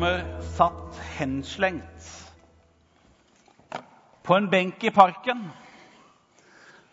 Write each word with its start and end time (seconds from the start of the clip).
ungdommer 0.00 0.40
satt 0.56 1.00
henslengt 1.18 2.30
på 4.22 4.34
en 4.34 4.46
benk 4.50 4.84
i 4.84 4.90
parken 4.90 5.42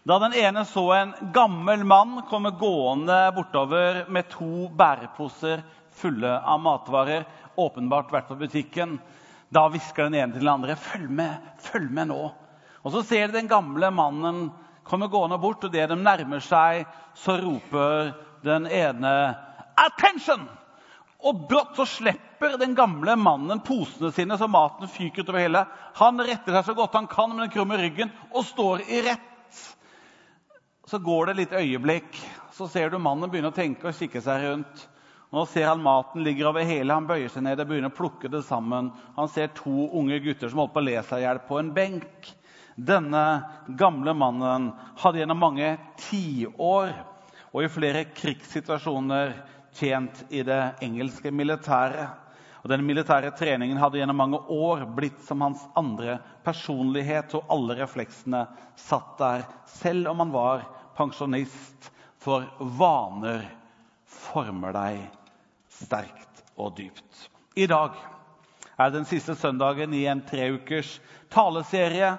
da 0.04 0.18
den 0.20 0.33
ene 0.36 0.65
så 0.68 0.83
en 0.91 1.14
gammel 1.33 1.86
mann 1.88 2.18
komme 2.28 2.51
gående 2.59 3.32
bortover 3.36 4.01
med 4.11 4.28
to 4.32 4.68
bæreposer 4.75 5.64
fulle 5.96 6.33
av 6.36 6.59
matvarer, 6.59 7.23
åpenbart 7.55 8.11
vært 8.11 8.28
på 8.28 8.38
butikken. 8.39 9.00
Da 9.50 9.69
hvisker 9.71 10.07
den 10.07 10.19
ene 10.19 10.33
til 10.33 10.43
den 10.43 10.51
andre, 10.54 10.75
'Følg 10.75 11.10
med, 11.10 11.39
følg 11.60 11.92
med 11.92 12.07
nå.' 12.07 12.32
Og 12.83 12.92
Så 12.92 13.04
ser 13.04 13.28
de 13.28 13.33
den 13.33 13.47
gamle 13.47 13.92
mannen 13.92 14.51
komme 14.83 15.07
gående 15.07 15.39
bort, 15.39 15.64
og 15.64 15.71
det 15.71 15.89
de 15.89 15.96
nærmer 15.96 16.39
seg, 16.39 16.86
så 17.15 17.39
roper 17.39 18.14
den 18.43 18.68
ene 18.68 19.36
'Attention!' 19.78 20.47
Og 21.26 21.48
brått 21.50 21.78
så 21.80 21.86
slipper 21.89 22.57
den 22.62 22.76
gamle 22.78 23.16
mannen 23.18 23.62
posene 23.66 24.12
sine, 24.14 24.38
så 24.38 24.48
maten 24.48 24.89
fyker 24.92 25.26
utover 25.26 25.42
hele. 25.42 25.64
Han 25.98 26.21
retter 26.21 26.54
seg 26.54 26.68
så 26.68 26.76
godt 26.78 26.98
han 27.00 27.10
kan 27.10 27.34
med 27.34 27.48
den 27.48 27.54
krumme 27.56 27.80
ryggen 27.82 28.14
og 28.30 28.46
står 28.46 28.86
i 28.86 29.02
rett. 29.07 29.64
Så 30.88 31.00
går 31.04 31.26
det 31.26 31.34
et 31.34 31.42
lite 31.42 31.64
øyeblikk, 31.64 32.22
så 32.53 32.67
ser 32.72 32.94
du 32.94 33.00
mannen 33.02 33.31
begynne 33.31 33.50
å 33.52 33.56
tenke 33.56 33.90
og 33.90 33.98
kikke 33.98 34.22
seg 34.23 34.45
rundt. 34.45 34.86
Nå 35.34 35.44
ser 35.52 35.67
han 35.67 35.84
maten 35.84 36.23
ligger 36.23 36.53
over 36.53 36.64
hele. 36.64 36.94
Han 36.94 37.09
bøyer 37.09 37.28
seg 37.34 37.44
ned 37.44 37.59
og 37.59 37.68
begynner 37.68 37.92
å 37.92 37.98
plukke 37.98 38.30
det 38.31 38.45
sammen. 38.48 38.94
Han 39.18 39.28
ser 39.28 39.52
to 39.58 39.90
unge 40.00 40.22
gutter 40.23 40.48
som 40.48 40.62
holdt 40.62 40.78
på 40.78 40.80
å 40.80 40.88
le 40.88 41.02
seg 41.04 41.20
i 41.20 41.26
hjel 41.26 41.42
på 41.50 41.59
en 41.59 41.73
benk. 41.76 42.30
Denne 42.78 43.23
gamle 43.76 44.14
mannen 44.16 44.70
hadde 45.02 45.20
gjennom 45.20 45.42
mange 45.42 45.73
tiår 46.00 46.94
og 47.52 47.64
i 47.64 47.70
flere 47.72 48.06
krigssituasjoner 48.14 49.34
tjent 49.78 50.25
i 50.30 50.44
det 50.44 50.61
engelske 50.81 51.31
militæret. 51.31 52.09
Og 52.64 52.70
Den 52.70 52.83
militære 52.86 53.31
treningen 53.38 53.78
hadde 53.80 54.02
gjennom 54.02 54.17
mange 54.19 54.39
år 54.52 54.81
blitt 54.97 55.22
som 55.23 55.44
hans 55.45 55.61
andre 55.78 56.17
personlighet, 56.44 57.36
og 57.38 57.45
alle 57.53 57.78
refleksene 57.80 58.42
satt 58.75 59.14
der, 59.22 59.45
selv 59.78 60.09
om 60.11 60.25
han 60.25 60.34
var 60.34 60.66
pensjonist. 60.97 61.92
For 62.17 62.44
vaner 62.59 63.45
former 64.09 64.73
deg 64.75 65.03
sterkt 65.72 66.41
og 66.58 66.73
dypt. 66.75 67.28
I 67.56 67.69
dag 67.69 67.95
er 68.78 68.91
den 68.91 69.06
siste 69.08 69.36
søndagen 69.38 69.94
i 69.95 70.03
en 70.09 70.25
treukers 70.28 70.97
taleserie 71.34 72.16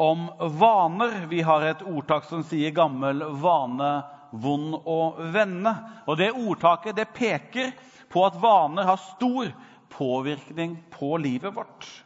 om 0.00 0.28
vaner. 0.60 1.26
Vi 1.32 1.42
har 1.44 1.64
et 1.66 1.82
ordtak 1.82 2.24
som 2.28 2.44
sier 2.46 2.70
'gammel 2.70 3.24
vane 3.42 3.90
vond 4.30 4.74
å 4.74 5.14
vende'. 5.18 5.74
Og 6.06 6.16
Det 6.16 6.32
ordtaket 6.32 6.96
det 6.96 7.12
peker 7.14 7.72
på 8.08 8.26
at 8.26 8.40
vaner 8.40 8.84
har 8.84 8.96
stor 8.96 9.52
påvirkning 9.88 10.78
på 10.90 11.16
livet 11.16 11.54
vårt. 11.54 12.04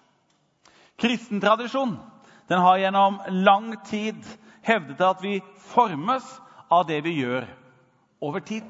Kristen 0.96 1.40
tradisjon 1.40 1.98
den 2.46 2.60
har 2.60 2.78
gjennom 2.78 3.20
lang 3.28 3.76
tid 3.86 4.24
hevdet 4.62 5.00
at 5.00 5.22
vi 5.22 5.42
formes 5.56 6.24
av 6.68 6.86
det 6.86 7.00
vi 7.04 7.18
gjør 7.20 7.46
over 8.20 8.40
tid. 8.40 8.68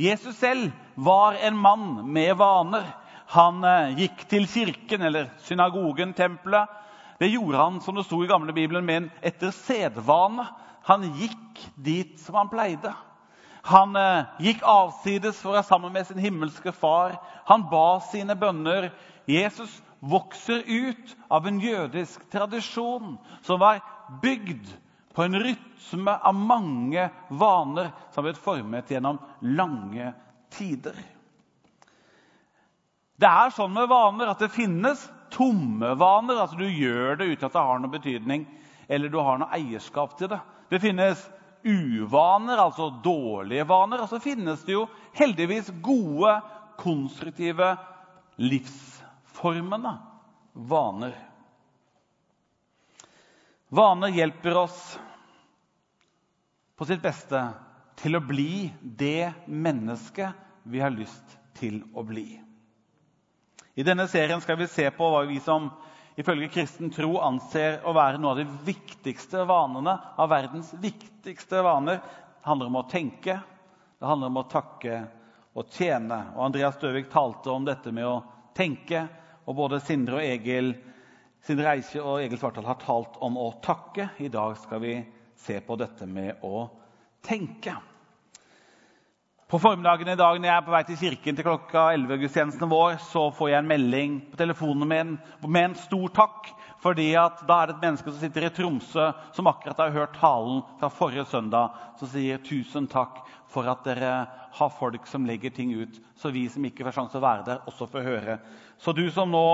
Jesus 0.00 0.36
selv 0.36 0.70
var 0.94 1.36
en 1.40 1.56
mann 1.56 2.12
med 2.12 2.36
vaner. 2.36 2.86
Han 3.30 3.64
eh, 3.64 3.98
gikk 4.00 4.24
til 4.28 4.46
kirken, 4.48 5.02
eller 5.02 5.28
synagogen, 5.44 6.14
tempelet. 6.16 6.68
Det 7.20 7.28
gjorde 7.28 7.60
han 7.60 7.80
som 7.84 7.94
det 7.94 8.06
sto 8.06 8.22
i 8.24 8.28
gamle 8.30 8.52
Bibelen, 8.56 8.86
med 8.86 8.96
en 8.96 9.10
etter 9.20 9.52
sedvane. 9.52 10.46
Han 10.88 11.04
gikk 11.18 11.62
dit 11.76 12.18
som 12.20 12.38
han 12.40 12.50
pleide. 12.52 12.92
Han 13.68 13.96
eh, 13.96 14.28
gikk 14.40 14.64
avsides 14.64 15.40
for 15.40 15.52
å 15.52 15.58
være 15.58 15.68
sammen 15.68 15.92
med 15.92 16.08
sin 16.08 16.20
himmelske 16.22 16.72
far. 16.72 17.18
Han 17.50 17.66
ba 17.70 18.00
sine 18.08 18.36
bønner. 18.38 18.90
Jesus 19.28 19.72
vokser 20.00 20.64
ut 20.64 21.16
av 21.28 21.46
en 21.46 21.60
jødisk 21.60 22.24
tradisjon 22.32 23.18
som 23.44 23.60
var 23.60 23.82
bygd 24.22 24.70
på 25.14 25.26
en 25.26 25.36
rytme 25.42 26.14
av 26.16 26.34
mange 26.34 27.08
vaner 27.28 27.90
som 28.10 28.22
har 28.22 28.30
blitt 28.30 28.44
formet 28.44 28.90
gjennom 28.90 29.18
lange 29.44 30.12
tider. 30.54 30.96
Det 33.20 33.28
er 33.28 33.52
sånn 33.52 33.74
med 33.74 33.90
vaner 33.90 34.30
at 34.32 34.40
det 34.40 34.48
finnes 34.54 35.02
tomme 35.30 35.92
vaner. 36.00 36.40
altså 36.40 36.56
Du 36.56 36.64
gjør 36.64 37.20
det 37.20 37.34
uten 37.34 37.50
at 37.50 37.52
det 37.52 37.66
har 37.68 37.82
noen 37.82 37.92
betydning 37.92 38.46
eller 38.88 39.12
du 39.12 39.20
har 39.22 39.38
noe 39.38 39.52
eierskap 39.54 40.16
til 40.18 40.32
det. 40.32 40.40
Det 40.70 40.80
finnes 40.80 41.20
uvaner, 41.66 42.56
altså 42.56 42.88
dårlige 43.04 43.66
vaner. 43.68 44.04
Og 44.04 44.08
så 44.08 44.20
finnes 44.22 44.62
det 44.64 44.76
jo 44.76 44.86
heldigvis 45.18 45.72
gode, 45.82 46.36
konstruktive, 46.80 47.74
livsformene 48.40 49.96
vaner. 50.54 51.16
Vaner 53.70 54.14
hjelper 54.14 54.56
oss 54.64 54.78
på 56.78 56.86
sitt 56.88 57.02
beste 57.04 57.42
til 58.00 58.16
å 58.16 58.24
bli 58.24 58.70
det 58.80 59.32
mennesket 59.46 60.32
vi 60.70 60.80
har 60.82 60.94
lyst 60.94 61.36
til 61.58 61.82
å 61.94 62.02
bli. 62.06 62.40
I 63.74 63.84
denne 63.86 64.08
serien 64.10 64.40
skal 64.42 64.58
vi 64.58 64.70
se 64.70 64.88
på 64.94 65.10
hva 65.12 65.22
vi 65.28 65.38
som 65.44 65.68
ifølge 66.20 66.50
kristen 66.52 66.90
tro 66.92 67.14
anser 67.24 67.80
å 67.88 67.94
være 67.96 68.20
noe 68.20 68.34
av 68.34 68.40
de 68.42 68.46
viktigste 68.66 69.44
vanene 69.48 69.94
av 70.20 70.28
verdens 70.30 70.72
viktigste 70.82 71.62
vaner. 71.64 72.00
Det 72.00 72.48
handler 72.48 72.70
om 72.70 72.78
å 72.80 72.88
tenke, 72.90 73.38
det 73.98 74.08
handler 74.08 74.32
om 74.32 74.40
å 74.42 74.48
takke 74.50 75.00
og 75.56 75.72
tjene. 75.72 76.20
Og 76.36 76.44
Andreas 76.48 76.78
Døvik 76.80 77.10
talte 77.12 77.52
om 77.52 77.66
dette 77.66 77.92
med 77.92 78.08
å 78.08 78.20
tenke, 78.56 79.06
og 79.48 79.56
både 79.56 79.80
Sindre 79.82 80.20
og 80.20 80.26
Egil 80.26 80.74
Sindre 81.40 81.70
Eikje 81.72 82.02
og 82.04 82.18
Egil 82.20 82.36
Svartdal 82.36 82.66
har 82.68 82.76
talt 82.82 83.14
om 83.24 83.38
å 83.40 83.46
takke. 83.64 84.10
I 84.20 84.28
dag 84.28 84.58
skal 84.60 84.82
vi 84.82 84.98
se 85.40 85.56
på 85.64 85.76
dette 85.80 86.04
med 86.04 86.44
å 86.44 86.66
tenke. 87.24 87.72
På 89.50 89.58
formiddagen 89.58 90.08
i 90.08 90.14
dag 90.14 90.36
når 90.38 90.46
jeg 90.46 90.54
er 90.54 90.62
på 90.62 90.70
vei 90.70 90.80
til 90.86 90.98
kirken 91.00 91.34
til 91.34 91.42
klokka 91.42 91.88
11-gudstjenesten 91.96 92.70
vår, 92.70 93.00
så 93.02 93.24
får 93.34 93.48
jeg 93.50 93.58
en 93.58 93.66
melding 93.66 94.12
på 94.30 94.38
telefonen 94.38 94.86
min 94.86 95.08
med 95.42 95.64
en 95.64 95.74
stor 95.74 96.12
takk. 96.14 96.52
fordi 96.80 97.08
at 97.18 97.42
da 97.48 97.56
er 97.58 97.66
det 97.66 97.74
et 97.74 97.82
menneske 97.82 98.12
som 98.12 98.20
sitter 98.22 98.46
i 98.46 98.50
Tromsø, 98.54 99.08
som 99.34 99.48
akkurat 99.50 99.82
har 99.82 99.90
hørt 99.90 100.14
talen 100.20 100.62
fra 100.78 100.88
forrige 100.88 101.26
søndag, 101.28 101.74
som 101.98 102.08
sier 102.08 102.38
tusen 102.38 102.86
takk 102.86 103.18
for 103.50 103.66
at 103.68 103.82
dere 103.84 104.12
har 104.54 104.70
folk 104.78 105.06
som 105.06 105.26
legger 105.26 105.50
ting 105.50 105.74
ut, 105.74 105.98
så 106.16 106.30
vi 106.30 106.46
som 106.48 106.64
ikke 106.64 106.86
får 106.86 106.94
sjanse 106.96 107.18
å 107.18 107.24
være 107.26 107.44
der, 107.48 107.60
også 107.66 107.90
får 107.90 108.06
høre. 108.06 108.38
Så 108.78 108.94
du 108.94 109.10
som 109.10 109.34
nå 109.34 109.44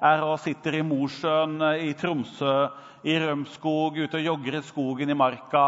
er 0.00 0.22
og 0.24 0.38
sitter 0.40 0.78
i 0.78 0.86
Mosjøen, 0.86 1.58
i 1.82 1.92
Tromsø, 1.98 2.70
i 3.02 3.18
Rømskog, 3.18 3.98
ute 3.98 4.22
og 4.22 4.30
jogger 4.30 4.60
i 4.60 4.62
skogen 4.70 5.10
i 5.10 5.18
marka 5.18 5.66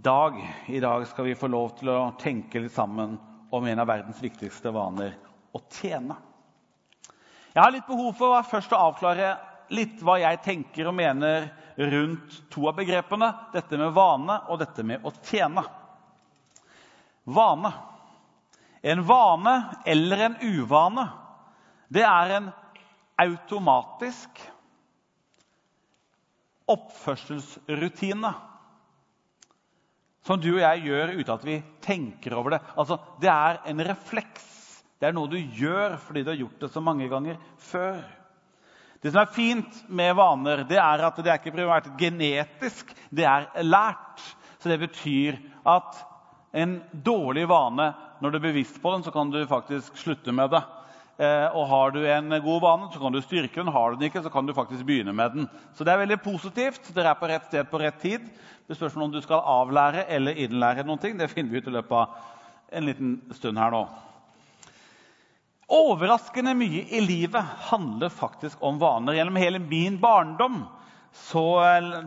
dag, 0.00 0.54
I 0.66 0.80
dag 0.80 1.06
skal 1.06 1.24
vi 1.24 1.34
få 1.34 1.46
lov 1.46 1.74
til 1.78 1.90
å 1.92 2.12
tenke 2.20 2.60
litt 2.60 2.72
sammen 2.72 3.18
om 3.52 3.66
en 3.68 3.82
av 3.82 3.88
verdens 3.90 4.20
viktigste 4.22 4.72
vaner 4.72 5.14
å 5.52 5.60
tjene. 5.68 6.16
Jeg 7.52 7.60
har 7.60 7.72
litt 7.74 7.86
behov 7.86 8.14
for 8.16 8.46
først 8.48 8.72
å 8.72 8.80
avklare 8.88 9.34
litt 9.72 10.00
hva 10.04 10.16
jeg 10.22 10.40
tenker 10.44 10.88
og 10.88 10.96
mener 10.96 11.50
rundt 11.76 12.38
to 12.52 12.64
av 12.70 12.78
begrepene. 12.78 13.28
Dette 13.52 13.76
med 13.80 13.92
vane 13.92 14.38
og 14.48 14.62
dette 14.62 14.84
med 14.86 15.04
å 15.04 15.12
tjene. 15.28 15.64
Vane. 17.24 17.72
En 18.82 19.04
vane 19.06 19.56
eller 19.86 20.24
en 20.24 20.38
uvane, 20.40 21.04
det 21.92 22.02
er 22.08 22.32
en 22.38 22.48
automatisk 23.20 24.40
oppførselsrutine 26.72 28.32
som 30.26 30.40
du 30.40 30.52
og 30.54 30.62
jeg 30.62 30.84
gjør 30.86 31.14
uten 31.18 31.34
at 31.34 31.46
vi 31.46 31.58
tenker 31.82 32.34
over 32.38 32.56
det. 32.56 32.60
Altså, 32.78 32.98
Det 33.20 33.30
er 33.30 33.62
en 33.66 33.84
refleks. 33.86 34.48
Det 35.00 35.08
er 35.08 35.16
noe 35.16 35.30
du 35.30 35.38
gjør 35.38 35.96
fordi 35.98 36.22
du 36.22 36.30
har 36.30 36.38
gjort 36.38 36.60
det 36.60 36.70
så 36.70 36.80
mange 36.80 37.08
ganger 37.10 37.38
før. 37.58 38.02
Det 39.02 39.10
som 39.10 39.24
er 39.24 39.34
fint 39.34 39.80
med 39.90 40.14
vaner, 40.14 40.62
det 40.62 40.78
er 40.78 41.02
at 41.02 41.16
det 41.18 41.26
er 41.26 41.40
ikke 41.40 41.56
primært 41.56 41.88
genetisk, 41.98 42.92
det 43.10 43.26
er 43.26 43.48
lært. 43.66 44.22
Så 44.62 44.70
det 44.70 44.78
betyr 44.78 45.40
at 45.66 45.98
en 46.54 46.76
dårlig 46.92 47.48
vane, 47.50 47.88
når 48.22 48.30
du 48.30 48.38
er 48.38 48.44
bevisst 48.46 48.78
på 48.78 48.92
den, 48.94 49.02
så 49.02 49.10
kan 49.10 49.32
du 49.32 49.40
faktisk 49.50 49.96
slutte 49.98 50.30
med 50.30 50.52
det. 50.54 50.62
Eh, 51.20 51.48
og 51.52 51.66
har 51.68 51.92
du 51.92 52.00
en 52.08 52.32
god 52.42 52.62
vane, 52.64 52.88
så 52.92 53.00
kan 53.02 53.12
du 53.12 53.20
styrke 53.20 53.60
den. 53.60 53.72
Har 53.72 53.92
du 53.92 54.00
den 54.00 54.08
ikke, 54.08 54.22
så 54.24 54.32
kan 54.32 54.46
du 54.46 54.54
faktisk 54.56 54.86
begynne 54.88 55.12
med 55.12 55.34
den. 55.36 55.48
Så 55.76 55.84
det 55.84 55.92
er 55.92 56.00
veldig 56.04 56.20
positivt. 56.24 56.88
Dere 56.94 57.12
er 57.12 57.20
på 57.20 57.28
rett 57.28 57.48
sted 57.50 57.68
på 57.68 57.80
rett 57.82 58.00
tid. 58.00 58.24
Det 58.68 58.78
spørs 58.78 58.96
om 58.96 59.12
du 59.12 59.20
skal 59.20 59.44
avlære 59.44 60.06
eller 60.08 60.38
innlære 60.40 60.86
noen 60.88 61.02
ting. 61.02 61.18
Det 61.18 61.30
finner 61.30 61.52
vi 61.52 61.60
ut 61.60 61.68
i 61.68 61.76
løpet 61.76 61.98
av 61.98 62.16
en 62.72 62.88
liten 62.88 63.16
stund 63.36 63.60
her 63.60 63.74
nå. 63.74 63.82
Overraskende 65.72 66.52
mye 66.56 66.84
i 66.92 67.00
livet 67.00 67.52
handler 67.70 68.12
faktisk 68.12 68.60
om 68.64 68.80
vaner. 68.80 69.16
Gjennom 69.16 69.38
hele 69.40 69.60
min 69.60 69.98
barndom 70.00 70.64
så 71.12 71.44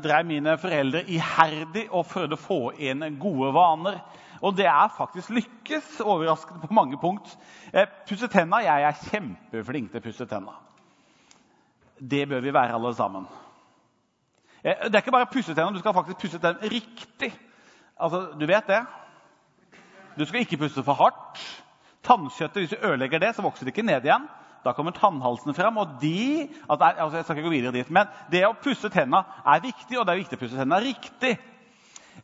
drev 0.01 0.25
mine 0.25 0.57
foreldre 0.57 1.03
iherdig 1.13 1.85
og 1.91 2.07
prøvde 2.09 2.37
å 2.37 2.41
få 2.41 2.59
inn 2.81 3.05
gode 3.21 3.51
vaner. 3.53 3.99
Og 4.45 4.53
det 4.57 4.67
er 4.69 4.91
faktisk 4.93 5.31
lykkes. 5.33 5.99
Overraskende 6.05 6.61
på 6.61 6.73
mange 6.73 6.97
punkt. 7.01 7.31
Eh, 7.73 7.87
pusse 8.09 8.29
tenna. 8.29 8.61
Jeg 8.61 8.83
er 8.85 8.99
kjempeflink 9.09 9.89
til 9.91 10.01
å 10.01 10.05
pusse 10.05 10.27
tenna. 10.29 10.53
Det 11.97 12.27
bør 12.29 12.43
vi 12.43 12.53
være 12.53 12.75
alle 12.77 12.93
sammen. 12.93 13.25
Eh, 14.61 14.85
det 14.85 14.93
er 14.93 15.01
ikke 15.01 15.15
bare 15.15 15.31
pusse 15.31 15.55
tenna, 15.55 15.73
du 15.73 15.81
skal 15.81 15.95
faktisk 15.97 16.21
pusse 16.21 16.41
tennene 16.41 16.69
riktig. 16.69 17.33
Altså, 17.97 18.27
Du 18.39 18.45
vet 18.45 18.67
det? 18.67 18.85
Du 20.17 20.25
skal 20.25 20.45
ikke 20.45 20.57
pusse 20.57 20.83
for 20.83 20.93
hardt. 20.93 21.41
Tannkjøttet, 22.03 22.61
Hvis 22.61 22.69
du 22.69 22.87
ødelegger 22.87 23.19
det, 23.19 23.35
så 23.35 23.41
vokser 23.41 23.65
det 23.65 23.73
ikke 23.73 23.87
ned 23.87 24.05
igjen. 24.05 24.29
Da 24.65 24.71
kommer 24.73 24.91
tannhalsene 24.91 25.53
frem. 25.53 25.77
og 25.77 25.87
de, 26.01 26.49
altså 26.69 27.15
jeg 27.15 27.23
skal 27.23 27.37
ikke 27.37 27.49
gå 27.49 27.55
videre 27.55 27.71
dit, 27.71 27.89
men 27.89 28.07
Det 28.31 28.45
å 28.45 28.53
pusse 28.53 28.89
tennene 28.89 29.23
er 29.45 29.59
viktig, 29.59 29.99
og 29.99 30.05
det 30.05 30.13
er 30.13 30.23
viktig 30.23 30.37
å 30.37 30.39
pusse 30.39 30.57
tennene 30.57 30.81
riktig. 30.85 31.37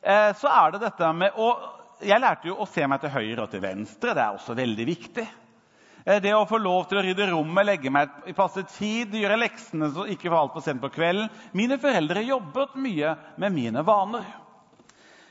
Eh, 0.04 0.34
så 0.34 0.48
er 0.48 0.72
det 0.72 0.82
dette 0.82 1.14
med 1.14 1.32
å 1.38 1.81
Jeg 2.02 2.22
lærte 2.22 2.50
jo 2.50 2.58
å 2.58 2.66
se 2.70 2.86
meg 2.90 3.02
til 3.04 3.14
høyre 3.14 3.46
og 3.46 3.52
til 3.52 3.62
venstre. 3.62 4.16
Det 4.18 4.24
er 4.24 4.36
også 4.36 4.56
veldig 4.58 4.86
viktig. 4.90 5.26
Eh, 6.06 6.22
det 6.24 6.34
å 6.34 6.48
få 6.50 6.58
lov 6.58 6.88
til 6.90 6.98
å 6.98 7.04
rydde 7.06 7.30
rommet, 7.30 7.68
legge 7.68 7.92
meg 7.94 8.14
i 8.30 8.34
passe 8.38 8.64
tid, 8.74 9.14
gjøre 9.14 9.38
leksene 9.38 9.92
så 9.94 10.08
ikke 10.10 10.32
for 10.32 10.40
altfor 10.40 10.66
sent 10.66 10.82
på 10.82 10.90
kvelden. 10.96 11.30
Mine 11.58 11.78
foreldre 11.82 12.24
jobbet 12.26 12.78
mye 12.82 13.14
med 13.42 13.54
mine 13.54 13.84
vaner. 13.86 14.26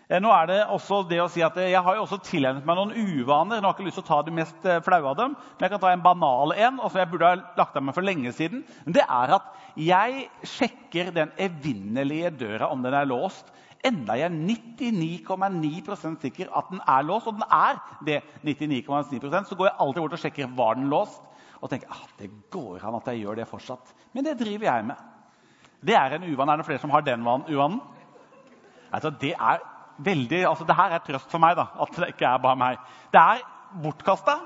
Eh, 0.06 0.20
nå 0.22 0.30
er 0.34 0.50
det 0.50 0.58
også 0.76 1.02
det 1.10 1.20
å 1.22 1.28
si 1.30 1.42
at 1.42 1.58
Jeg 1.58 1.82
har 1.86 1.98
jo 1.98 2.04
også 2.04 2.20
tilegnet 2.26 2.66
meg 2.66 2.78
noen 2.78 2.94
uvaner. 2.94 3.58
Nå 3.58 3.66
har 3.66 3.74
jeg 3.74 3.80
ikke 3.80 3.88
lyst 3.88 3.98
til 4.02 4.06
å 4.06 4.10
ta 4.12 4.20
de 4.26 4.36
mest 4.38 4.66
eh, 4.66 4.82
flaue 4.86 5.10
av 5.10 5.18
dem, 5.18 5.34
men 5.34 5.66
jeg 5.66 5.74
kan 5.74 5.82
ta 5.82 5.94
en 5.94 6.06
banal 6.06 6.54
en. 6.54 6.78
og 6.78 6.90
som 6.90 7.02
jeg 7.02 7.10
burde 7.10 7.32
ha 7.32 7.40
lagt 7.58 7.78
av 7.78 7.86
meg 7.86 7.98
for 7.98 8.06
lenge 8.06 8.34
siden. 8.36 8.62
Det 8.86 9.02
er 9.06 9.34
at 9.40 9.50
jeg 9.78 10.28
sjekker 10.46 11.10
den 11.14 11.34
evinnelige 11.38 12.30
døra 12.44 12.70
om 12.70 12.82
den 12.86 12.94
er 12.94 13.10
låst 13.10 13.50
enda 13.86 14.16
jeg 14.18 14.28
er 14.28 14.36
99,9% 14.36 16.20
sikker 16.24 16.52
at 16.56 16.68
den 16.70 16.82
er 16.84 17.06
låst. 17.06 17.28
Og 17.30 17.38
den 17.38 17.46
er 17.46 17.80
det, 18.06 18.20
99,9% 18.44 19.48
så 19.48 19.56
går 19.58 19.70
jeg 19.70 19.78
alltid 19.80 20.02
bort 20.02 20.16
og 20.16 20.22
sjekker 20.24 20.54
var 20.56 20.78
den 20.78 20.90
låst. 20.92 21.22
Og 21.60 21.70
tenker 21.70 21.92
ah, 21.92 22.06
det 22.18 22.30
går 22.52 22.84
an 22.88 22.96
at 22.96 23.08
jeg 23.12 23.24
gjør 23.24 23.40
det 23.40 23.48
fortsatt. 23.48 23.94
Men 24.12 24.24
det 24.24 24.38
driver 24.40 24.66
jeg 24.70 24.86
med. 24.88 25.02
Det 25.80 25.96
er 25.96 26.16
en 26.16 26.24
uvan. 26.28 26.48
Er 26.48 26.60
det 26.60 26.66
flere 26.66 26.80
som 26.80 26.92
har 26.92 27.04
den 27.04 27.26
uvanen? 27.26 27.80
Altså, 28.92 29.10
det 29.10 29.34
er 29.36 29.60
veldig, 29.98 30.46
altså, 30.48 30.64
det 30.64 30.76
her 30.76 30.96
er 30.96 31.04
trøst 31.04 31.30
for 31.30 31.38
meg, 31.38 31.56
da, 31.56 31.68
at 31.82 31.92
det 31.96 32.08
ikke 32.14 32.26
er 32.26 32.40
bare 32.42 32.58
meg. 32.58 32.80
Det 33.12 33.20
er 33.20 33.44
bortkasta. 33.82 34.38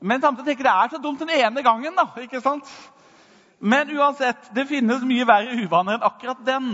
Men 0.00 0.22
samtidig 0.22 0.54
tenker 0.54 0.64
jeg 0.64 0.72
det 0.72 0.84
er 0.84 0.94
så 0.94 1.02
dumt 1.02 1.20
den 1.20 1.34
ene 1.34 1.62
gangen. 1.62 1.96
da, 1.98 2.06
ikke 2.22 2.40
sant? 2.40 2.70
Men 3.60 3.90
uansett, 3.98 4.48
det 4.56 4.68
finnes 4.70 5.04
mye 5.04 5.26
verre 5.28 5.58
uvaner 5.60 5.98
enn 5.98 6.06
akkurat 6.06 6.40
den. 6.46 6.70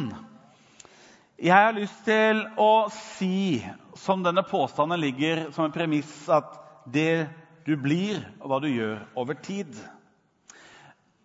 Jeg 1.37 1.53
har 1.53 1.75
lyst 1.77 1.99
til 2.07 2.39
å 2.57 2.87
si, 2.89 3.61
som 4.01 4.23
denne 4.25 4.41
påstanden 4.49 5.03
ligger 5.03 5.51
som 5.53 5.67
en 5.67 5.75
premiss, 5.75 6.09
at 6.33 6.55
det 6.89 7.27
du 7.67 7.75
blir, 7.77 8.23
og 8.41 8.49
hva 8.49 8.59
du 8.65 8.71
gjør 8.71 9.03
over 9.21 9.37
tid. 9.45 9.69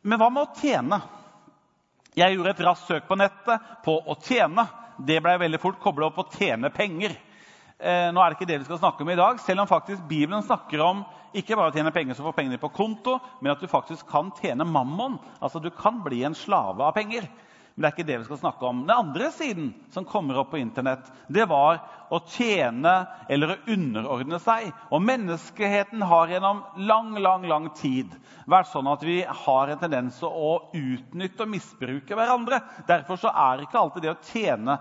Men 0.04 0.20
hva 0.20 0.28
med 0.36 0.50
å 0.50 0.60
tjene? 0.60 0.98
Jeg 2.20 2.36
gjorde 2.36 2.52
et 2.52 2.64
raskt 2.68 2.90
søk 2.90 3.08
på 3.08 3.16
nettet 3.22 3.70
på 3.86 3.96
å 4.04 4.18
tjene. 4.20 4.66
Det 5.00 5.22
ble 5.24 5.38
veldig 5.46 5.62
fort 5.64 5.80
kobla 5.80 6.10
opp 6.10 6.18
på 6.18 6.26
å 6.26 6.34
tjene 6.36 6.74
penger. 6.76 7.16
Eh, 7.80 8.10
nå 8.12 8.20
er 8.20 8.34
det 8.34 8.40
ikke 8.42 8.50
det 8.50 8.58
vi 8.66 8.68
skal 8.68 8.82
snakke 8.82 9.06
om 9.06 9.14
i 9.14 9.20
dag, 9.22 9.40
selv 9.40 9.64
om 9.64 9.70
faktisk 9.70 10.04
Bibelen 10.10 10.44
snakker 10.44 10.84
om 10.90 11.06
ikke 11.32 11.56
bare 11.56 11.72
å 11.72 11.78
tjene 11.78 11.94
penger 11.96 12.20
som 12.20 12.28
får 12.28 12.36
pengene 12.36 12.60
på 12.60 12.74
konto, 12.76 13.16
men 13.40 13.54
at 13.54 13.64
du 13.64 13.72
faktisk 13.72 14.12
kan 14.12 14.36
tjene 14.42 14.68
mammon. 14.68 15.16
Altså 15.40 15.64
Du 15.64 15.72
kan 15.72 16.04
bli 16.04 16.26
en 16.28 16.36
slave 16.36 16.84
av 16.84 17.00
penger. 17.00 17.32
Men 17.82 17.88
det 17.88 17.90
er 17.90 17.98
ikke 17.98 18.12
det 18.12 18.18
vi 18.22 18.26
skal 18.28 18.38
snakke 18.38 18.68
om. 18.68 18.82
Den 18.86 18.94
andre 18.94 19.28
siden 19.34 19.70
som 19.90 20.06
kommer 20.06 20.38
opp 20.38 20.52
på 20.52 20.60
Internett, 20.62 21.08
det 21.34 21.48
var 21.50 21.80
å 22.14 22.20
tjene 22.30 22.92
eller 23.26 23.56
å 23.56 23.74
underordne 23.74 24.38
seg. 24.44 24.68
Og 24.94 25.02
menneskeheten 25.02 26.06
har 26.06 26.30
gjennom 26.30 26.60
lang 26.78 27.16
lang, 27.18 27.48
lang 27.50 27.72
tid 27.80 28.14
vært 28.46 28.70
sånn 28.70 28.92
at 28.92 29.02
vi 29.02 29.24
har 29.26 29.74
en 29.74 29.82
tendens 29.82 30.22
til 30.22 30.30
å 30.30 30.52
utnytte 30.78 31.42
og 31.42 31.54
misbruke 31.56 32.20
hverandre. 32.20 32.62
Derfor 32.86 33.26
er 33.34 33.66
ikke 33.66 33.82
alltid 33.82 34.06
det 34.06 34.14
å 34.14 34.22
tjene 34.30 34.78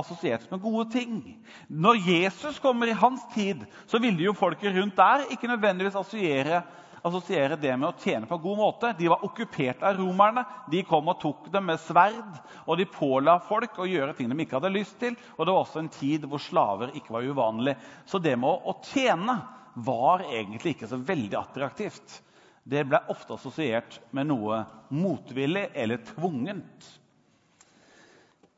assosiert 0.00 0.48
med 0.48 0.64
gode 0.64 0.88
ting. 0.96 1.20
Når 1.68 2.00
Jesus 2.08 2.62
kommer 2.64 2.88
i 2.88 2.96
hans 2.96 3.28
tid, 3.36 3.66
så 3.92 4.00
ville 4.00 4.24
jo 4.24 4.38
folket 4.40 4.72
rundt 4.72 4.96
der 4.96 5.28
ikke 5.36 5.52
nødvendigvis 5.52 6.00
assosiere 6.00 6.64
assosiere 7.02 7.56
det 7.60 7.74
med 7.76 7.88
å 7.88 7.96
tjene 8.00 8.26
på 8.26 8.36
en 8.38 8.42
god 8.42 8.58
måte. 8.58 8.92
De 8.98 9.08
var 9.10 9.24
okkupert 9.24 9.82
av 9.86 9.98
romerne. 9.98 10.44
De 10.70 10.82
kom 10.86 11.10
og 11.10 11.20
tok 11.22 11.48
dem 11.52 11.68
med 11.70 11.80
sverd, 11.82 12.40
og 12.66 12.78
de 12.78 12.88
påla 12.90 13.38
folk 13.48 13.78
å 13.78 13.88
gjøre 13.88 14.16
ting 14.16 14.30
de 14.32 14.38
ikke 14.44 14.58
hadde 14.58 14.72
lyst 14.74 14.98
til. 15.00 15.16
Og 15.36 15.44
det 15.44 15.54
var 15.54 15.62
også 15.62 15.82
en 15.82 15.92
tid 15.92 16.26
hvor 16.28 16.42
slaver 16.42 16.94
ikke 16.98 17.14
var 17.16 17.28
uvanlig. 17.28 17.76
Så 18.08 18.20
det 18.22 18.36
med 18.40 18.48
å 18.48 18.78
tjene 18.90 19.38
var 19.78 20.24
egentlig 20.26 20.74
ikke 20.74 20.90
så 20.90 20.98
veldig 20.98 21.38
attraktivt. 21.38 22.22
Det 22.68 22.82
ble 22.84 23.00
ofte 23.08 23.36
assosiert 23.38 24.00
med 24.12 24.28
noe 24.28 24.64
motvillig 24.92 25.68
eller 25.72 26.02
tvungent. 26.10 26.88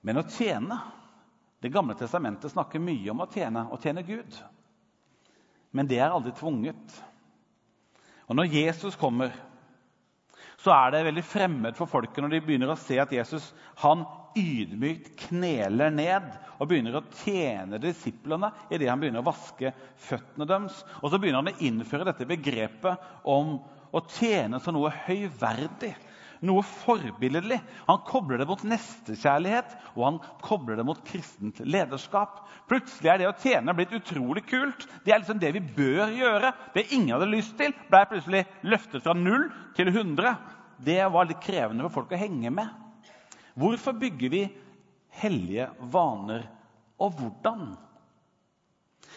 Men 0.01 0.23
å 0.23 0.27
tjene 0.29 0.81
Det 1.61 1.69
gamle 1.69 1.93
testamentet 1.93 2.55
snakker 2.55 2.81
mye 2.81 3.11
om 3.13 3.19
å 3.21 3.27
tjene, 3.29 3.67
å 3.69 3.77
tjene 3.77 4.01
Gud. 4.01 4.33
Men 5.77 5.85
det 5.91 5.99
er 6.01 6.09
aldri 6.09 6.33
tvunget. 6.33 6.95
Og 8.31 8.39
når 8.39 8.53
Jesus 8.55 8.95
kommer, 8.99 9.33
så 10.61 10.71
er 10.77 10.93
det 10.95 11.07
veldig 11.09 11.25
fremmed 11.27 11.75
for 11.79 11.91
folket 11.91 12.23
når 12.23 12.37
de 12.37 12.41
begynner 12.45 12.71
å 12.71 12.79
se 12.79 12.99
at 13.03 13.11
Jesus 13.15 13.49
han 13.83 14.05
ydmykt 14.39 15.17
kneler 15.25 15.91
ned 15.91 16.29
og 16.61 16.69
begynner 16.71 17.01
å 17.01 17.07
tjene 17.25 17.81
disiplene 17.83 18.53
idet 18.71 18.91
han 18.93 19.01
begynner 19.03 19.25
å 19.25 19.27
vaske 19.33 19.73
føttene 19.99 20.47
deres. 20.47 20.85
Og 21.01 21.11
så 21.11 21.19
begynner 21.19 21.43
han 21.43 21.51
å 21.51 21.65
innføre 21.67 22.07
dette 22.07 22.29
begrepet 22.29 23.09
om 23.27 23.57
å 23.91 24.05
tjene 24.15 24.61
som 24.63 24.77
noe 24.77 24.93
høyverdig 25.09 25.97
noe 26.47 26.63
forbilledlig. 26.65 27.59
Han 27.89 28.01
kobler 28.09 28.41
det 28.41 28.47
mot 28.49 28.63
nestekjærlighet 28.67 29.75
og 29.95 30.05
han 30.07 30.21
kobler 30.45 30.79
det 30.79 30.87
mot 30.89 31.03
kristent 31.07 31.61
lederskap. 31.65 32.43
Plutselig 32.71 33.11
er 33.13 33.21
det 33.21 33.29
å 33.31 33.37
tjene 33.43 33.75
blitt 33.77 33.95
utrolig 33.97 34.45
kult. 34.49 34.87
Det 35.05 35.13
er 35.13 35.23
liksom 35.23 35.41
det 35.43 35.53
vi 35.57 35.65
bør 35.77 36.15
gjøre. 36.15 36.53
Det 36.75 36.89
ingen 36.95 37.15
hadde 37.17 37.31
lyst 37.33 37.57
til, 37.61 37.75
ble 37.91 38.05
plutselig 38.13 38.45
løftet 38.67 39.05
fra 39.05 39.17
null 39.17 39.49
til 39.77 39.93
100. 39.93 40.35
Det 40.81 41.03
var 41.13 41.29
litt 41.29 41.43
krevende 41.45 41.85
for 41.87 42.01
folk 42.01 42.17
å 42.17 42.21
henge 42.21 42.53
med. 42.55 42.71
Hvorfor 43.61 43.97
bygger 43.99 44.33
vi 44.33 44.45
hellige 45.21 45.69
vaner, 45.93 46.47
og 47.01 47.17
hvordan? 47.19 47.73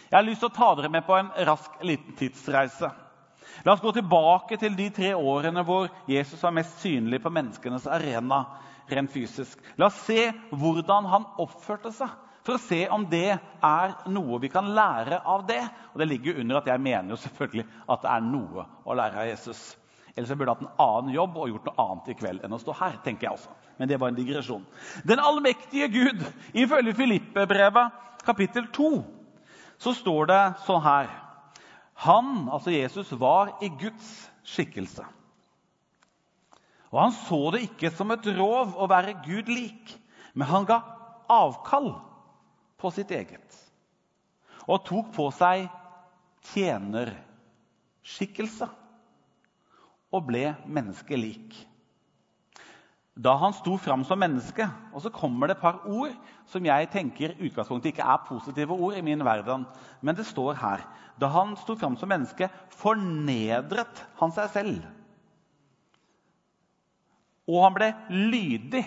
Jeg 0.09 0.17
har 0.17 0.25
lyst 0.25 0.43
til 0.43 0.49
å 0.49 0.55
ta 0.55 0.73
dere 0.77 0.91
med 0.91 1.05
på 1.07 1.15
en 1.17 1.31
rask 1.47 1.79
liten 1.85 2.15
tidsreise. 2.17 2.89
La 3.65 3.73
oss 3.73 3.83
gå 3.83 3.91
tilbake 3.95 4.57
til 4.61 4.75
de 4.77 4.89
tre 4.93 5.13
årene 5.15 5.63
hvor 5.67 5.89
Jesus 6.09 6.41
var 6.43 6.55
mest 6.55 6.81
synlig 6.83 7.21
på 7.23 7.33
menneskenes 7.33 7.87
arena. 7.87 8.45
rent 8.91 9.11
fysisk. 9.11 9.59
La 9.79 9.87
oss 9.87 10.01
se 10.05 10.25
hvordan 10.51 11.05
han 11.07 11.25
oppførte 11.39 11.91
seg, 11.95 12.09
for 12.43 12.57
å 12.57 12.61
se 12.61 12.81
om 12.91 13.05
det 13.07 13.29
er 13.63 13.93
noe 14.11 14.39
vi 14.43 14.49
kan 14.51 14.67
lære 14.75 15.21
av 15.23 15.45
det. 15.47 15.61
Og 15.93 15.99
Det 16.01 16.07
ligger 16.07 16.41
under 16.41 16.59
at 16.59 16.67
jeg 16.67 16.81
mener 16.83 17.15
jo 17.15 17.21
selvfølgelig 17.21 17.65
at 17.87 18.03
det 18.03 18.11
er 18.11 18.27
noe 18.27 18.65
å 18.83 18.97
lære 18.99 19.21
av 19.21 19.29
Jesus. 19.29 19.61
Ellers 20.13 20.29
jeg 20.29 20.37
burde 20.37 20.53
hatt 20.53 20.65
en 20.65 20.83
annen 20.83 21.15
jobb 21.15 21.37
og 21.37 21.49
gjort 21.49 21.69
noe 21.69 21.85
annet 21.87 22.11
i 22.11 22.17
kveld 22.19 22.43
enn 22.43 22.53
å 22.53 22.59
stå 22.61 22.75
her. 22.77 22.99
tenker 23.03 23.27
jeg 23.27 23.39
også. 23.39 23.55
Men 23.79 23.89
det 23.89 23.99
var 23.99 24.11
en 24.11 24.19
digresjon. 24.19 24.65
Den 25.07 25.19
allmektige 25.19 25.87
Gud, 25.87 26.21
ifølge 26.53 26.93
Filippe-brevet 26.93 28.25
kapittel 28.25 28.67
2, 28.67 28.91
så 29.79 29.93
står 29.93 30.25
det 30.29 30.43
sånn 30.67 30.83
her 30.83 31.09
han, 32.03 32.49
altså 32.51 32.73
Jesus, 32.73 33.11
var 33.19 33.57
i 33.63 33.69
Guds 33.79 34.07
skikkelse. 34.47 35.05
Og 36.93 36.99
han 36.99 37.13
så 37.15 37.39
det 37.55 37.63
ikke 37.65 37.89
som 37.95 38.11
et 38.13 38.27
rov 38.37 38.75
å 38.77 38.87
være 38.91 39.15
Gud 39.25 39.49
lik, 39.49 39.95
men 40.33 40.47
han 40.49 40.67
ga 40.69 40.79
avkall 41.31 41.93
på 42.81 42.91
sitt 42.93 43.11
eget 43.15 43.59
og 44.63 44.85
tok 44.87 45.09
på 45.15 45.25
seg 45.35 45.65
tjenerskikkelse 46.53 48.67
og 50.13 50.27
ble 50.29 50.43
menneskelik 50.63 51.57
da 53.13 53.35
han 53.37 53.53
sto 53.53 53.75
fram 53.77 54.03
som 54.03 54.19
menneske. 54.19 54.65
Og 54.93 55.03
så 55.03 55.11
kommer 55.13 55.47
det 55.47 55.57
et 55.57 55.61
par 55.61 55.83
ord 55.85 56.13
som 56.49 56.65
jeg 56.65 56.89
tenker 56.93 57.35
utgangspunktet 57.37 57.93
ikke 57.93 58.07
er 58.09 58.25
positive 58.27 58.73
ord 58.73 58.97
i 58.97 59.05
min 59.05 59.21
verden. 59.25 59.67
Men 60.01 60.17
det 60.17 60.25
står 60.25 60.57
her 60.57 60.85
Da 61.19 61.27
han 61.29 61.55
sto 61.55 61.75
fram 61.77 61.93
som 61.97 62.09
menneske, 62.09 62.49
fornedret 62.73 64.01
han 64.17 64.31
seg 64.33 64.49
selv. 64.49 64.85
Og 67.47 67.63
han 67.63 67.75
ble 67.75 67.91
lydig. 68.09 68.83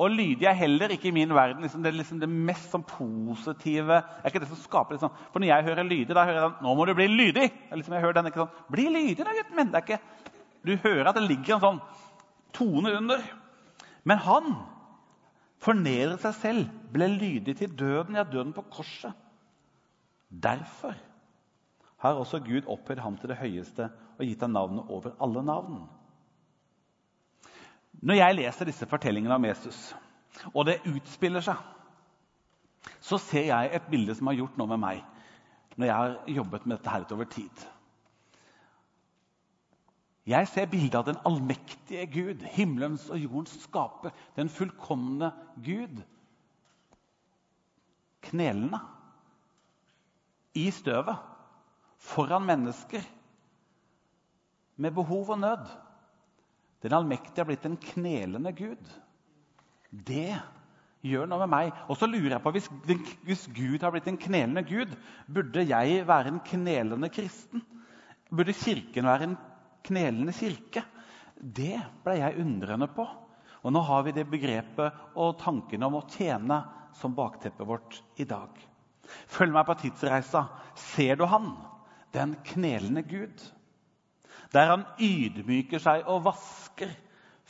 Og 0.00 0.10
lydig 0.10 0.48
er 0.48 0.56
heller 0.58 0.90
ikke 0.90 1.10
i 1.10 1.14
min 1.14 1.34
verden 1.34 1.62
liksom 1.62 1.82
det, 1.84 1.92
liksom 1.94 2.18
det, 2.18 2.28
mest 2.28 2.72
sånn 2.72 2.82
positive 2.82 4.00
er 4.00 4.30
ikke 4.30 4.40
det 4.42 4.48
som 4.50 4.58
skaper 4.58 4.96
liksom. 4.96 5.12
For 5.30 5.38
når 5.38 5.52
jeg 5.52 5.66
hører 5.68 5.86
lydig, 5.86 6.16
da 6.16 6.24
hører 6.24 6.40
jeg 6.40 6.48
den 6.48 6.66
Nå 6.66 6.74
må 6.74 6.86
du 6.88 6.94
bli 6.98 7.06
lydig! 7.12 7.44
Liksom 7.70 7.94
jeg 7.94 8.02
hører 8.02 8.16
den 8.16 8.30
ikke 8.30 8.42
sånn, 8.42 8.56
Bli 8.72 8.88
lydig, 8.88 9.20
da, 9.20 9.36
gutten 9.36 9.60
min! 9.60 9.70
Det 9.70 9.78
er 9.78 9.86
ikke, 9.86 10.32
du 10.64 10.74
hører 10.82 11.12
at 11.12 11.20
det 11.20 11.28
ligger 11.28 11.54
en 11.58 11.62
sånn 11.62 11.80
tone 12.54 12.92
under. 12.96 13.24
Men 14.04 14.20
han 14.20 14.54
fornedret 15.64 16.22
seg 16.22 16.36
selv, 16.40 16.70
ble 16.92 17.08
lydig 17.10 17.56
til 17.58 17.72
døden, 17.78 18.18
ja, 18.18 18.24
døden 18.28 18.52
på 18.56 18.66
korset. 18.72 19.12
Derfor 20.28 20.94
har 22.04 22.20
også 22.20 22.42
Gud 22.44 22.66
opphøyd 22.68 23.00
ham 23.00 23.16
til 23.16 23.30
det 23.32 23.40
høyeste 23.40 23.88
og 24.18 24.26
gitt 24.26 24.42
ham 24.44 24.52
navnet 24.54 24.90
over 24.92 25.14
alle 25.22 25.42
navn. 25.46 25.84
Når 28.04 28.18
jeg 28.18 28.36
leser 28.36 28.68
disse 28.68 28.86
fortellingene 28.86 29.38
om 29.38 29.46
Jesus, 29.46 29.94
og 30.52 30.66
det 30.66 30.82
utspiller 30.90 31.44
seg, 31.44 31.56
så 33.00 33.18
ser 33.22 33.48
jeg 33.48 33.70
et 33.72 33.86
bilde 33.90 34.14
som 34.16 34.28
har 34.28 34.36
gjort 34.36 34.58
noe 34.60 34.74
med 34.74 34.82
meg 34.82 35.04
når 35.74 35.88
jeg 35.88 35.96
har 35.96 36.34
jobbet 36.36 36.66
med 36.66 36.76
dette 36.76 36.92
her 36.92 37.06
over 37.16 37.26
tid. 37.30 37.62
Jeg 40.24 40.48
ser 40.48 40.70
bildet 40.72 40.96
av 40.96 41.04
den 41.04 41.20
allmektige 41.28 42.06
Gud, 42.08 42.44
himmelens 42.54 43.10
og 43.12 43.20
jordens 43.20 43.58
skaper, 43.66 44.14
den 44.38 44.48
fullkomne 44.48 45.28
Gud, 45.64 46.00
knelende 48.24 48.80
i 50.56 50.70
støvet 50.72 51.20
foran 52.00 52.46
mennesker 52.48 53.04
med 54.80 54.96
behov 54.96 55.34
og 55.34 55.38
nød. 55.42 55.68
Den 56.82 56.96
allmektige 56.96 57.42
har 57.44 57.48
blitt 57.50 57.68
en 57.68 57.76
knelende 57.80 58.52
Gud. 58.56 58.90
Det 59.92 60.32
gjør 61.04 61.28
noe 61.28 61.44
med 61.44 61.52
meg. 61.52 61.72
Og 61.88 62.00
så 62.00 62.08
lurer 62.08 62.36
jeg 62.38 62.44
på, 62.44 62.52
hvis, 62.56 62.68
hvis 63.28 63.46
Gud 63.56 63.84
har 63.84 63.92
blitt 63.92 64.08
en 64.08 64.20
knelende 64.20 64.64
Gud, 64.68 64.92
burde 65.28 65.68
jeg 65.68 66.04
være 66.08 66.32
en 66.32 66.42
knelende 66.48 67.12
kristen? 67.12 67.64
Burde 68.32 68.56
Kirken 68.56 69.08
være 69.08 69.28
en 69.28 69.36
knelende 69.84 70.34
kirke? 70.36 70.84
Det 71.34 71.78
ble 72.04 72.18
jeg 72.20 72.40
undrende 72.40 72.88
på. 72.92 73.06
Og 73.64 73.72
nå 73.72 73.80
har 73.84 74.04
vi 74.04 74.14
det 74.16 74.26
begrepet 74.28 75.16
og 75.20 75.38
tanken 75.40 75.84
om 75.86 75.98
å 75.98 76.06
tjene 76.12 76.60
som 76.94 77.16
bakteppet 77.16 77.66
vårt 77.66 78.00
i 78.20 78.26
dag. 78.28 78.52
Følg 79.28 79.52
meg 79.54 79.66
på 79.68 79.76
tidsreisa. 79.80 80.46
Ser 80.92 81.20
du 81.20 81.26
han? 81.28 81.54
Den 82.14 82.36
knelende 82.46 83.02
Gud 83.08 83.42
der 84.54 84.70
han 84.70 84.84
ydmyker 85.02 85.82
seg 85.82 86.04
og 86.10 86.24
vasker 86.28 86.92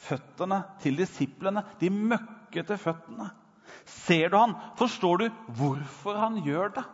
føttene 0.06 0.62
til 0.80 0.96
disiplene. 0.96 1.64
De 1.80 1.90
møkkete 1.92 2.78
føttene. 2.80 3.28
Ser 3.84 4.30
du 4.32 4.38
han? 4.38 4.54
Forstår 4.78 5.20
du 5.20 5.26
hvorfor 5.58 6.16
han 6.20 6.40
gjør 6.46 6.72
det? 6.78 6.84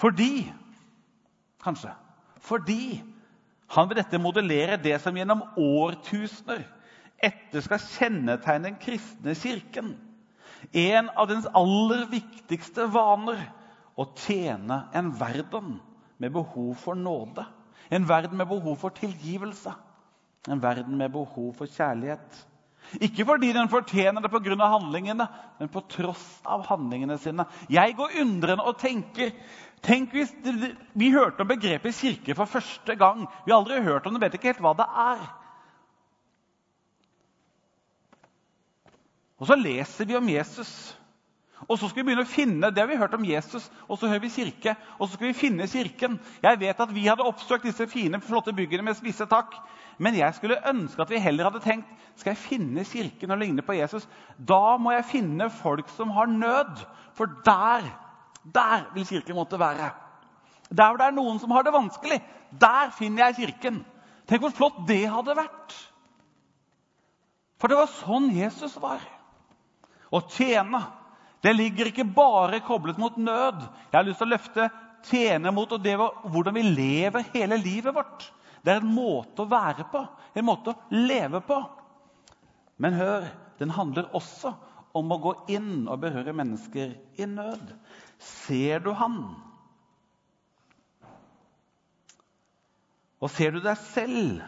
Fordi 0.00 0.30
Kanskje. 1.64 1.94
Fordi 2.44 3.00
han 3.74 3.88
vil 3.90 3.98
dette 3.98 4.20
modellere 4.22 4.78
det 4.80 4.96
som 5.02 5.16
gjennom 5.18 5.42
årtusener 5.58 6.62
etter 7.24 7.64
skal 7.64 7.82
kjennetegne 7.82 8.68
den 8.68 8.78
kristne 8.80 9.34
kirken. 9.38 9.94
En 10.72 11.10
av 11.18 11.28
dens 11.30 11.48
aller 11.56 12.06
viktigste 12.10 12.86
vaner 12.92 13.40
å 13.98 14.06
tjene 14.18 14.84
en 14.96 15.10
verden 15.18 15.78
med 16.22 16.34
behov 16.34 16.74
for 16.80 16.98
nåde. 16.98 17.44
En 17.90 18.06
verden 18.08 18.38
med 18.38 18.48
behov 18.50 18.78
for 18.80 18.94
tilgivelse. 18.96 19.74
En 20.48 20.62
verden 20.62 20.96
med 20.98 21.12
behov 21.14 21.52
for 21.58 21.70
kjærlighet. 21.70 22.44
Ikke 23.00 23.24
fordi 23.26 23.52
den 23.52 23.68
fortjener 23.68 24.22
det 24.22 24.30
pga. 24.30 24.68
handlingene, 24.68 25.28
men 25.58 25.68
på 25.68 25.80
tross 25.88 26.40
av 26.44 26.66
handlingene 26.66 27.18
sine. 27.18 27.46
Jeg 27.68 27.96
går 27.96 28.20
undrende 28.20 28.64
og 28.64 28.78
tenker 28.78 29.32
Tenk 29.84 30.14
hvis 30.16 30.30
vi 30.96 31.10
hørte 31.12 31.44
om 31.44 31.48
begrepet 31.48 31.94
kirke 31.94 32.34
for 32.34 32.48
første 32.48 32.94
gang. 32.96 33.26
Vi 33.44 33.52
har 33.52 33.58
aldri 33.58 33.82
hørt 33.84 34.06
om 34.06 34.14
det, 34.14 34.22
vet 34.22 34.38
ikke 34.38 34.54
helt 34.54 34.62
hva 34.64 34.72
det 34.78 34.86
er. 34.88 35.24
Og 39.36 39.50
så 39.50 39.58
leser 39.60 40.08
vi 40.08 40.16
om 40.16 40.28
Jesus. 40.28 40.70
Og 41.68 41.78
så 41.78 41.88
skal 41.88 42.02
vi 42.02 42.06
begynne 42.08 42.24
å 42.24 42.28
finne, 42.28 42.70
Det 42.70 42.86
vi 42.88 42.96
har 42.96 43.04
hørt 43.06 43.14
om 43.16 43.24
Jesus, 43.24 43.70
og 43.88 43.98
så 43.98 44.08
hører 44.08 44.24
vi 44.24 44.32
kirke. 44.32 44.74
Og 44.98 45.08
så 45.08 45.14
skal 45.14 45.26
vi 45.28 45.36
finne 45.36 45.68
kirken. 45.68 46.18
Jeg 46.42 46.60
vet 46.60 46.80
at 46.80 46.94
vi 46.94 47.06
hadde 47.06 47.24
oppsøkt 47.24 47.64
disse 47.64 47.86
fine, 47.88 48.20
flotte 48.20 48.52
byggene 48.52 48.84
med 48.84 48.96
spisse 48.96 49.26
takk. 49.28 49.52
Men 49.98 50.16
jeg 50.18 50.34
skulle 50.34 50.62
ønske 50.68 51.02
at 51.02 51.10
vi 51.12 51.22
heller 51.22 51.48
hadde 51.48 51.62
tenkt 51.64 51.90
skal 52.18 52.34
jeg 52.34 52.42
finne 52.44 52.84
kirken 52.86 53.34
og 53.34 53.40
ligne 53.40 53.62
på 53.66 53.76
Jesus. 53.76 54.06
Da 54.38 54.76
må 54.78 54.94
jeg 54.94 55.08
finne 55.10 55.50
folk 55.50 55.88
som 55.96 56.12
har 56.14 56.30
nød. 56.30 56.84
For 57.14 57.30
der, 57.46 57.86
der 58.54 58.86
vil 58.94 59.06
kirken 59.06 59.38
måtte 59.38 59.58
være. 59.58 59.90
Der 60.70 60.90
hvor 60.90 60.98
det 60.98 61.06
er 61.06 61.16
noen 61.16 61.38
som 61.42 61.52
har 61.54 61.66
det 61.66 61.74
vanskelig, 61.74 62.20
der 62.60 62.94
finner 62.98 63.28
jeg 63.28 63.40
kirken. 63.42 63.82
Tenk 64.26 64.46
hvor 64.46 64.54
flott 64.56 64.84
det 64.88 65.02
hadde 65.10 65.36
vært. 65.36 65.74
For 67.60 67.70
det 67.70 67.78
var 67.78 67.92
sånn 68.00 68.30
Jesus 68.34 68.76
var. 68.82 69.02
Å 70.14 70.20
tjene 70.30 70.82
det 71.44 71.52
ligger 71.52 71.90
ikke 71.90 72.06
bare 72.08 72.62
koblet 72.64 72.96
mot 72.98 73.16
nød. 73.20 73.58
Jeg 73.90 73.98
har 73.98 74.06
lyst 74.06 74.22
til 74.22 74.30
å 74.30 74.32
løfte 74.32 74.68
tjene 75.04 75.50
mot 75.52 75.72
og 75.76 75.82
det, 75.84 75.92
hvordan 75.98 76.56
vi 76.56 76.62
lever 76.64 77.26
hele 77.34 77.58
livet 77.60 77.92
vårt. 77.92 78.30
Det 78.64 78.72
er 78.72 78.80
en 78.80 78.94
måte 78.96 79.44
å 79.44 79.50
være 79.50 79.84
på, 79.92 80.00
en 80.34 80.46
måte 80.48 80.72
å 80.72 80.94
leve 80.96 81.42
på. 81.44 81.58
Men 82.80 82.96
hør, 82.96 83.26
den 83.60 83.74
handler 83.76 84.08
også 84.16 84.54
om 84.96 85.12
å 85.12 85.20
gå 85.20 85.32
inn 85.52 85.84
og 85.90 86.00
berøre 86.00 86.32
mennesker 86.36 86.94
i 87.20 87.26
nød. 87.28 87.74
Ser 88.18 88.80
du 88.86 88.92
han? 88.96 89.18
Og 93.20 93.30
ser 93.32 93.54
du 93.54 93.60
deg 93.64 93.76
selv 93.92 94.40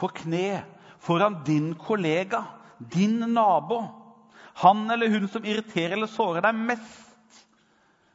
på 0.00 0.08
kne 0.22 0.62
foran 1.04 1.40
din 1.44 1.74
kollega, 1.76 2.44
din 2.80 3.18
nabo? 3.34 3.82
Han 4.64 4.86
eller 4.92 5.12
hun 5.12 5.28
som 5.28 5.44
irriterer 5.44 5.98
eller 5.98 6.10
sårer 6.10 6.44
deg 6.48 6.64
mest, 6.64 7.44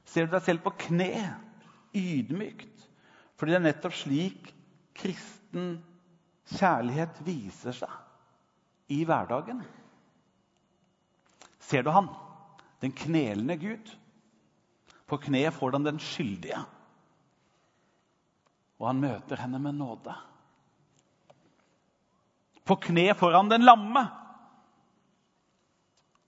ser 0.10 0.26
du 0.26 0.36
deg 0.36 0.46
selv 0.46 0.66
på 0.66 0.74
kne, 0.88 1.30
ydmykt. 1.96 2.72
Fordi 3.36 3.54
det 3.54 3.60
er 3.60 3.68
nettopp 3.70 3.96
slik 3.98 4.55
kristen 4.96 5.78
kjærlighet 6.56 7.20
viser 7.26 7.76
seg 7.76 8.92
i 8.94 9.02
hverdagen. 9.08 9.64
Ser 11.60 11.86
du 11.86 11.92
han, 11.94 12.10
den 12.84 12.94
knelende 12.94 13.58
Gud? 13.58 13.94
På 15.06 15.18
kne 15.22 15.48
får 15.54 15.78
han 15.78 15.86
den 15.86 16.02
skyldige. 16.02 16.60
Og 18.82 18.90
han 18.90 19.02
møter 19.02 19.40
henne 19.42 19.62
med 19.62 19.78
nåde. 19.78 20.14
På 22.66 22.78
kne 22.82 23.12
får 23.18 23.38
han 23.38 23.50
den 23.52 23.66
lamme 23.66 24.06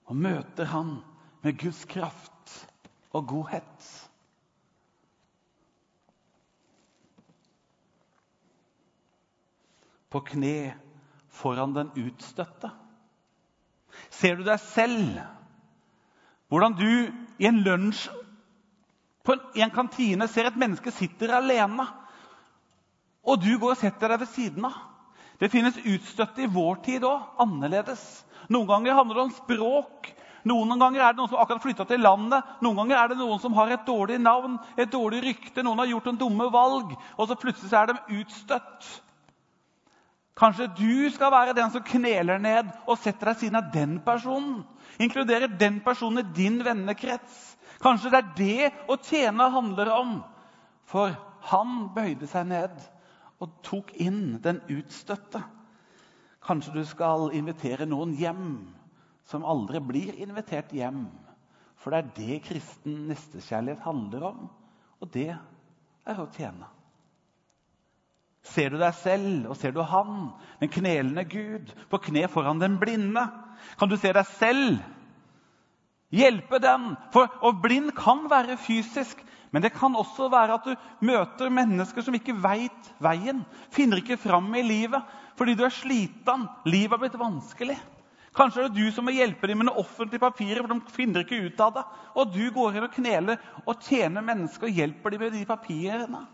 og 0.08 0.16
møter 0.16 0.68
han 0.72 0.98
med 1.44 1.58
Guds 1.60 1.84
kraft 1.84 2.54
og 3.12 3.26
godhet. 3.28 3.88
På 10.08 10.22
kne 10.24 10.74
foran 11.28 11.74
den 11.76 11.90
utstøtte. 11.96 12.70
Ser 14.14 14.38
du 14.38 14.46
deg 14.46 14.60
selv? 14.62 15.18
Hvordan 16.48 16.76
du 16.78 16.88
i 17.38 17.48
en 17.48 17.60
lunsj 17.64 18.08
på 19.28 19.34
en, 19.36 19.72
kantine 19.74 20.24
ser 20.32 20.48
et 20.48 20.56
menneske 20.56 20.88
sitter 20.94 21.34
alene, 21.36 21.84
og 23.28 23.42
du 23.42 23.50
går 23.60 23.74
og 23.74 23.80
setter 23.80 24.08
deg 24.08 24.22
ved 24.22 24.30
siden 24.32 24.64
av. 24.64 24.78
Det 25.38 25.50
finnes 25.52 25.76
utstøtte 25.84 26.46
i 26.46 26.48
vår 26.50 26.80
tid 26.86 27.04
òg, 27.04 27.26
annerledes. 27.44 28.00
Noen 28.48 28.70
ganger 28.70 28.96
handler 28.96 29.18
det 29.18 29.24
om 29.26 29.34
språk. 29.36 30.08
Noen 30.48 30.80
ganger 30.80 31.04
er 31.04 31.12
det 31.12 31.20
noen 31.20 31.30
som 31.30 31.42
akkurat 31.42 31.62
flytta 31.62 31.84
til 31.90 32.00
landet. 32.02 32.56
Noen 32.64 32.80
ganger 32.80 32.96
er 32.96 33.12
det 33.12 33.18
noen 33.20 33.42
som 33.42 33.54
har 33.58 33.74
et 33.74 33.84
dårlig 33.86 34.16
navn, 34.22 34.56
et 34.80 34.90
dårlig 34.90 35.20
rykte. 35.26 35.62
Noen 35.66 35.82
har 35.82 35.92
gjort 35.92 36.08
en 36.08 36.20
dumme 36.24 36.48
valg, 36.54 36.96
og 37.18 37.28
så 37.28 37.36
plutselig 37.38 37.76
er 37.76 37.92
de 37.92 38.22
utstøtt. 38.22 38.88
Kanskje 40.38 40.68
du 40.78 41.10
skal 41.10 41.32
være 41.34 41.54
den 41.56 41.70
som 41.74 41.82
kneler 41.82 42.38
ned 42.38 42.68
og 42.86 42.98
setter 43.02 43.32
deg 43.32 43.40
siden 43.40 43.58
av 43.58 43.72
den 43.74 43.96
personen. 44.06 44.62
Inkluderer 45.02 45.50
den 45.50 45.80
personen 45.82 46.22
i 46.22 46.34
din 46.36 46.60
vennekrets. 46.64 47.56
Kanskje 47.82 48.12
det 48.12 48.20
er 48.20 48.30
det 48.38 48.70
å 48.90 48.98
tjene 49.02 49.50
handler 49.54 49.90
om. 49.96 50.14
For 50.86 51.14
han 51.50 51.88
bøyde 51.94 52.28
seg 52.30 52.48
ned 52.50 52.78
og 53.42 53.58
tok 53.66 53.92
inn 54.02 54.38
den 54.42 54.62
utstøtte. 54.70 55.42
Kanskje 56.46 56.78
du 56.78 56.84
skal 56.86 57.28
invitere 57.36 57.86
noen 57.86 58.14
hjem 58.18 58.48
som 59.28 59.44
aldri 59.44 59.82
blir 59.84 60.16
invitert 60.22 60.70
hjem. 60.72 61.06
For 61.78 61.92
det 61.92 61.98
er 61.98 62.14
det 62.16 62.40
kristen 62.46 63.06
nestekjærlighet 63.10 63.84
handler 63.84 64.30
om, 64.32 64.48
og 64.98 65.10
det 65.14 65.30
er 65.34 66.18
å 66.22 66.26
tjene. 66.34 66.66
Ser 68.46 68.70
du 68.70 68.78
deg 68.80 68.94
selv, 68.96 69.48
og 69.50 69.56
ser 69.58 69.74
du 69.74 69.82
Han, 69.82 70.30
den 70.60 70.70
knelende 70.72 71.24
Gud, 71.28 71.72
på 71.90 72.00
kne 72.08 72.28
foran 72.30 72.60
den 72.62 72.78
blinde? 72.80 73.26
Kan 73.78 73.90
du 73.90 73.96
se 73.98 74.12
deg 74.14 74.26
selv? 74.38 74.78
Hjelpe 76.14 76.60
den? 76.62 76.94
For, 77.12 77.28
og 77.44 77.60
blind 77.62 77.92
kan 77.96 78.24
være 78.30 78.56
fysisk, 78.56 79.20
men 79.52 79.64
det 79.64 79.74
kan 79.76 79.96
også 79.96 80.28
være 80.32 80.56
at 80.56 80.66
du 80.68 81.04
møter 81.04 81.52
mennesker 81.52 82.04
som 82.04 82.16
ikke 82.16 82.36
veit 82.40 82.90
veien. 83.00 83.42
Finner 83.72 84.00
ikke 84.00 84.20
fram 84.20 84.48
i 84.56 84.64
livet 84.64 85.16
fordi 85.38 85.54
du 85.54 85.62
er 85.64 85.72
sliten. 85.72 86.48
Livet 86.66 86.96
har 86.96 87.00
blitt 87.04 87.20
vanskelig. 87.20 87.76
Kanskje 88.34 88.64
er 88.64 88.68
det 88.68 88.78
du 88.78 88.90
som 88.94 89.06
må 89.06 89.14
hjelpe 89.14 89.48
dem 89.50 89.60
med 89.60 89.68
noen 89.68 89.80
offentlige 89.82 90.22
papirer, 90.22 90.60
for 90.62 90.72
de 90.72 90.94
finner 90.94 91.24
ikke 91.24 91.40
ut 91.46 91.62
av 91.62 91.76
det. 91.76 91.84
Og 92.18 92.34
du 92.34 92.42
går 92.54 92.76
inn 92.76 92.86
og 92.86 92.94
kneler 92.94 93.38
og 93.64 93.86
tjener 93.86 94.24
mennesker 94.24 94.68
og 94.68 94.80
hjelper 94.80 95.14
dem 95.14 95.24
med 95.24 95.34
de 95.34 95.44
papirene. 95.48 96.24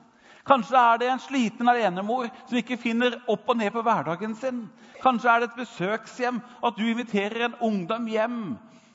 Kanskje 0.44 0.76
er 0.76 0.98
det 1.00 1.08
en 1.08 1.22
sliten 1.24 1.68
alenemor 1.72 2.28
som 2.44 2.58
ikke 2.60 2.76
finner 2.80 3.16
opp 3.32 3.48
og 3.48 3.56
ned 3.56 3.72
på 3.72 3.84
hverdagen 3.84 4.34
sin. 4.36 4.64
Kanskje 5.00 5.30
er 5.30 5.40
det 5.40 5.50
et 5.50 5.60
besøkshjem, 5.62 6.40
at 6.64 6.76
du 6.76 6.84
inviterer 6.84 7.46
en 7.46 7.60
ungdom 7.64 8.08
hjem 8.12 8.40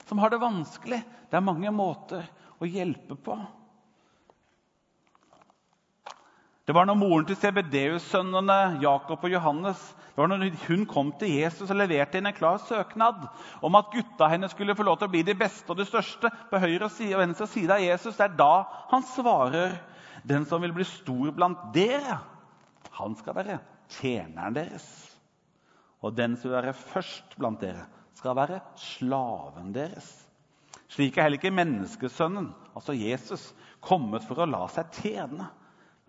som 0.10 0.22
har 0.22 0.34
det 0.34 0.42
vanskelig. 0.42 1.02
Det 1.30 1.38
er 1.38 1.46
mange 1.46 1.72
måter 1.74 2.28
å 2.62 2.70
hjelpe 2.70 3.18
på. 3.18 3.38
Det 6.70 6.76
var 6.78 6.86
når 6.86 7.00
moren 7.02 7.26
til 7.26 7.38
CBDU-sønnene 7.42 8.78
Jakob 8.84 9.24
og 9.26 9.32
Johannes 9.34 9.82
det 10.20 10.22
var 10.22 10.28
når 10.36 10.56
hun 10.68 10.82
kom 10.84 11.14
til 11.16 11.32
Jesus 11.32 11.70
og 11.72 11.78
leverte 11.80 12.20
inn 12.20 12.28
en 12.28 12.36
klar 12.36 12.58
søknad 12.68 13.22
om 13.64 13.78
at 13.80 13.88
gutta 13.94 14.28
hennes 14.28 14.52
skulle 14.52 14.76
få 14.76 14.84
lov 14.84 14.98
til 15.00 15.08
å 15.08 15.14
bli 15.14 15.22
de 15.24 15.36
beste 15.40 15.72
og 15.72 15.80
de 15.80 15.86
største 15.88 16.28
på 16.50 16.60
høyre 16.60 16.90
og 16.90 17.22
venstre 17.22 17.48
side 17.48 17.72
av 17.72 17.80
Jesus. 17.80 18.18
Det 18.18 18.26
er 18.26 18.36
da 18.36 18.66
han 18.92 19.06
svarer, 19.14 19.78
'Den 20.24 20.46
som 20.46 20.62
vil 20.62 20.74
bli 20.74 20.84
stor 20.84 21.32
blant 21.32 21.74
dere, 21.74 22.20
han 22.92 23.16
skal 23.16 23.36
være 23.36 23.60
tjeneren 23.90 24.56
deres.' 24.56 25.16
'Og 26.02 26.16
den 26.16 26.38
som 26.38 26.50
vil 26.50 26.62
være 26.62 26.74
først 26.74 27.38
blant 27.38 27.62
dere, 27.62 27.86
skal 28.16 28.36
være 28.36 28.60
slaven 28.76 29.74
deres.' 29.74 30.26
Slik 30.90 31.18
er 31.18 31.28
heller 31.28 31.38
ikke 31.38 31.54
menneskesønnen, 31.54 32.54
altså 32.76 32.94
Jesus, 32.98 33.54
kommet 33.82 34.24
for 34.26 34.42
å 34.42 34.50
la 34.50 34.66
seg 34.74 34.90
tjene 34.92 35.50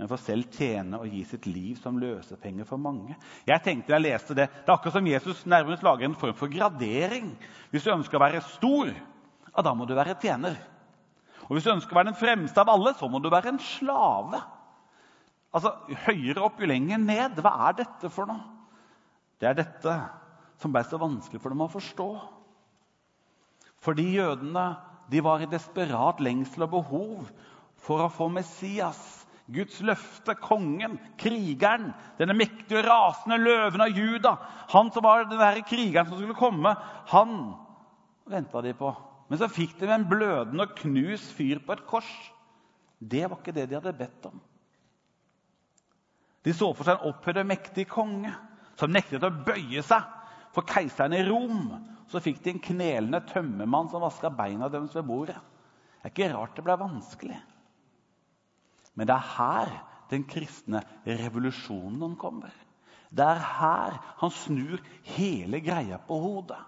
men 0.00 0.08
for 0.08 0.16
selv 0.16 0.46
tjene 0.56 0.96
og 0.96 1.12
gi 1.12 1.18
sitt 1.28 1.44
liv 1.44 1.76
som 1.76 1.98
løsepenger 2.00 2.64
for 2.64 2.80
mange. 2.80 3.12
Jeg 3.44 3.60
tenkte 3.60 3.92
jeg 3.92 4.00
leste 4.00 4.32
Det 4.32 4.46
Det 4.48 4.70
er 4.70 4.72
akkurat 4.72 4.94
som 4.96 5.10
Jesus 5.10 5.42
nærmest 5.44 5.82
lager 5.84 6.06
en 6.06 6.14
form 6.16 6.32
for 6.38 6.48
gradering. 6.48 7.34
Hvis 7.68 7.84
du 7.84 7.90
ønsker 7.92 8.16
å 8.16 8.22
være 8.22 8.40
stor, 8.40 8.88
ja, 8.88 9.60
da 9.60 9.74
må 9.76 9.84
du 9.84 9.92
være 9.92 10.16
tjener. 10.16 10.56
Og 11.50 11.56
hvis 11.56 11.66
du 11.66 11.72
ønsker 11.72 11.90
å 11.90 11.98
være 11.98 12.12
den 12.12 12.20
fremste 12.20 12.62
av 12.62 12.70
alle, 12.70 12.94
så 12.94 13.08
må 13.10 13.18
du 13.18 13.26
være 13.26 13.50
en 13.50 13.58
slave. 13.58 14.38
Altså, 15.50 15.74
Høyere 16.06 16.44
opp, 16.46 16.60
jo 16.62 16.68
lenger 16.70 17.00
ned. 17.02 17.40
Hva 17.42 17.56
er 17.66 17.80
dette 17.82 18.10
for 18.14 18.30
noe? 18.30 18.44
Det 19.42 19.48
er 19.50 19.56
dette 19.58 19.96
som 20.62 20.70
ble 20.70 20.84
så 20.86 21.00
vanskelig 21.00 21.40
for 21.42 21.50
dem 21.50 21.64
å 21.64 21.72
forstå. 21.72 22.08
Fordi 23.82 24.06
jødene 24.14 24.68
de 25.10 25.24
var 25.26 25.42
i 25.42 25.50
desperat 25.50 26.20
lengsel 26.22 26.68
og 26.68 26.76
behov 26.76 27.30
for 27.82 28.04
å 28.04 28.12
få 28.12 28.28
Messias 28.30 29.00
Guds 29.50 29.80
løfte, 29.82 30.36
kongen, 30.38 30.94
krigeren, 31.18 31.88
denne 32.20 32.36
mektige, 32.38 32.84
rasende 32.86 33.40
løven 33.40 33.82
av 33.82 33.96
Juda, 33.96 34.36
han 34.70 34.92
som 34.94 35.02
var 35.02 35.26
den 35.26 35.64
krigeren 35.66 36.06
som 36.06 36.20
skulle 36.20 36.38
komme, 36.38 36.76
han 37.10 37.32
venta 38.30 38.62
de 38.62 38.76
på. 38.78 38.92
Men 39.30 39.38
så 39.38 39.46
fikk 39.50 39.76
de 39.78 39.88
en 39.94 40.08
blødende 40.10 40.66
og 40.66 40.76
knust 40.80 41.30
fyr 41.36 41.60
på 41.62 41.76
et 41.76 41.84
kors. 41.86 42.10
Det 42.98 43.22
var 43.30 43.38
ikke 43.38 43.54
det 43.54 43.68
de 43.70 43.76
hadde 43.78 43.96
bedt 43.96 44.26
om. 44.26 44.40
De 46.44 46.54
så 46.56 46.70
for 46.74 46.88
seg 46.88 46.98
en 46.98 47.12
opphøyd 47.12 47.38
og 47.42 47.48
mektig 47.48 47.84
konge 47.90 48.32
som 48.80 48.90
nektet 48.92 49.24
å 49.24 49.30
bøye 49.30 49.84
seg 49.86 50.08
for 50.54 50.66
keiseren 50.66 51.14
i 51.14 51.22
Rom. 51.28 51.68
Så 52.10 52.22
fikk 52.24 52.40
de 52.42 52.56
en 52.56 52.64
knelende 52.64 53.20
tømmermann 53.30 53.90
som 53.92 54.02
vaska 54.02 54.32
beina 54.34 54.70
deres 54.72 54.96
ved 54.98 55.06
bordet. 55.06 55.38
Det 56.00 56.08
er 56.08 56.14
ikke 56.14 56.32
rart 56.32 56.56
det 56.56 56.64
ble 56.66 56.76
vanskelig. 56.80 57.38
Men 58.98 59.06
det 59.06 59.14
er 59.14 59.30
her 59.36 59.72
den 60.10 60.24
kristne 60.26 60.82
revolusjonen 61.06 62.16
kommer. 62.18 62.50
Det 63.14 63.26
er 63.26 63.42
her 63.60 63.98
han 64.18 64.34
snur 64.34 64.82
hele 65.14 65.60
greia 65.62 66.00
på 66.02 66.18
hodet. 66.18 66.58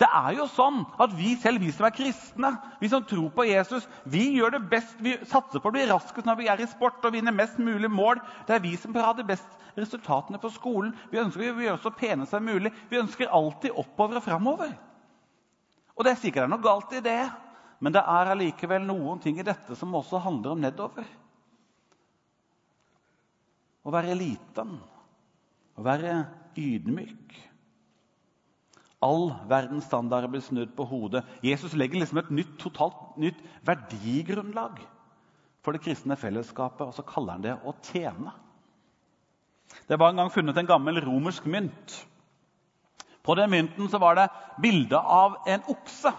Det 0.00 0.08
er 0.10 0.32
jo 0.34 0.48
sånn 0.50 0.80
at 0.98 1.12
Vi 1.14 1.36
selv, 1.38 1.62
vi 1.62 1.70
som 1.72 1.86
er 1.86 1.94
kristne, 1.94 2.50
vi 2.80 2.90
som 2.90 3.04
tror 3.06 3.28
på 3.34 3.46
Jesus, 3.46 3.86
vi 4.10 4.24
gjør 4.34 4.56
det 4.56 4.64
best, 4.72 4.96
vi 4.98 5.14
satser 5.30 5.62
på 5.62 5.70
å 5.70 5.74
bli 5.74 5.84
raskest 5.86 6.26
når 6.26 6.40
vi 6.40 6.48
er 6.50 6.62
i 6.64 6.66
sport 6.66 7.04
og 7.06 7.14
vinner 7.14 7.34
mest 7.34 7.60
mulig 7.62 7.90
mål. 7.90 8.18
Det 8.48 8.56
er 8.56 8.64
vi 8.64 8.74
som 8.80 8.94
har 8.98 9.14
de 9.14 9.26
beste 9.28 9.78
resultatene 9.78 10.40
på 10.42 10.50
skolen. 10.54 10.92
Vi 11.12 11.22
ønsker 11.22 11.46
å 11.46 11.62
gjøre 11.62 11.82
så 11.82 11.94
pene 11.94 12.26
som 12.26 12.42
mulig. 12.42 12.74
Vi 12.90 12.98
ønsker 12.98 13.30
alltid 13.30 13.78
oppover 13.78 14.18
og 14.18 14.26
framover. 14.26 14.74
Og 15.94 16.02
det 16.02 16.14
er 16.14 16.22
sikkert 16.24 16.50
noe 16.50 16.62
galt 16.62 16.94
i 16.94 17.02
det. 17.04 17.22
Men 17.78 17.94
det 17.94 18.02
er 18.02 18.32
allikevel 18.32 18.82
noen 18.86 19.20
ting 19.22 19.38
i 19.38 19.46
dette 19.46 19.76
som 19.78 19.94
også 19.94 20.22
handler 20.24 20.54
om 20.54 20.62
nedover. 20.62 21.06
Å 23.84 23.92
være 23.92 24.14
liten, 24.16 24.78
å 25.76 25.84
være 25.84 26.16
ydmyk. 26.56 27.34
All 29.04 29.28
verdens 29.50 29.86
standarder 29.88 30.30
blir 30.32 30.42
snudd 30.44 30.72
på 30.76 30.86
hodet. 30.88 31.24
Jesus 31.44 31.74
legger 31.76 32.00
liksom 32.00 32.22
et 32.22 32.32
nytt, 32.32 32.56
totalt 32.60 33.18
nytt 33.20 33.40
verdigrunnlag 33.66 34.80
for 35.64 35.76
det 35.76 35.84
kristne 35.84 36.16
fellesskapet, 36.20 36.86
og 36.86 36.96
så 36.96 37.04
kaller 37.08 37.36
han 37.36 37.44
det 37.44 37.54
å 37.64 37.72
tjene. 37.84 38.32
Det 39.88 39.96
var 40.00 40.12
en 40.12 40.22
gang 40.22 40.32
funnet 40.32 40.58
en 40.60 40.68
gammel 40.68 41.00
romersk 41.04 41.46
mynt. 41.48 41.96
På 43.24 43.36
den 43.36 43.52
mynten 43.52 43.88
var 44.00 44.18
det 44.18 44.28
bilde 44.60 45.00
av 45.00 45.38
en 45.48 45.64
okse 45.72 46.12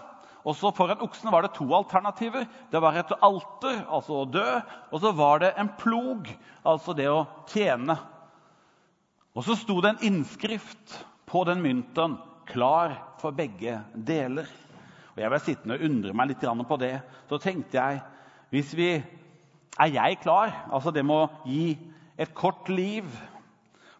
også 0.46 0.70
Foran 0.76 1.02
oksen 1.02 1.32
var 1.34 1.42
det 1.42 1.56
to 1.56 1.66
alternativer. 1.74 2.46
Det 2.70 2.78
var 2.82 2.94
et 2.94 3.10
alter, 3.18 3.80
altså 3.90 4.20
å 4.20 4.28
dø, 4.30 4.46
og 4.94 5.00
så 5.02 5.10
var 5.18 5.42
det 5.42 5.52
en 5.58 5.72
plog, 5.78 6.28
altså 6.62 6.94
det 6.94 7.08
å 7.10 7.24
tjene. 7.50 7.96
Og 9.34 9.42
så 9.44 9.56
sto 9.58 9.80
det 9.82 9.94
en 9.94 10.04
innskrift 10.06 10.94
på 11.26 11.42
den 11.48 11.64
mynten, 11.64 12.14
klar 12.48 12.96
for 13.20 13.36
begge 13.36 13.80
deler. 13.94 14.48
Og 15.14 15.22
Jeg 15.22 15.32
ble 15.32 15.40
sittende 15.42 15.76
og 15.78 15.86
undre 15.88 16.14
meg 16.16 16.30
litt 16.30 16.44
på 16.68 16.80
det. 16.80 16.94
Så 17.28 17.38
tenkte 17.38 17.78
jeg 17.78 18.02
hvis 18.50 18.74
vi 18.76 18.90
Er 19.76 19.92
jeg 19.92 20.20
klar? 20.22 20.52
Altså 20.72 20.90
det 20.90 21.04
med 21.04 21.16
å 21.16 21.30
gi 21.44 21.76
et 22.16 22.32
kort 22.32 22.68
liv 22.72 23.04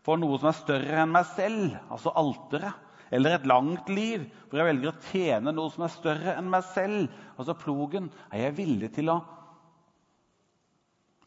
for 0.07 0.17
noe 0.17 0.39
som 0.39 0.49
er 0.49 0.57
større 0.57 1.03
enn 1.03 1.13
meg 1.13 1.27
selv, 1.35 1.75
altså 1.91 2.15
alteret 2.17 2.73
eller 3.15 3.37
et 3.37 3.47
langt 3.47 3.91
liv 3.93 4.25
hvor 4.49 4.61
jeg 4.61 4.69
velger 4.71 4.91
å 4.91 5.05
tjene 5.11 5.53
noe 5.55 5.73
som 5.75 5.85
er 5.87 5.93
større 5.93 6.37
enn 6.39 6.49
meg 6.51 6.65
selv, 6.73 7.11
altså 7.37 7.57
plogen, 7.59 8.09
er 8.33 8.47
jeg 8.47 8.57
villig 8.57 8.91
til 8.97 9.13
å 9.13 9.21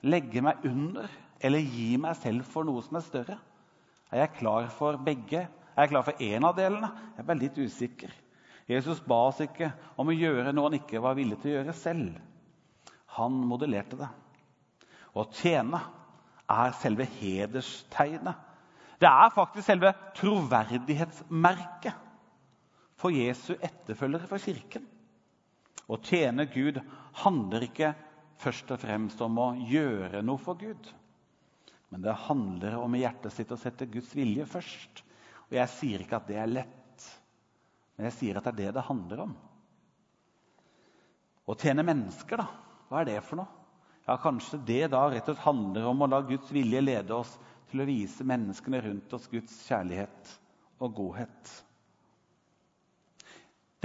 legge 0.08 0.44
meg 0.44 0.66
under 0.68 1.12
eller 1.44 1.64
gi 1.64 1.94
meg 2.02 2.18
selv 2.20 2.48
for 2.48 2.68
noe 2.68 2.84
som 2.84 3.00
er 3.00 3.06
større? 3.06 3.38
Er 4.10 4.24
jeg 4.24 4.38
klar 4.40 4.68
for 4.74 4.98
begge? 5.06 5.46
Er 5.80 5.88
klar 5.88 6.04
for 6.04 6.20
én 6.20 6.44
av 6.44 6.58
delene? 6.58 6.90
Jeg 7.16 7.26
er 7.26 7.40
litt 7.40 7.60
usikker. 7.60 8.12
Jesus 8.70 9.00
ba 9.02 9.22
oss 9.30 9.40
ikke 9.42 9.72
om 9.98 10.12
å 10.12 10.16
gjøre 10.16 10.52
noe 10.54 10.68
han 10.68 10.78
ikke 10.82 11.02
var 11.02 11.16
villig 11.18 11.40
til 11.40 11.54
å 11.54 11.56
gjøre 11.60 11.78
selv. 11.80 12.20
Han 13.16 13.40
modellerte 13.48 13.98
det. 13.98 14.10
Å 15.16 15.26
tjene 15.40 15.80
er 16.50 16.76
selve 16.78 17.08
hederstegnet 17.18 18.46
det 19.00 19.08
er 19.08 19.32
faktisk 19.32 19.64
selve 19.64 19.94
troverdighetsmerket 20.20 22.08
for 23.00 23.16
Jesu 23.16 23.54
etterfølgere 23.56 24.28
for 24.28 24.44
Kirken. 24.44 24.84
Å 25.88 25.98
tjene 26.04 26.46
Gud 26.52 26.82
handler 27.24 27.64
ikke 27.66 27.94
først 28.44 28.72
og 28.76 28.82
fremst 28.84 29.22
om 29.24 29.40
å 29.40 29.54
gjøre 29.70 30.22
noe 30.26 30.42
for 30.44 30.60
Gud. 30.60 30.92
Men 31.90 32.04
det 32.04 32.18
handler 32.28 32.76
om 32.78 32.96
i 32.96 33.06
hjertet 33.06 33.34
sitt 33.34 33.54
å 33.56 33.60
sette 33.60 33.88
Guds 33.90 34.12
vilje 34.18 34.46
først. 34.52 35.04
Og 35.50 35.58
Jeg 35.58 35.74
sier 35.74 36.04
ikke 36.04 36.20
at 36.20 36.28
det 36.30 36.38
er 36.38 36.52
lett, 36.52 37.06
men 37.98 38.08
jeg 38.10 38.18
sier 38.18 38.40
at 38.40 38.46
det 38.46 38.52
er 38.54 38.60
det 38.60 38.74
det 38.78 38.88
handler 38.88 39.24
om. 39.26 39.38
Å 41.50 41.56
tjene 41.58 41.86
mennesker, 41.86 42.40
da. 42.40 42.46
Hva 42.90 43.02
er 43.02 43.10
det 43.10 43.22
for 43.26 43.42
noe? 43.42 43.56
Ja, 44.06 44.16
Kanskje 44.22 44.62
det 44.66 44.84
da 44.94 45.04
rett 45.10 45.28
og 45.28 45.36
slett 45.36 45.46
handler 45.46 45.90
om 45.90 46.02
å 46.02 46.10
la 46.10 46.22
Guds 46.26 46.50
vilje 46.54 46.82
lede 46.82 47.14
oss 47.14 47.36
til 47.70 47.84
å 47.84 47.90
vise 47.90 48.26
menneskene 48.26 48.82
rundt 48.82 49.14
oss 49.14 49.28
Guds 49.30 49.54
kjærlighet 49.68 50.32
og 50.82 50.96
godhet. 50.98 51.52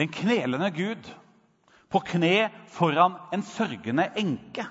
Den 0.01 0.09
knelende 0.13 0.71
Gud 0.75 1.11
på 1.93 2.01
kne 2.09 2.49
foran 2.75 3.19
en 3.33 3.45
sørgende 3.47 4.09
enke. 4.19 4.65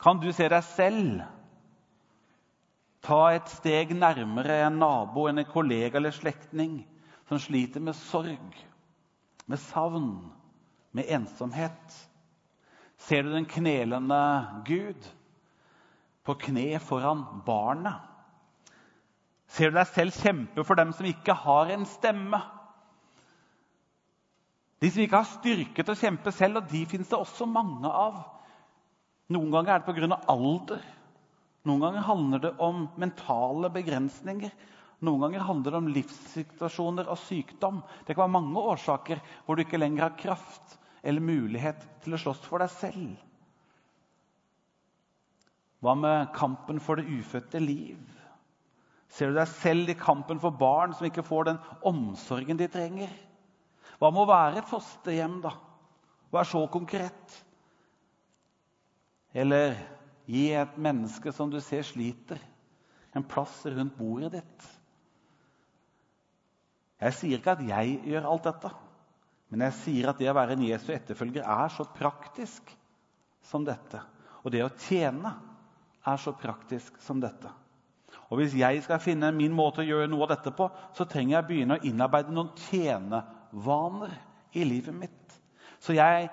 Kan 0.00 0.22
du 0.22 0.30
se 0.32 0.46
deg 0.48 0.64
selv 0.70 1.24
ta 3.06 3.20
et 3.34 3.50
steg 3.52 3.94
nærmere 3.94 4.60
en 4.66 4.80
nabo, 4.82 5.28
en 5.30 5.44
kollega 5.46 6.00
eller 6.00 6.14
slektning 6.14 6.80
som 7.28 7.38
sliter 7.42 7.80
med 7.80 7.94
sorg, 7.98 8.58
med 9.46 9.62
savn, 9.62 10.10
med 10.92 11.08
ensomhet? 11.08 12.00
Ser 12.98 13.22
du 13.22 13.32
den 13.32 13.46
knelende 13.46 14.18
Gud? 14.66 15.12
på 16.26 16.34
kne 16.34 16.78
foran 16.82 17.24
barnet? 17.46 18.02
Ser 19.46 19.70
du 19.70 19.78
deg 19.78 19.90
selv 19.92 20.16
kjempe 20.16 20.64
for 20.66 20.78
dem 20.78 20.92
som 20.96 21.06
ikke 21.06 21.36
har 21.44 21.70
en 21.70 21.86
stemme? 21.88 22.40
De 24.82 24.90
som 24.90 25.04
ikke 25.04 25.20
har 25.22 25.28
styrke 25.30 25.84
til 25.84 25.94
å 25.94 26.00
kjempe 26.00 26.32
selv, 26.34 26.60
og 26.60 26.72
de 26.72 26.82
fins 26.90 27.08
det 27.08 27.16
også 27.16 27.46
mange 27.48 27.88
av. 27.88 28.18
Noen 29.32 29.52
ganger 29.54 29.76
er 29.76 29.84
det 29.84 29.94
pga. 29.94 30.18
alder. 30.28 30.82
Noen 31.66 31.82
ganger 31.82 32.06
handler 32.06 32.42
det 32.44 32.54
om 32.62 32.86
mentale 33.00 33.70
begrensninger. 33.74 34.52
Noen 35.04 35.26
ganger 35.26 35.44
handler 35.44 35.74
det 35.74 35.80
om 35.82 35.92
livssituasjoner 35.92 37.08
og 37.10 37.18
sykdom. 37.20 37.82
Det 38.06 38.14
kan 38.14 38.24
være 38.24 38.36
mange 38.38 38.62
årsaker 38.72 39.20
hvor 39.44 39.58
du 39.58 39.64
ikke 39.64 39.80
lenger 39.80 40.06
har 40.06 40.18
kraft 40.18 40.76
eller 41.06 41.22
mulighet 41.22 41.82
til 42.04 42.14
å 42.16 42.20
slåss 42.20 42.44
for 42.46 42.62
deg 42.62 42.70
selv. 42.72 43.16
Hva 45.84 45.92
med 45.98 46.30
kampen 46.34 46.78
for 46.82 46.98
det 46.98 47.10
ufødte 47.10 47.60
liv? 47.62 47.98
Ser 49.12 49.30
du 49.30 49.38
deg 49.38 49.50
selv 49.50 49.90
i 49.92 49.98
kampen 49.98 50.40
for 50.42 50.54
barn 50.56 50.94
som 50.96 51.06
ikke 51.08 51.26
får 51.26 51.50
den 51.50 51.60
omsorgen 51.86 52.58
de 52.58 52.70
trenger? 52.70 53.12
Hva 54.00 54.10
med 54.12 54.24
å 54.24 54.30
være 54.30 54.60
et 54.60 54.70
fosterhjem, 54.70 55.38
da? 55.44 55.52
Vær 56.34 56.48
så 56.48 56.64
konkret? 56.72 57.36
Eller 59.36 59.76
gi 60.26 60.48
et 60.58 60.78
menneske 60.78 61.32
som 61.34 61.50
du 61.50 61.60
ser 61.62 61.86
sliter, 61.86 62.40
en 63.16 63.24
plass 63.24 63.62
rundt 63.66 63.96
bordet 63.96 64.34
ditt? 64.36 64.66
Jeg 67.00 67.16
sier 67.16 67.38
ikke 67.38 67.56
at 67.56 67.64
jeg 67.66 67.98
gjør 68.08 68.28
alt 68.30 68.48
dette, 68.48 68.72
men 69.52 69.66
jeg 69.68 69.76
sier 69.82 70.10
at 70.10 70.18
det 70.20 70.30
å 70.32 70.36
være 70.36 70.56
en 70.56 70.64
Jesu 70.66 70.90
etterfølger 70.94 71.44
er 71.44 71.72
så 71.72 71.86
praktisk 71.96 72.72
som 73.46 73.66
dette. 73.66 74.00
Og 74.42 74.52
det 74.54 74.64
å 74.64 74.72
tjene 74.86 75.34
er 76.06 76.22
så 76.22 76.32
praktisk 76.38 76.98
som 77.02 77.20
dette. 77.22 77.50
Og 78.30 78.40
Hvis 78.40 78.56
jeg 78.58 78.82
skal 78.82 79.02
finne 79.02 79.30
min 79.34 79.54
måte 79.54 79.82
å 79.82 79.86
gjøre 79.86 80.08
noe 80.10 80.24
av 80.26 80.32
dette 80.34 80.50
på, 80.56 80.66
så 80.96 81.06
trenger 81.06 81.36
jeg 81.36 81.48
begynne 81.50 81.76
å 81.76 81.86
innarbeide 81.86 82.34
noen 82.34 82.50
tjenevaner 82.66 84.16
i 84.56 84.64
livet 84.66 84.96
mitt. 84.96 85.36
Så 85.78 85.94
jeg 85.94 86.30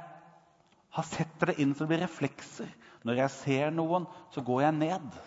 har 0.93 1.05
sett 1.09 1.35
det 1.41 1.59
inn 1.61 1.75
det 1.77 1.89
blir 1.89 2.01
reflekser. 2.01 2.69
Når 3.03 3.19
jeg 3.19 3.35
ser 3.35 3.73
noen, 3.75 4.05
så 4.31 4.43
går 4.45 4.61
jeg 4.65 4.77
ned 4.79 5.17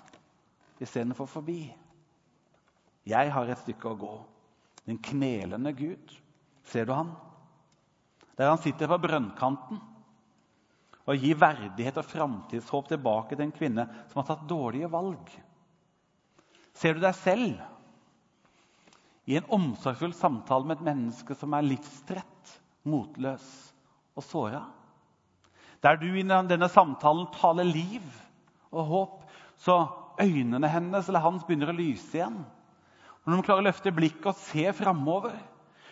istedenfor 0.81 1.29
forbi. 1.29 1.61
Jeg 3.07 3.33
har 3.33 3.51
et 3.53 3.61
stykke 3.63 3.91
å 3.93 3.99
gå. 4.01 4.15
Den 4.87 4.99
knelende 5.03 5.73
Gud. 5.77 6.15
Ser 6.67 6.89
du 6.89 6.95
han? 6.97 7.13
Der 8.37 8.51
han 8.51 8.61
sitter 8.61 8.91
på 8.91 8.99
brønnkanten 9.07 9.79
og 11.07 11.23
gir 11.23 11.39
verdighet 11.39 12.01
og 12.01 12.09
framtidshåp 12.11 12.89
tilbake 12.91 13.37
til 13.37 13.45
en 13.47 13.55
kvinne 13.55 13.85
som 14.11 14.21
har 14.21 14.27
tatt 14.33 14.49
dårlige 14.51 14.91
valg. 14.91 15.31
Ser 16.77 16.97
du 16.97 17.05
deg 17.05 17.15
selv 17.17 17.63
i 19.27 19.39
en 19.39 19.47
omsorgsfull 19.55 20.15
samtale 20.15 20.67
med 20.67 20.81
et 20.81 20.89
menneske 20.91 21.37
som 21.39 21.55
er 21.57 21.67
livstrett, 21.67 22.53
motløs 22.87 23.47
og 24.19 24.27
såra? 24.27 24.65
Der 25.85 25.99
du 26.01 26.07
i 26.09 26.25
denne 26.25 26.69
samtalen 26.73 27.27
taler 27.35 27.69
liv 27.69 28.05
og 28.73 28.85
håp, 28.91 29.19
så 29.57 29.87
øynene 30.21 30.69
hennes 30.69 31.09
eller 31.09 31.25
hans 31.25 31.45
begynner 31.45 31.73
å 31.73 31.77
lyse 31.77 32.17
igjen. 32.17 32.39
Når 33.27 33.37
du 33.37 33.47
klarer 33.47 33.65
å 33.65 33.69
løfte 33.69 33.93
blikket 33.95 34.31
og 34.31 34.39
se 34.39 34.71
framover. 34.77 35.37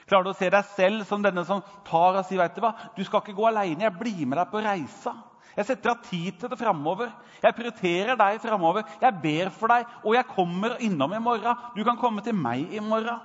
Klarer 0.07 0.27
du 0.27 0.33
å 0.35 0.39
se 0.39 0.51
deg 0.53 0.67
selv 0.77 1.07
som 1.09 1.23
denne 1.25 1.45
som 1.49 1.63
tar 1.87 2.19
og 2.21 2.27
sier 2.29 2.43
vet 2.43 2.57
du 2.57 2.63
hva, 2.63 2.75
du 2.97 3.01
skal 3.05 3.23
ikke 3.23 3.37
gå 3.37 3.47
alene, 3.49 3.87
jeg 3.87 3.97
blir 3.99 4.27
med 4.29 4.39
deg 4.39 4.51
på 4.53 4.63
reisa. 4.65 5.15
Jeg 5.55 5.69
setter 5.69 5.93
av 5.93 6.01
tid 6.03 6.39
til 6.41 6.51
det 6.51 6.59
framover. 6.59 7.13
Jeg 7.43 7.55
prioriterer 7.55 8.19
deg 8.19 8.41
framover. 8.43 8.87
Jeg 9.01 9.21
ber 9.23 9.51
for 9.55 9.71
deg, 9.71 9.87
og 10.03 10.17
jeg 10.17 10.27
kommer 10.33 10.75
innom 10.83 11.15
i 11.15 11.23
morgen. 11.23 11.61
Du 11.77 11.85
kan 11.87 11.99
komme 12.01 12.25
til 12.27 12.35
meg 12.35 12.73
i 12.75 12.83
morgen. 12.83 13.23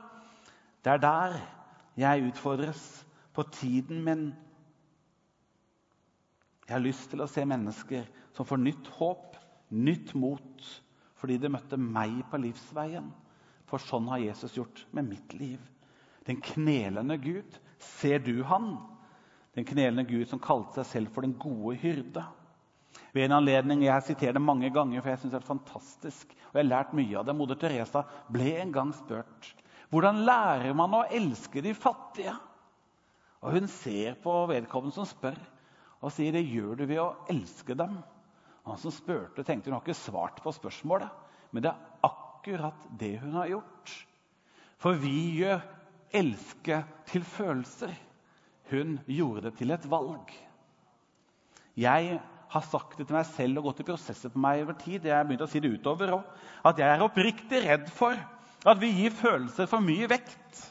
Det 0.86 0.94
er 0.94 1.02
der 1.02 1.40
jeg 2.00 2.30
utfordres 2.30 2.84
på 3.34 3.44
tiden 3.58 4.04
min. 4.06 4.30
Jeg 6.70 6.76
har 6.76 6.84
lyst 6.86 7.08
til 7.10 7.24
å 7.24 7.28
se 7.30 7.42
mennesker 7.50 8.06
som 8.38 8.46
får 8.46 8.62
nytt 8.62 8.90
håp, 9.00 9.40
nytt 9.74 10.14
mot, 10.14 10.68
fordi 11.18 11.40
de 11.42 11.50
møtte 11.50 11.80
meg 11.82 12.20
på 12.30 12.38
livsveien. 12.44 13.08
For 13.70 13.82
sånn 13.82 14.06
har 14.14 14.22
Jesus 14.22 14.54
gjort 14.54 14.84
med 14.94 15.10
mitt 15.10 15.34
liv. 15.34 15.64
Den 16.30 16.38
knelende 16.46 17.18
Gud. 17.18 17.58
Ser 17.98 18.22
du 18.22 18.44
han? 18.46 18.76
Den 19.58 19.66
knelende 19.66 20.06
Gud 20.06 20.30
som 20.30 20.42
kalte 20.42 20.84
seg 20.84 20.92
selv 20.92 21.16
for 21.16 21.26
den 21.26 21.34
gode 21.42 21.74
hyrde. 21.82 22.28
Ved 23.18 23.26
en 23.26 23.40
anledning, 23.40 23.88
Jeg 23.90 24.06
siterer 24.06 24.38
det 24.38 24.46
mange 24.46 24.70
ganger, 24.70 25.02
for 25.02 25.10
jeg 25.10 25.24
synes 25.24 25.34
det 25.34 25.42
er 25.42 25.50
fantastisk. 25.50 26.36
og 26.52 26.54
jeg 26.54 26.66
har 26.66 26.70
lært 26.70 26.94
mye 26.94 27.18
av 27.18 27.26
det. 27.26 27.36
Moder 27.36 27.56
Teresa 27.56 28.06
ble 28.30 28.62
en 28.62 28.72
gang 28.72 28.94
spurt 28.94 29.56
hvordan 29.90 30.22
lærer 30.26 30.76
man 30.78 30.94
å 30.94 31.06
elske 31.10 31.64
de 31.66 31.74
fattige. 31.74 32.36
Og 33.42 33.56
Hun 33.56 33.68
ser 33.68 34.20
på 34.22 34.34
vedkommende 34.52 34.94
som 34.94 35.08
spør, 35.08 35.38
og 36.00 36.14
sier 36.16 36.36
det 36.36 36.46
gjør 36.48 36.78
du 36.80 36.86
ved 36.86 37.02
å 37.02 37.16
elske 37.32 37.76
dem. 37.78 37.98
Han 38.68 38.80
som 38.80 38.94
spurte, 38.94 39.44
tenkte 39.44 39.70
hun 39.70 39.78
har 39.78 39.84
ikke 39.84 39.98
svart 39.98 40.40
på 40.44 40.54
spørsmålet. 40.56 41.10
Men 41.52 41.66
det 41.66 41.72
er 41.74 42.08
akkurat 42.08 42.88
det 43.00 43.16
hun 43.24 43.36
har 43.40 43.50
gjort. 43.52 43.94
For 44.80 45.00
vi 45.00 45.42
gjør 45.42 45.64
elske 46.16 46.84
til 47.10 47.26
følelser. 47.28 47.94
Hun 48.70 49.00
gjorde 49.10 49.50
det 49.50 49.56
til 49.60 49.74
et 49.74 49.88
valg. 49.92 50.32
Jeg 51.80 52.20
har 52.50 52.66
sagt 52.66 52.98
det 52.98 53.08
til 53.08 53.18
meg 53.18 53.28
selv 53.30 53.60
og 53.62 53.70
gått 53.70 53.84
i 53.84 53.88
prosesser 53.88 54.32
på 54.34 54.42
meg 54.42 54.64
over 54.64 54.78
tid. 54.80 55.06
Jeg 55.06 55.16
har 55.16 55.28
begynt 55.28 55.46
å 55.46 55.50
si 55.50 55.62
det 55.64 55.74
utover 55.76 56.16
også, 56.18 56.38
At 56.70 56.80
jeg 56.80 56.90
er 56.92 57.06
oppriktig 57.06 57.64
redd 57.66 57.88
for 57.96 58.18
at 58.68 58.82
vi 58.82 58.90
gir 58.92 59.16
følelser 59.16 59.70
for 59.72 59.84
mye 59.84 60.10
vekt. 60.12 60.64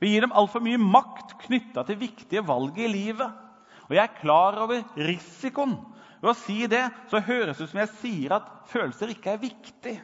Vi 0.00 0.12
gir 0.12 0.26
dem 0.26 0.34
altfor 0.36 0.60
mye 0.60 0.80
makt 0.80 1.38
knytta 1.46 1.86
til 1.88 2.00
viktige 2.00 2.44
valg 2.44 2.76
i 2.78 2.88
livet. 2.90 3.45
Og 3.86 3.94
jeg 3.94 4.02
er 4.02 4.18
klar 4.20 4.58
over 4.64 4.82
risikoen. 4.98 5.76
Ved 6.20 6.32
å 6.32 6.38
si 6.38 6.58
det 6.70 6.82
så 7.10 7.20
høres 7.22 7.58
det 7.58 7.66
ut 7.66 7.72
som 7.72 7.82
jeg 7.82 7.94
sier 8.00 8.36
at 8.38 8.46
følelser 8.72 9.12
ikke 9.12 9.34
er 9.34 9.42
viktig 9.42 9.96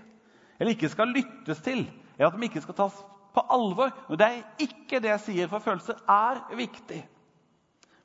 eller 0.63 0.77
ikke 0.77 0.93
skal 0.93 1.11
lyttes 1.11 1.59
til, 1.65 1.81
eller 2.15 2.29
at 2.29 2.37
de 2.39 2.47
ikke 2.47 2.61
skal 2.63 2.77
tas 2.79 2.99
på 3.35 3.43
alvor. 3.51 3.91
Og 4.07 4.19
det 4.21 4.29
er 4.29 4.63
ikke 4.63 5.01
det 5.03 5.11
jeg 5.11 5.23
sier, 5.25 5.49
for 5.51 5.65
følelser 5.65 5.99
er 6.07 6.39
viktig. 6.55 7.01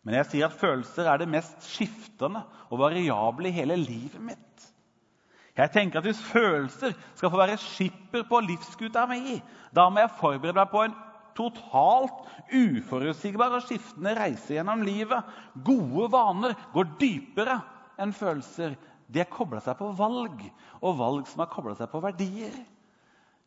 Men 0.02 0.18
jeg 0.18 0.30
sier 0.32 0.48
at 0.48 0.58
følelser 0.58 1.06
er 1.12 1.22
det 1.22 1.28
mest 1.30 1.68
skiftende 1.68 2.42
og 2.72 2.82
variable 2.82 3.52
i 3.52 3.54
hele 3.54 3.78
livet 3.78 4.24
mitt. 4.24 4.68
Jeg 5.58 5.74
tenker 5.74 6.00
at 6.00 6.06
Hvis 6.06 6.22
følelser 6.32 6.94
skal 7.16 7.30
få 7.30 7.38
være 7.38 7.58
skipper 7.58 8.24
på 8.30 8.40
livsskuta 8.46 9.06
mi, 9.10 9.38
da 9.76 9.90
må 9.90 10.02
jeg 10.02 10.18
forberede 10.18 10.58
meg 10.58 10.70
på 10.74 10.84
en 10.86 10.98
totalt 11.38 12.26
uforutsigbar 12.52 13.58
og 13.58 13.65
skiftende 13.65 14.15
reise 14.17 14.58
gjennom 14.58 14.84
livet. 14.86 15.36
Gode 15.65 16.10
vaner 16.13 16.56
går 16.73 16.95
dypere 17.00 17.60
enn 18.02 18.13
følelser 18.15 18.76
de 19.08 19.21
er 19.23 19.30
kobla 19.32 19.62
seg 19.63 19.78
på 19.80 19.88
valg, 19.95 20.41
og 20.84 20.97
valg 21.00 21.30
som 21.32 21.45
er 21.45 21.52
kobla 21.52 21.78
seg 21.80 21.88
på 21.91 22.02
verdier. 22.04 22.58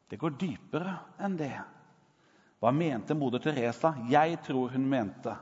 Det 0.09 0.18
går 0.18 0.38
dypere 0.40 0.94
enn 1.20 1.37
det. 1.38 1.53
Hva 2.61 2.72
mente 2.76 3.16
moder 3.16 3.42
Teresa? 3.44 3.92
Jeg 4.09 4.40
tror 4.44 4.72
hun 4.72 4.88
mente 4.88 5.35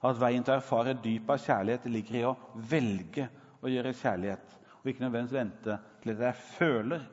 at 0.00 0.18
veien 0.18 0.44
til 0.44 0.54
å 0.54 0.58
erfare 0.58 0.96
dyp 0.98 1.30
av 1.30 1.40
kjærlighet 1.42 1.86
ligger 1.92 2.18
i 2.18 2.26
å 2.26 2.36
velge 2.70 3.28
å 3.60 3.70
gjøre 3.70 3.94
kjærlighet, 3.96 4.56
og 4.80 4.90
ikke 4.90 5.04
nødvendigvis 5.04 5.38
vente 5.38 5.78
til 6.02 6.14
at 6.14 6.22
jeg 6.24 6.44
føler 6.56 7.06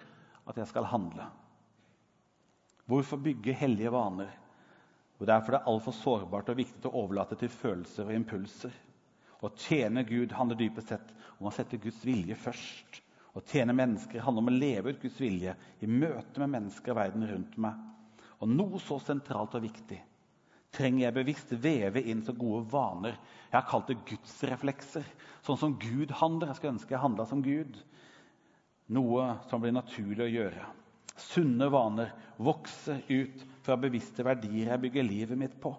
at 0.48 0.60
jeg 0.62 0.70
skal 0.70 0.88
handle. 0.88 1.28
Hvorfor 2.88 3.20
bygge 3.20 3.56
hellige 3.60 3.92
vaner? 3.92 4.30
Og 5.18 5.26
Derfor 5.28 5.54
er 5.54 5.58
det 5.58 5.72
altfor 5.72 5.96
sårbart 5.98 6.50
og 6.54 6.60
viktig 6.60 6.90
å 6.90 7.04
overlate 7.04 7.38
til 7.40 7.50
følelser 7.50 8.06
og 8.06 8.18
impulser. 8.18 8.74
Å 9.42 9.50
tjene 9.54 10.06
Gud 10.06 10.34
handler 10.34 10.58
dypest 10.60 10.94
sett 10.94 11.14
om 11.38 11.50
å 11.50 11.54
sette 11.54 11.80
Guds 11.82 12.04
vilje 12.06 12.38
først. 12.38 13.02
Å 13.38 13.42
tjene 13.46 13.76
mennesker 13.78 14.22
handler 14.26 14.46
om 14.46 14.52
å 14.52 14.58
leve 14.58 14.94
ut 14.94 15.02
Guds 15.02 15.18
vilje 15.22 15.54
i 15.82 15.90
møte 15.90 16.42
med 16.42 16.54
mennesker 16.56 16.94
i 16.94 16.98
verden 16.98 17.26
rundt 17.30 17.58
meg. 17.62 17.82
Og 18.42 18.50
noe 18.50 18.82
så 18.82 19.00
sentralt 19.02 19.58
og 19.58 19.66
viktig 19.66 20.00
trenger 20.78 21.08
jeg 21.08 21.16
bevisst 21.16 21.54
veve 21.64 22.04
inn 22.12 22.24
så 22.26 22.36
gode 22.38 22.66
vaner. 22.72 23.18
Jeg 23.50 23.56
har 23.56 23.68
kalt 23.70 23.90
det 23.90 24.02
gudsreflekser. 24.10 25.06
Sånn 25.46 25.60
som 25.60 25.78
Gud 25.80 26.12
handler. 26.20 26.52
Jeg 26.52 26.60
skulle 26.60 26.76
ønske 26.76 26.94
jeg 26.94 27.04
handla 27.04 27.26
som 27.30 27.44
Gud. 27.46 27.78
Noe 28.94 29.30
som 29.50 29.64
blir 29.64 29.76
naturlig 29.76 30.26
å 30.28 30.32
gjøre. 30.32 30.68
Sunne 31.18 31.70
vaner 31.74 32.14
vokser 32.38 33.02
ut 33.10 33.46
fra 33.68 33.78
bevisste 33.80 34.26
verdier 34.26 34.72
jeg 34.72 34.84
bygger 34.86 35.06
livet 35.06 35.40
mitt 35.40 35.56
på. 35.62 35.74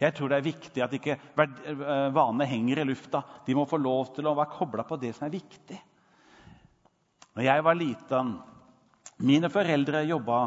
Jeg 0.00 0.14
tror 0.16 0.30
det 0.30 0.38
er 0.40 0.48
viktig 0.48 0.82
at 0.82 0.94
ikke 0.96 1.14
eh, 1.14 2.08
vanene 2.14 2.48
henger 2.50 2.82
i 2.82 2.88
lufta. 2.88 3.22
De 3.46 3.54
må 3.54 3.66
få 3.70 3.78
lov 3.78 4.10
til 4.16 4.26
å 4.26 4.34
være 4.34 4.56
kobla 4.56 4.84
på 4.88 4.98
det 5.00 5.14
som 5.14 5.28
er 5.28 5.36
viktig. 5.36 5.78
Når 7.34 7.48
jeg 7.48 7.64
var 7.66 7.78
liten 7.78 8.34
Mine 9.22 9.46
foreldre 9.46 10.00
jobba 10.08 10.38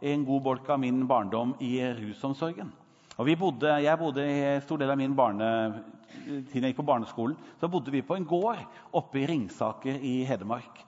en 0.00 0.22
god 0.24 0.42
bolk 0.46 0.68
av 0.72 0.78
min 0.80 1.02
barndom 1.08 1.50
i 1.60 1.76
rusomsorgen. 1.98 2.70
Og 3.20 3.28
bodde, 3.38 3.68
jeg 3.84 4.00
bodde 4.00 4.24
i 4.24 4.60
stor 4.64 4.80
del 4.80 4.90
av 4.90 4.98
min 4.98 5.12
barnetid 5.14 6.56
jeg 6.56 6.72
gikk 6.72 6.78
på 6.80 6.86
barneskolen, 6.88 7.36
så 7.60 7.68
bodde 7.68 7.92
vi 7.92 8.02
på 8.02 8.16
en 8.16 8.24
gård 8.24 8.62
oppe 8.96 9.20
i 9.20 9.26
Ringsaker 9.28 10.00
i 10.00 10.14
Hedmark. 10.24 10.80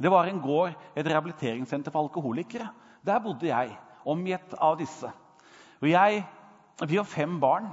Det 0.00 0.10
var 0.10 0.26
en 0.26 0.42
gård, 0.42 0.74
et 0.96 1.06
rehabiliteringssenter 1.06 1.94
for 1.94 2.08
alkoholikere. 2.08 2.66
Der 3.06 3.22
bodde 3.22 3.48
jeg, 3.48 3.76
omgitt 4.04 4.54
av 4.58 4.78
disse. 4.80 5.10
Og 5.80 5.90
jeg 5.90 6.24
vi 6.88 6.96
har 6.96 7.04
fem 7.04 7.40
barn. 7.40 7.68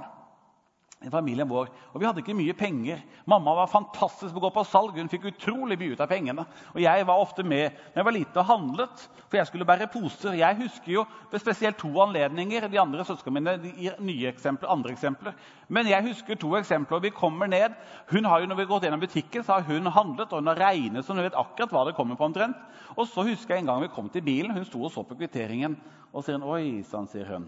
I 1.06 1.10
familien 1.10 1.46
vår. 1.46 1.68
Og 1.92 2.00
vi 2.00 2.06
hadde 2.08 2.22
ikke 2.24 2.34
mye 2.34 2.54
penger. 2.58 3.02
Mamma 3.30 3.52
var 3.60 3.70
fantastisk 3.70 4.32
på 4.34 4.40
å 4.40 4.44
gå 4.48 4.50
på 4.56 4.64
salg. 4.66 4.96
Hun 4.98 5.10
fikk 5.10 5.28
utrolig 5.30 5.76
mye 5.78 5.94
ut 5.94 6.00
av 6.02 6.10
pengene. 6.10 6.42
Og 6.72 6.80
jeg 6.82 7.04
var 7.06 7.22
ofte 7.22 7.44
med 7.46 7.76
når 7.92 8.00
jeg 8.00 8.06
var 8.08 8.16
liten 8.16 8.40
og 8.42 8.48
handlet, 8.48 9.04
for 9.28 9.38
jeg 9.38 9.50
skulle 9.50 9.68
bære 9.68 9.86
poser. 9.92 10.34
Jeg 10.40 10.58
husker 10.58 10.92
jo 10.96 11.04
ved 11.30 11.42
spesielt 11.44 11.78
to 11.78 11.92
anledninger. 12.02 12.66
De 12.66 12.80
andre 12.82 13.06
søsknene 13.06 13.38
mine 13.38 13.74
gir 13.78 14.00
nye 14.02 14.32
eksempler, 14.32 14.72
andre 14.74 14.94
eksempler. 14.96 15.36
Men 15.70 15.90
jeg 15.90 16.08
husker 16.08 16.40
to 16.40 16.50
eksempler. 16.58 17.04
Vi 17.06 17.14
kommer 17.14 17.46
ned. 17.46 17.78
Hun 18.10 18.26
har 18.26 18.42
jo, 18.42 18.50
når 18.50 18.58
vi 18.58 18.66
har 18.66 18.72
gått 18.72 18.88
gjennom 18.88 19.04
butikken, 19.04 19.46
så 19.46 19.58
har 19.60 19.68
hun 19.70 19.86
handlet, 19.94 20.32
og 20.32 20.42
hun 20.42 20.50
har 20.50 20.62
regnet, 20.64 21.06
så 21.06 21.14
hun 21.14 21.22
vet 21.22 21.38
akkurat 21.38 21.76
hva 21.76 21.84
det 21.86 21.94
kommer 21.98 22.18
på 22.18 22.26
omtrent. 22.26 22.58
Og 22.96 23.06
så 23.06 23.22
husker 23.28 23.54
jeg 23.54 23.62
en 23.62 23.70
gang 23.70 23.86
vi 23.86 23.92
kom 23.94 24.10
til 24.10 24.26
bilen. 24.26 24.56
Hun 24.56 24.66
sto 24.66 24.82
og 24.82 24.90
så 24.90 25.06
på 25.06 25.20
kvitteringen. 25.20 25.78
Og 26.10 26.26
sier 26.26 26.40
hun, 26.40 26.48
oi 26.50 26.82
sann, 26.88 27.06
sier 27.06 27.30
hun. 27.30 27.46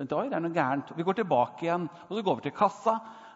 Tenkte, 0.00 0.16
Oi, 0.16 0.30
det 0.32 0.38
er 0.38 0.40
noe 0.40 0.54
gærent. 0.54 0.90
Vi 0.96 1.04
går 1.04 1.18
tilbake 1.18 1.66
igjen, 1.66 1.82
og 2.08 2.12
så 2.16 2.22
går 2.24 2.38
vi 2.38 2.46
til 2.46 2.54
kassa. 2.56 2.94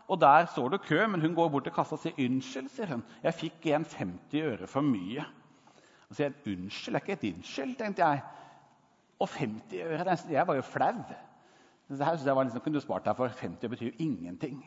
Og 0.09 0.20
Der 0.20 0.46
står 0.48 0.68
det 0.72 0.81
kø, 0.85 1.07
men 1.07 1.20
hun 1.20 1.35
går 1.37 1.50
bort 1.53 1.64
til 1.64 1.72
kassa 1.77 1.96
og 1.98 2.00
sier 2.00 2.16
unnskyld. 2.24 2.70
sier 2.72 2.88
hun. 2.88 3.03
Jeg 3.22 3.35
fikk 3.35 3.66
igjen 3.68 3.85
50 3.85 4.40
øre 4.40 4.66
for 4.66 4.81
mye. 4.81 5.27
Og 6.09 6.16
sier 6.16 6.31
jeg, 6.31 6.57
unnskyld, 6.57 6.94
er 6.96 7.05
ikke 7.05 7.12
et 7.18 7.27
unnskyld, 7.35 7.77
tenkte 7.77 8.09
jeg. 8.09 8.22
Og 9.20 9.29
50 9.29 9.83
øre 9.85 10.16
Jeg 10.31 10.46
var 10.46 10.55
jo 10.55 10.62
flau. 10.62 11.05
Det 11.88 12.07
her, 12.07 12.16
jeg 12.24 12.37
var 12.37 12.44
liksom, 12.44 12.61
kunne 12.61 12.81
du 12.81 12.81
spart 12.81 13.05
deg 13.05 13.16
for 13.16 13.29
50 13.29 13.68
betyr 13.68 13.87
jo 13.90 13.96
ingenting. 13.98 14.64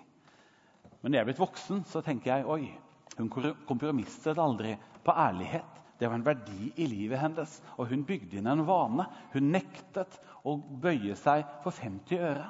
Men 1.01 1.11
når 1.11 1.17
jeg 1.17 1.21
er 1.21 1.29
blitt 1.31 1.39
voksen, 1.39 1.83
så 1.85 2.01
tenker 2.01 2.35
jeg 2.35 2.45
oi, 2.45 2.77
hun 3.17 3.29
kompromisset 3.65 4.37
aldri 4.37 4.77
på 5.03 5.11
ærlighet. 5.11 5.81
Det 5.97 6.07
var 6.07 6.19
en 6.19 6.25
verdi 6.25 6.71
i 6.77 6.85
livet 6.89 7.19
hennes, 7.21 7.57
og 7.77 7.89
hun 7.89 8.05
bygde 8.05 8.37
inn 8.37 8.49
en 8.51 8.65
vane. 8.67 9.07
Hun 9.33 9.51
nektet 9.53 10.19
å 10.45 10.55
bøye 10.57 11.17
seg 11.17 11.45
for 11.63 11.73
50 11.73 12.21
øre. 12.21 12.47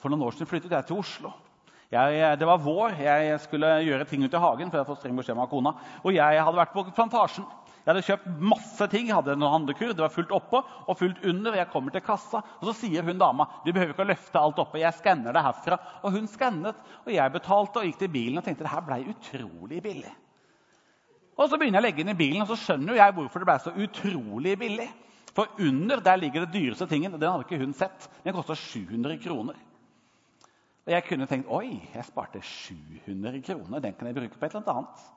For 0.00 0.12
noen 0.12 0.24
år 0.24 0.36
siden 0.36 0.48
flyttet 0.48 0.72
jeg 0.72 0.88
til 0.88 1.02
Oslo. 1.02 1.34
Jeg, 1.90 2.36
det 2.38 2.46
var 2.46 2.60
vår. 2.62 2.94
Jeg 3.02 3.38
skulle 3.42 3.68
gjøre 3.82 4.06
ting 4.06 4.22
ute 4.22 4.38
i 4.38 4.40
hagen. 4.40 4.70
for 4.70 4.78
jeg 4.78 4.84
hadde 4.84 4.92
fått 4.92 5.00
streng 5.02 5.16
beskjed 5.18 5.40
av 5.42 5.50
kona. 5.50 5.74
Og 6.04 6.14
jeg 6.14 6.44
hadde 6.46 6.60
vært 6.60 6.72
på 6.72 6.84
plantasjen. 6.94 7.48
Jeg 7.80 7.88
hadde 7.88 8.04
kjøpt 8.06 8.40
masse 8.52 8.88
ting. 8.92 9.08
Jeg 9.10 9.16
hadde 9.18 9.34
noen 9.36 9.56
handlekur. 9.56 9.92
Det 9.92 10.04
var 10.04 10.14
fullt 10.14 10.32
oppå 10.38 10.62
og 10.62 10.96
fullt 10.96 11.24
under. 11.26 11.58
Jeg 11.58 11.68
kommer 11.72 11.92
til 11.92 12.04
kassa, 12.06 12.44
og 12.60 12.70
så 12.70 12.76
sier 12.84 13.04
hun 13.04 13.20
dama 13.20 13.48
du 13.66 13.72
behøver 13.72 13.92
ikke 13.92 14.06
å 14.06 14.10
løfte 14.12 14.40
alt 14.40 14.62
oppe. 14.62 14.80
Jeg 14.80 14.96
skanner 15.00 15.34
det 15.34 15.44
herfra. 15.44 15.80
Og 16.04 16.14
hun 16.14 16.30
skannet, 16.30 16.78
og 17.04 17.12
jeg 17.12 17.36
betalte 17.36 17.82
og 17.82 17.90
gikk 17.90 18.00
til 18.04 18.14
bilen 18.14 18.40
og 18.40 18.46
tenkte 18.46 18.68
det 18.68 18.72
her 18.72 18.86
ble 18.86 19.02
utrolig 19.10 19.82
billig. 19.84 20.14
Og 21.40 21.48
så 21.48 21.56
begynner 21.56 21.80
jeg 21.80 21.84
å 21.84 21.88
legge 21.88 22.02
inn 22.04 22.12
i 22.12 22.18
bilen, 22.18 22.42
og 22.44 22.50
så 22.50 22.58
skjønner 22.60 22.98
jeg 22.98 23.16
hvorfor 23.16 23.40
det 23.40 23.48
ble 23.48 23.56
så 23.64 23.72
utrolig 23.72 24.58
billig. 24.60 24.88
For 25.32 25.62
under 25.62 26.02
der 26.04 26.18
ligger 26.20 26.44
det 26.44 26.52
dyreste 26.58 26.88
tingen. 26.90 27.14
Den 27.16 27.30
hadde 27.30 27.46
ikke 27.46 27.60
hun 27.62 27.72
sett. 27.76 28.08
Den 28.24 28.34
kosta 28.36 28.56
700 28.58 29.16
kroner. 29.22 29.56
Og 30.84 30.92
jeg 30.92 31.06
kunne 31.06 31.28
tenkt 31.30 31.48
oi, 31.54 31.78
jeg 31.94 32.04
sparte 32.08 32.42
700 32.44 33.40
kroner. 33.46 33.80
Den 33.80 33.96
kan 33.96 34.10
jeg 34.10 34.18
bruke 34.18 34.36
på 34.36 34.48
et 34.48 34.58
eller 34.58 34.74
annet. 34.74 35.08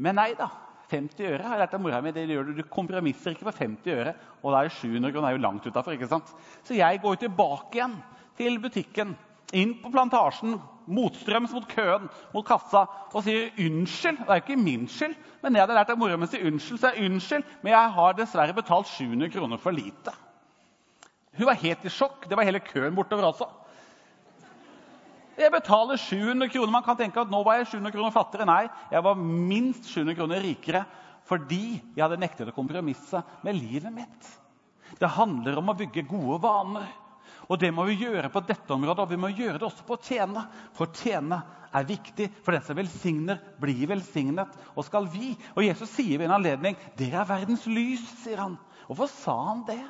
Men 0.00 0.18
nei 0.18 0.32
da. 0.38 0.50
50 0.90 1.22
øre 1.22 1.46
har 1.46 1.54
jeg 1.54 1.62
lært 1.62 1.74
av 1.76 1.82
mora 1.84 2.00
mi. 2.02 2.10
Det 2.10 2.24
gjør 2.26 2.48
du. 2.48 2.54
du 2.58 2.66
kompromisser 2.66 3.36
ikke 3.36 3.46
på 3.46 3.54
50 3.60 3.94
øre. 3.94 4.14
Og 4.42 4.50
da 4.50 4.64
er 4.64 4.74
700 4.74 5.14
kroner 5.14 5.28
er 5.28 5.36
jo 5.36 5.44
langt 5.44 5.68
utafor. 5.68 6.24
Så 6.66 6.74
jeg 6.74 7.02
går 7.04 7.20
tilbake 7.20 7.78
igjen 7.78 7.98
til 8.40 8.58
butikken 8.58 9.14
inn 9.54 9.76
på 9.82 9.90
plantasjen, 9.92 10.56
motstrøms 10.90 11.52
mot 11.54 11.68
køen, 11.70 12.08
mot 12.34 12.46
kassa, 12.46 12.84
og 13.12 13.24
sier 13.24 13.52
unnskyld. 13.58 14.18
Det 14.22 14.26
er 14.26 14.40
jo 14.40 14.44
ikke 14.44 14.58
min 14.60 14.88
skyld, 14.90 15.14
men 15.42 15.56
jeg 15.56 15.64
hadde 15.64 15.78
lært 15.78 15.92
av 15.94 16.00
mora 16.00 16.18
mi 16.18 16.28
å 16.28 16.32
si 16.32 16.42
unnskyld. 16.42 16.80
Så 16.82 16.90
jeg 16.90 17.10
unnskyld, 17.10 17.54
men 17.62 17.74
jeg 17.74 17.94
har 17.96 18.18
dessverre 18.18 18.56
betalt 18.56 18.90
700 18.90 19.32
kroner 19.36 19.62
for 19.62 19.76
lite. 19.76 20.14
Hun 21.38 21.48
var 21.48 21.60
helt 21.62 21.86
i 21.86 21.92
sjokk. 21.92 22.26
Det 22.28 22.36
var 22.36 22.48
hele 22.48 22.62
køen 22.64 22.96
bortover 22.96 23.30
også. 23.30 23.48
Jeg 25.40 25.52
betaler 25.54 25.96
700 25.96 26.50
kroner. 26.52 26.72
Man 26.74 26.84
kan 26.84 26.98
tenke 26.98 27.22
at 27.22 27.30
nå 27.32 27.40
var 27.46 27.60
jeg 27.60 27.70
700 27.70 27.94
kroner 27.94 28.12
fattigere. 28.12 28.48
Nei, 28.50 28.64
jeg 28.92 29.04
var 29.06 29.22
minst 29.22 29.88
700 29.88 30.18
kroner 30.18 30.44
rikere 30.44 30.84
fordi 31.30 31.78
jeg 31.94 32.02
hadde 32.02 32.18
nektet 32.18 32.48
å 32.50 32.54
kompromisse 32.56 33.20
med 33.46 33.54
livet 33.54 33.92
mitt. 33.94 34.30
Det 34.98 35.10
handler 35.14 35.60
om 35.60 35.70
å 35.70 35.76
bygge 35.78 36.08
gode 36.10 36.40
vaner. 36.42 36.88
Og 37.50 37.58
det 37.58 37.72
må 37.74 37.82
vi 37.88 37.96
gjøre 38.04 38.30
på 38.30 38.42
dette 38.46 38.74
området, 38.74 39.02
og 39.02 39.10
vi 39.10 39.18
må 39.18 39.32
gjøre 39.34 39.58
det 39.58 39.66
også 39.66 39.86
på 39.86 39.96
å 39.96 40.02
tjene. 40.06 40.44
For 40.76 40.86
å 40.86 40.94
tjene 40.94 41.40
er 41.74 41.88
viktig, 41.88 42.28
for 42.44 42.54
den 42.54 42.66
som 42.66 42.78
velsigner, 42.78 43.40
blir 43.58 43.88
velsignet. 43.90 44.54
Og 44.76 44.86
skal 44.86 45.08
vi 45.10 45.32
Og 45.56 45.64
Jesus 45.66 45.90
sier 45.90 46.18
ved 46.18 46.28
en 46.28 46.36
anledning 46.38 46.76
'Dere 46.96 47.22
er 47.22 47.30
verdens 47.32 47.66
lys', 47.66 48.06
sier 48.22 48.38
han. 48.38 48.58
Hvorfor 48.86 49.10
sa 49.10 49.34
han 49.50 49.64
det? 49.66 49.82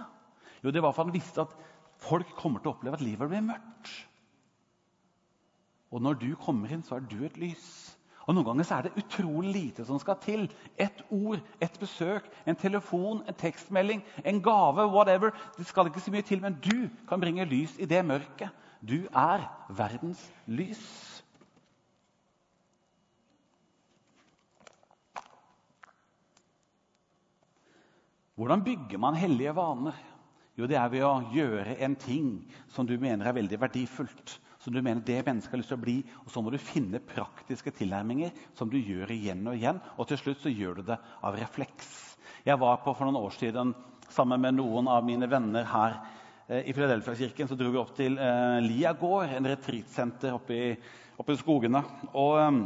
Jo, 0.64 0.70
det 0.70 0.83
var 0.83 0.92
for 0.92 1.05
han 1.05 1.12
visste 1.12 1.42
at 1.44 1.53
folk 2.01 2.33
kommer 2.37 2.61
til 2.61 2.73
å 2.73 2.75
oppleve 2.75 2.96
at 2.96 3.05
livet 3.05 3.29
blir 3.29 3.44
mørkt. 3.44 3.92
Og 5.90 6.01
når 6.01 6.20
du 6.20 6.37
kommer 6.37 6.73
inn, 6.73 6.83
så 6.83 6.96
er 6.96 7.01
du 7.01 7.25
et 7.25 7.37
lys. 7.37 7.80
Og 8.31 8.35
Noen 8.37 8.47
ganger 8.47 8.69
er 8.71 8.85
det 8.87 9.01
utrolig 9.01 9.53
lite 9.57 9.83
som 9.83 9.99
skal 9.99 10.14
til. 10.23 10.45
Et 10.79 11.01
ord, 11.11 11.40
et 11.59 11.79
besøk, 11.83 12.29
en 12.47 12.55
telefon, 12.55 13.25
en 13.27 13.35
tekstmelding, 13.35 14.05
en 14.23 14.38
gave, 14.43 14.85
whatever. 14.87 15.33
Det 15.57 15.66
skal 15.66 15.90
ikke 15.90 16.03
så 16.05 16.12
mye 16.14 16.23
til, 16.23 16.38
men 16.45 16.55
du 16.62 16.87
kan 17.09 17.19
bringe 17.19 17.45
lys 17.51 17.75
i 17.83 17.88
det 17.90 18.05
mørket. 18.07 18.53
Du 18.87 19.09
er 19.11 19.43
verdens 19.75 20.23
lys. 20.47 20.85
Hvordan 28.38 28.62
bygger 28.64 29.03
man 29.03 29.19
hellige 29.19 29.57
vaner? 29.59 29.99
Jo, 30.55 30.71
det 30.71 30.79
er 30.79 30.87
ved 30.95 31.03
å 31.03 31.16
gjøre 31.35 31.81
en 31.83 31.99
ting 31.99 32.31
som 32.71 32.87
du 32.87 32.95
mener 32.95 33.27
er 33.27 33.35
veldig 33.35 33.59
verdifullt 33.61 34.38
som 34.61 34.75
du 34.75 34.81
mener 34.83 35.03
det 35.05 35.23
mennesket 35.25 35.55
har 35.55 35.62
lyst 35.62 35.73
til 35.73 35.79
å 35.79 35.85
bli. 35.85 35.96
Og 36.25 36.33
så 36.33 36.42
må 36.44 36.53
du 36.53 36.59
finne 36.61 37.01
praktiske 37.01 37.73
tilnærminger 37.79 38.35
som 38.59 38.70
du 38.70 38.77
gjør 38.79 39.12
igjen 39.14 39.46
og 39.49 39.57
igjen. 39.57 39.81
Og 39.96 40.09
til 40.11 40.20
slutt 40.20 40.42
så 40.42 40.53
gjør 40.53 40.81
du 40.81 40.88
det 40.92 40.99
av 41.25 41.38
refleks. 41.40 41.90
Jeg 42.44 42.61
var 42.61 42.81
på 42.85 42.94
for 42.96 43.09
noen 43.09 43.20
år 43.20 43.37
siden 43.37 43.75
sammen 44.11 44.42
med 44.42 44.59
noen 44.59 44.88
av 44.90 45.05
mine 45.07 45.29
venner 45.31 45.66
her 45.70 45.99
eh, 46.49 46.66
i 46.68 46.75
Filadelfia-kirken. 46.77 47.49
Så 47.49 47.59
dro 47.59 47.73
vi 47.73 47.81
opp 47.81 47.94
til 47.96 48.18
eh, 48.20 48.59
Lia 48.64 48.92
gård, 48.99 49.33
en 49.37 49.49
retreatsenter 49.49 50.37
oppe 50.37 50.61
oppe 51.20 51.37
i 51.37 51.40
skogene. 51.40 51.83
Og 52.16 52.37
eh, 52.40 52.61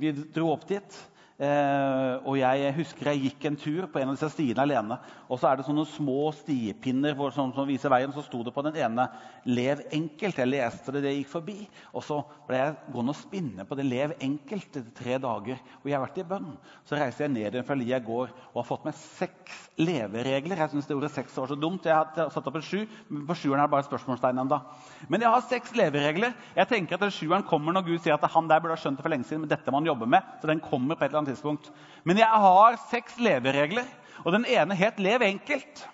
vi 0.00 0.14
dro 0.14 0.52
opp 0.54 0.66
dit. 0.68 0.98
Eh, 1.36 2.14
og 2.24 2.38
jeg 2.40 2.70
husker 2.78 3.10
jeg 3.10 3.26
gikk 3.26 3.42
en 3.44 3.58
tur 3.60 3.86
på 3.92 4.00
en 4.00 4.08
av 4.08 4.16
disse 4.16 4.30
stiene 4.32 4.62
alene. 4.62 4.96
Og 5.28 5.36
så 5.36 5.50
er 5.50 5.58
det 5.58 5.66
sånne 5.66 5.84
små 5.90 6.30
stiepinner 6.32 7.12
hvor, 7.18 7.34
som, 7.34 7.50
som, 7.52 7.66
viser 7.68 7.92
veien. 7.92 8.12
Så 8.14 8.24
sto 8.24 8.40
det 8.46 8.54
på 8.56 8.64
den 8.64 8.78
ene 8.80 9.04
'Lev 9.44 9.82
enkelt'. 9.92 10.40
Jeg 10.40 10.48
leste 10.48 10.94
det, 10.94 11.02
det 11.04 11.12
gikk 11.18 11.28
forbi. 11.34 11.58
Og 11.92 12.04
så 12.06 12.22
ble 12.48 12.62
jeg 12.62 12.76
gående 12.94 13.12
og 13.12 13.20
spinne 13.20 13.66
på 13.68 13.76
det 13.76 13.84
'Lev 13.84 14.14
enkelt' 14.16 14.80
etter 14.80 14.94
tre 14.96 15.18
dager. 15.20 15.60
Og 15.82 15.90
jeg 15.90 15.98
har 15.98 16.06
vært 16.06 16.22
i 16.22 16.28
bønn. 16.30 16.56
Så 16.88 16.96
reiser 16.96 17.26
jeg 17.26 17.34
ned 17.34 17.60
fra 17.66 17.76
Lia 17.76 18.00
gård 18.00 18.32
og 18.54 18.62
har 18.62 18.68
fått 18.70 18.88
meg 18.88 18.96
seks 18.96 19.68
leveregler. 19.76 20.56
Jeg 20.56 20.72
syns 20.72 20.88
det 20.88 20.96
ordet 20.96 21.12
seks 21.12 21.36
var 21.36 21.52
så 21.52 21.60
dumt. 21.60 21.84
Jeg 21.84 21.92
har 21.92 22.32
satt 22.32 22.48
opp 22.48 22.56
en 22.56 22.64
sju. 22.64 22.86
men 23.10 23.26
På 23.28 23.36
sjueren 23.36 23.60
er 23.60 23.68
det 23.68 23.76
bare 23.76 23.88
spørsmålstegn 23.90 24.40
enda. 24.40 24.62
Men 25.08 25.20
jeg 25.20 25.30
har 25.36 25.44
seks 25.44 25.76
leveregler. 25.76 26.32
Jeg 26.56 26.68
tenker 26.72 26.96
at 26.96 27.04
den 27.04 27.12
sjueren 27.12 27.44
kommer 27.44 27.76
når 27.76 27.84
Gud 27.90 28.00
sier 28.00 28.16
at 28.16 28.30
han 28.32 28.48
der 28.48 28.60
burde 28.60 28.72
ha 28.72 28.80
skjønt 28.80 28.96
det 28.96 29.04
for 29.04 29.12
lenge 29.12 29.28
siden. 29.28 29.44
men 29.44 29.50
dette 29.52 29.70
må 29.70 29.82
han 29.82 29.92
jobbe 29.92 30.08
med, 30.08 30.22
så 30.40 30.48
den 30.48 30.60
kommer 30.60 30.96
på 30.96 31.04
et 31.04 31.10
eller 31.10 31.18
annet 31.18 31.25
tidspunkt. 31.26 31.70
Men 32.04 32.18
jeg 32.22 32.42
har 32.46 32.78
seks 32.90 33.18
leveregler. 33.22 33.86
Og 34.24 34.32
den 34.32 34.46
ene 34.48 34.74
het 34.74 34.98
'lev 34.98 35.22
enkelt'. 35.22 35.86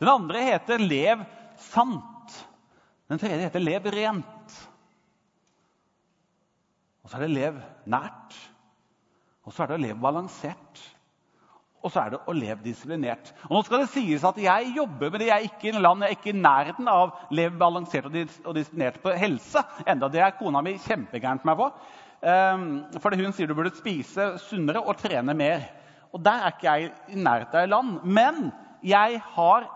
Den 0.00 0.08
andre 0.08 0.42
heter 0.42 0.78
'lev 0.78 1.24
sant'. 1.58 2.46
Den 3.08 3.18
tredje 3.18 3.48
heter 3.48 3.60
'lev 3.60 3.86
rent'. 3.86 4.68
Og 7.04 7.10
så 7.10 7.16
er 7.16 7.20
det 7.20 7.30
'lev 7.30 7.60
nært'. 7.86 8.36
Og 9.44 9.52
så 9.52 9.62
er 9.62 9.66
det 9.66 9.80
'lev 9.80 9.96
balansert'. 10.00 10.94
Og 11.84 11.92
så 11.92 12.00
er 12.00 12.14
det 12.14 12.20
å 12.24 12.32
leve 12.32 12.64
disiplinert. 12.64 13.34
Og 13.44 13.58
nå 13.58 13.60
skal 13.66 13.82
det 13.82 13.90
sies 13.92 14.22
at 14.24 14.38
Jeg 14.40 14.72
jobber 14.76 15.10
med 15.10 15.20
det. 15.20 15.26
Jeg 15.28 15.36
er 15.36 15.50
ikke 15.50 15.68
i 15.68 15.82
land, 15.82 16.00
jeg 16.00 16.14
er 16.14 16.16
ikke 16.16 16.32
i 16.32 16.40
nærheten 16.40 16.88
av 16.88 17.12
leve 17.30 17.58
balansert 17.60 18.08
og 18.08 18.54
disiplinert 18.56 19.02
på 19.02 19.12
helse. 19.20 19.60
Enda 19.86 20.08
det 20.08 20.22
er 20.24 20.38
kona 20.38 20.62
mi 20.64 20.78
kjempegærent 20.80 21.44
meg 21.44 21.60
på. 21.60 21.68
Um, 22.24 22.68
fordi 23.04 23.20
hun 23.20 23.34
sier 23.36 23.50
du 23.50 23.56
burde 23.56 23.74
spise 23.76 24.30
sunnere 24.46 24.80
og 24.80 24.96
trene 24.96 25.34
mer. 25.36 25.66
Og 26.14 26.22
Der 26.24 26.40
er 26.40 26.54
ikke 26.54 26.70
jeg 26.70 26.92
i 27.12 27.18
nærheten 27.20 27.60
av 27.60 27.68
land. 27.68 27.96
Men 28.04 28.46
jeg 28.80 29.20
har 29.34 29.66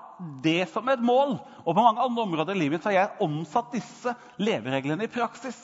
det 0.43 0.69
som 0.73 0.89
et 0.89 1.03
mål. 1.03 1.37
Og 1.67 1.75
på 1.75 1.83
mange 1.83 2.01
andre 2.01 2.25
områder 2.25 2.57
i 2.57 2.63
livet 2.63 2.83
så 2.83 2.91
har 2.91 2.97
jeg 2.97 3.27
omsatt 3.27 3.75
disse 3.75 4.15
levereglene 4.41 5.05
i 5.05 5.13
praksis. 5.13 5.59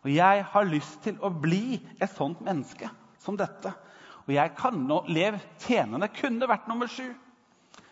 Og 0.00 0.12
jeg 0.14 0.44
har 0.52 0.68
lyst 0.68 1.02
til 1.04 1.18
å 1.20 1.28
bli 1.28 1.80
et 2.00 2.12
sånt 2.14 2.40
menneske 2.44 2.88
som 3.20 3.36
dette. 3.36 3.72
Og 4.24 4.32
jeg 4.32 4.54
kan 4.56 4.78
nå 4.86 5.02
leve 5.12 5.42
tjenende 5.60 6.08
kunne 6.14 6.48
vært 6.48 6.70
nummer 6.70 6.88
sju. 6.88 7.10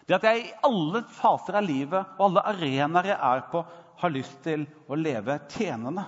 Det 0.08 0.16
at 0.16 0.24
jeg 0.24 0.46
i 0.46 0.52
alle 0.64 1.02
faser 1.18 1.58
av 1.58 1.66
livet 1.66 2.14
og 2.16 2.30
alle 2.30 2.46
arenaer 2.54 3.10
jeg 3.10 3.18
er 3.18 3.42
på, 3.52 3.60
har 3.98 4.14
lyst 4.14 4.38
til 4.44 4.64
å 4.88 4.96
leve 4.96 5.36
tjenende. 5.52 6.06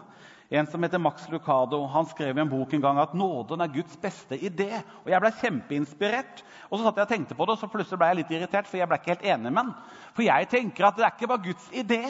En 0.50 0.66
som 0.66 0.82
heter 0.82 0.98
Max 0.98 1.28
Lucado 1.30 1.84
han 1.86 2.06
skrev 2.10 2.38
i 2.38 2.42
en 2.42 2.48
bok 2.50 2.72
en 2.74 2.82
gang 2.82 2.98
at 2.98 3.12
nåden 3.14 3.60
er 3.62 3.70
Guds 3.70 3.94
beste 4.02 4.34
idé. 4.34 4.80
Og 5.04 5.10
Jeg 5.12 5.22
ble 5.22 5.30
kjempeinspirert. 5.38 6.42
Og 6.70 6.78
så 6.78 6.84
satt 6.84 6.98
jeg 6.98 7.06
og 7.06 7.12
tenkte 7.12 7.36
på 7.38 7.46
det, 7.46 7.54
og 7.54 7.60
så 7.60 7.68
plutselig 7.70 8.00
ble 8.00 8.08
jeg 8.10 8.18
litt 8.18 8.32
irritert. 8.34 8.66
For 8.66 8.80
jeg 8.80 8.90
ble 8.90 8.98
ikke 8.98 9.12
helt 9.14 9.28
enig 9.30 9.52
med 9.52 9.62
han. 9.62 9.70
For 10.16 10.26
jeg 10.26 10.48
tenker 10.50 10.88
at 10.88 10.98
det 10.98 11.06
er 11.06 11.14
ikke 11.14 11.30
bare 11.30 11.44
Guds 11.44 11.68
idé. 11.70 12.02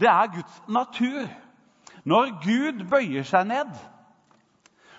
Det 0.00 0.08
er 0.08 0.32
Guds 0.38 0.56
natur. 0.72 1.28
Når 2.08 2.32
Gud 2.46 2.82
bøyer 2.88 3.28
seg 3.28 3.44
ned 3.50 3.76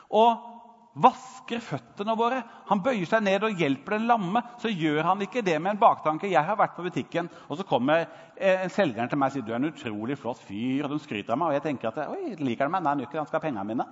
og 0.08 0.57
vasker 1.02 1.62
føttene 1.64 2.16
våre, 2.18 2.40
han 2.70 2.82
bøyer 2.84 3.06
seg 3.10 3.24
ned 3.26 3.46
og 3.46 3.60
hjelper 3.60 3.98
den 3.98 4.08
lamme, 4.10 4.42
så 4.62 4.72
gjør 4.72 5.04
han 5.12 5.22
ikke 5.26 5.44
det 5.46 5.58
med 5.62 5.76
en 5.76 5.82
baktanke. 5.82 6.30
Jeg 6.32 6.44
har 6.44 6.58
vært 6.60 6.76
på 6.78 6.86
butikken, 6.86 7.30
og 7.48 7.60
så 7.60 7.66
kommer 7.68 8.06
eh, 8.36 8.64
en 8.64 8.74
selgeren 8.74 9.12
til 9.12 9.22
meg 9.22 9.32
og 9.32 9.38
sier 9.38 9.46
du 9.46 9.54
er 9.54 9.60
en 9.62 9.70
utrolig 9.70 10.18
flott 10.20 10.42
fyr. 10.44 10.88
og 10.88 10.96
de 10.96 11.00
skryter 11.04 11.36
av 11.36 11.42
meg, 11.42 11.52
og 11.52 11.58
jeg 11.60 11.66
tenker 11.68 11.92
at 11.92 12.12
oi, 12.12 12.36
liker 12.42 12.68
han 12.68 12.74
meg? 12.74 12.84
Nei, 12.84 12.94
han 12.94 13.04
gjør 13.04 13.10
ikke 13.10 13.18
det, 13.18 13.24
han 13.24 13.32
skal 13.32 13.40
ha 13.40 13.46
pengene 13.46 13.68
mine. 13.70 13.88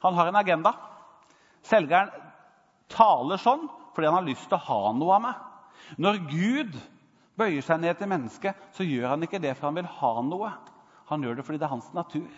Han 0.00 0.16
har 0.16 0.30
en 0.30 0.40
agenda. 0.40 0.74
Selgeren 1.66 2.14
taler 2.90 3.40
sånn 3.40 3.66
fordi 3.90 4.06
han 4.06 4.20
har 4.20 4.28
lyst 4.28 4.46
til 4.48 4.56
å 4.56 4.64
ha 4.68 4.94
noe 4.96 5.16
av 5.16 5.24
meg. 5.24 5.46
Når 6.00 6.20
Gud 6.30 6.76
bøyer 7.40 7.64
seg 7.64 7.80
ned 7.82 7.98
til 7.98 8.08
mennesket, 8.10 8.68
så 8.76 8.86
gjør 8.86 9.10
han 9.12 9.26
ikke 9.26 9.40
det 9.42 9.56
for 9.56 9.68
han 9.68 9.80
vil 9.80 9.90
ha 9.98 10.12
noe. 10.24 10.52
Han 11.10 11.26
gjør 11.26 11.40
det 11.40 11.44
fordi 11.46 11.60
det 11.60 11.66
er 11.66 11.74
hans 11.74 11.90
natur. 11.96 12.30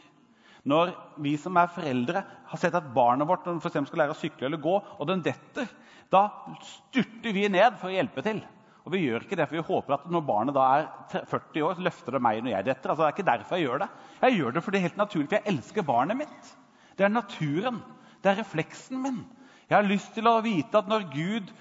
Når 0.68 0.92
vi 1.22 1.34
som 1.40 1.56
er 1.58 1.70
foreldre, 1.74 2.22
har 2.22 2.60
sett 2.60 2.76
at 2.78 2.90
barnet 2.94 3.26
vårt 3.26 3.48
for 3.62 3.72
skal 3.72 3.98
lære 3.98 4.14
å 4.14 4.18
sykle 4.18 4.46
eller 4.46 4.62
gå, 4.62 4.74
og 4.78 5.08
den 5.08 5.24
detter, 5.24 5.66
da 6.12 6.28
styrter 6.62 7.34
vi 7.34 7.48
ned 7.50 7.80
for 7.80 7.90
å 7.90 7.96
hjelpe 7.96 8.22
til. 8.22 8.42
Og 8.82 8.94
vi 8.94 9.04
gjør 9.04 9.24
ikke 9.24 9.38
det 9.38 9.46
for 9.46 9.58
vi 9.58 9.66
håper 9.66 9.94
at 9.94 10.06
når 10.10 10.24
barnet 10.26 10.56
da 10.56 10.64
er 10.76 10.86
40 11.30 11.66
år, 11.66 11.76
så 11.78 11.86
løfter 11.86 12.16
det 12.16 12.22
meg 12.22 12.40
når 12.42 12.56
jeg 12.56 12.66
detter. 12.66 12.92
Altså, 12.92 13.02
det 13.02 13.08
er 13.08 13.16
ikke 13.16 13.28
derfor 13.30 13.58
jeg 13.58 13.66
gjør 13.68 13.82
det. 13.84 13.88
Jeg 14.22 14.38
gjør 14.38 14.54
det 14.54 14.62
fordi 14.64 14.76
det 14.76 14.80
er 14.80 14.88
helt 14.88 15.02
naturlig, 15.02 15.28
for 15.28 15.38
jeg 15.38 15.54
elsker 15.54 15.86
barnet 15.86 16.18
mitt. 16.18 16.50
Det 16.98 17.06
er 17.06 17.14
naturen. 17.14 17.78
Det 18.22 18.30
er 18.30 18.38
refleksen 18.42 19.02
min. 19.02 19.22
Jeg 19.68 19.76
har 19.76 19.88
lyst 19.88 20.12
til 20.16 20.28
å 20.28 20.40
vite 20.44 20.82
at 20.82 20.90
når 20.90 21.08
Gud 21.14 21.54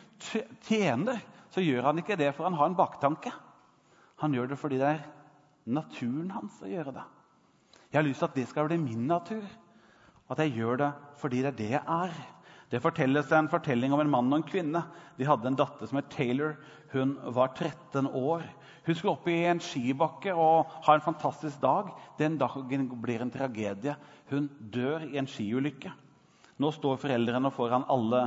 tjener, 0.68 1.22
så 1.54 1.64
gjør 1.64 1.90
han 1.90 2.02
ikke 2.02 2.18
det 2.20 2.34
for 2.36 2.48
han 2.48 2.58
har 2.58 2.70
en 2.70 2.78
baktanke. 2.78 3.34
Han 4.22 4.34
gjør 4.36 4.52
det 4.52 4.60
fordi 4.62 4.82
det 4.82 4.90
er 4.90 5.06
naturen 5.72 6.34
hans 6.34 6.58
å 6.62 6.70
gjøre 6.70 6.94
det. 6.98 7.06
Jeg 7.92 8.00
har 8.00 8.08
lyst 8.08 8.24
til 8.24 8.30
at 8.30 8.38
det 8.40 8.48
skal 8.48 8.70
bli 8.70 8.78
min 8.80 9.08
natur. 9.08 9.44
At 10.32 10.40
jeg 10.40 10.56
gjør 10.56 10.78
det 10.80 10.92
fordi 11.20 11.42
det 11.44 11.52
er 11.52 11.58
det 11.58 11.72
jeg 11.74 11.84
er. 11.84 12.14
Det 12.72 12.80
fortelles 12.80 13.32
en 13.36 13.50
fortelling 13.52 13.92
om 13.92 14.00
en 14.00 14.10
mann 14.10 14.32
og 14.32 14.40
en 14.40 14.48
kvinne. 14.48 14.80
De 15.18 15.28
hadde 15.28 15.50
en 15.50 15.58
datter 15.60 15.90
som 15.90 16.00
het 16.00 16.08
Taylor. 16.14 16.54
Hun 16.94 17.18
var 17.36 17.52
13 17.52 18.08
år. 18.08 18.46
Hun 18.86 18.96
skulle 18.96 19.18
opp 19.18 19.28
i 19.28 19.42
en 19.50 19.60
skibakke 19.60 20.32
og 20.32 20.72
ha 20.88 20.96
en 20.96 21.04
fantastisk 21.04 21.60
dag. 21.62 21.92
Den 22.18 22.40
dagen 22.40 22.88
blir 23.04 23.22
en 23.26 23.34
tragedie. 23.34 23.98
Hun 24.32 24.48
dør 24.72 25.04
i 25.04 25.20
en 25.20 25.28
skiulykke. 25.28 25.92
Nå 26.64 26.72
står 26.72 27.02
foreldrene 27.02 27.52
foran 27.52 27.90
alle 27.92 28.24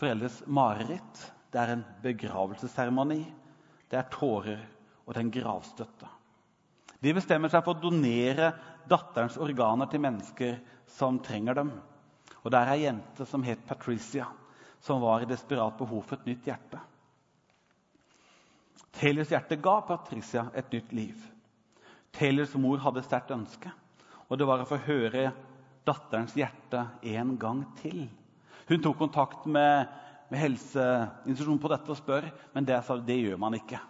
foreldres 0.00 0.40
mareritt. 0.46 1.26
Det 1.52 1.60
er 1.60 1.76
en 1.76 1.84
begravelsesseremoni. 2.02 3.20
Det 3.92 4.00
er 4.00 4.08
tårer, 4.08 4.64
og 5.04 5.12
det 5.12 5.20
er 5.20 5.26
en 5.26 5.36
gravstøtte. 5.36 6.08
De 7.02 7.14
bestemmer 7.16 7.50
seg 7.50 7.64
for 7.66 7.74
å 7.74 7.82
donere 7.82 8.52
datterens 8.88 9.38
organer 9.42 9.90
til 9.90 10.02
mennesker 10.04 10.60
som 10.94 11.18
trenger 11.22 11.58
dem. 11.58 11.72
Og 12.42 12.50
Der 12.50 12.66
er 12.66 12.76
ei 12.76 12.84
jente 12.84 13.26
som 13.26 13.42
het 13.46 13.66
Patricia, 13.66 14.28
som 14.82 15.02
var 15.02 15.22
i 15.22 15.30
desperat 15.30 15.78
behov 15.78 16.04
for 16.06 16.18
et 16.18 16.26
nytt 16.30 16.46
hjerte. 16.46 16.78
Taylors 18.92 19.30
hjerte 19.32 19.58
ga 19.62 19.80
Patricia 19.86 20.48
et 20.54 20.70
nytt 20.72 20.92
liv. 20.92 21.28
Taylors 22.12 22.54
mor 22.60 22.78
hadde 22.82 23.02
sterkt 23.06 23.32
ønske, 23.34 23.70
og 24.28 24.38
det 24.38 24.46
var 24.46 24.62
å 24.62 24.68
få 24.68 24.78
høre 24.84 25.30
datterens 25.86 26.34
hjerte 26.36 26.84
en 27.14 27.36
gang 27.40 27.64
til. 27.80 28.04
Hun 28.68 28.82
tok 28.82 28.98
kontakt 29.00 29.46
med, 29.50 29.88
med 30.30 30.42
helseinstitusjonen 30.42 31.62
på 31.62 31.72
dette 31.72 31.90
og 31.94 31.98
spør, 31.98 32.28
men 32.54 32.68
det, 32.68 32.78
det 33.08 33.18
gjør 33.18 33.40
man 33.42 33.56
ikke. 33.58 33.80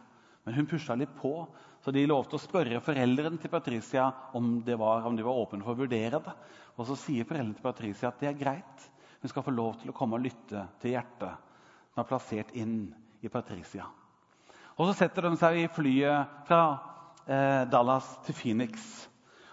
Men 0.47 0.57
hun 0.57 0.69
pusha 0.71 0.97
litt 0.99 1.13
på, 1.19 1.35
så 1.83 1.91
de 1.91 2.05
lovte 2.07 2.39
å 2.39 2.43
spørre 2.43 2.79
foreldrene 2.85 3.41
til 3.43 3.51
Patricia 3.51 4.07
om 4.39 4.61
var, 4.63 5.07
om 5.09 5.17
de 5.19 5.25
var 5.27 5.39
åpne 5.41 5.65
for 5.65 5.75
å 5.75 5.81
vurdere 5.83 6.21
det. 6.23 6.35
Og 6.79 6.87
så 6.87 6.97
sier 6.99 7.27
foreldrene 7.27 7.59
til 7.59 7.67
Patricia 7.67 8.13
at 8.13 8.21
det 8.23 8.31
er 8.31 8.39
greit. 8.39 8.85
Hun 9.23 9.31
skal 9.31 9.45
få 9.47 9.55
lov 9.55 9.81
til 9.81 9.91
å 9.91 9.97
komme 9.97 10.19
og 10.19 10.23
lytte 10.23 10.63
til 10.83 10.95
hjertet 10.95 11.51
som 11.93 12.05
er 12.05 12.09
plassert 12.09 12.55
inn 12.59 12.77
i 13.23 13.31
Patricia. 13.31 13.89
Og 14.79 14.89
Så 14.89 14.95
setter 15.03 15.27
de 15.27 15.37
seg 15.37 15.59
i 15.61 15.71
flyet 15.71 16.47
fra 16.49 16.63
eh, 17.27 17.63
Dallas 17.71 18.09
til 18.27 18.39
Phoenix. 18.39 18.87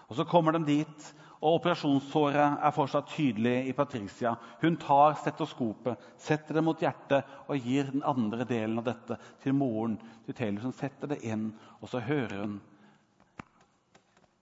Og 0.08 0.16
Så 0.18 0.26
kommer 0.30 0.56
de 0.56 0.64
dit, 0.70 1.10
og 1.40 1.56
operasjonssåret 1.62 2.60
er 2.60 2.74
fortsatt 2.76 3.14
tydelig 3.14 3.70
i 3.70 3.76
Patricia. 3.76 4.34
Hun 4.60 4.76
tar 4.80 5.16
stetoskopet, 5.22 6.02
setter 6.20 6.60
det 6.60 6.64
mot 6.68 6.82
hjertet 6.84 7.30
og 7.48 7.64
gir 7.64 7.88
den 7.94 8.04
andre 8.04 8.44
delen 8.48 8.82
av 8.82 8.90
dette 8.90 9.16
til 9.44 9.56
moren 9.56 9.96
til 10.26 10.36
Taylor, 10.36 10.66
som 10.66 10.76
setter 10.76 11.14
det 11.14 11.22
inn. 11.24 11.48
Og 11.80 11.88
så 11.92 12.04
hører 12.04 12.42
hun 12.42 12.58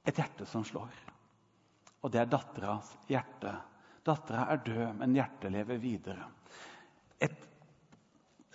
et 0.10 0.18
hjerte 0.18 0.48
som 0.50 0.66
slår. 0.66 0.96
Og 2.02 2.14
det 2.14 2.24
er 2.24 2.32
datteras 2.32 2.90
hjerte. 3.12 3.54
Dattera 4.08 4.48
er 4.54 4.64
død, 4.66 4.98
men 4.98 5.14
hjertet 5.18 5.54
lever 5.54 5.82
videre. 5.84 6.26
Et 7.22 7.46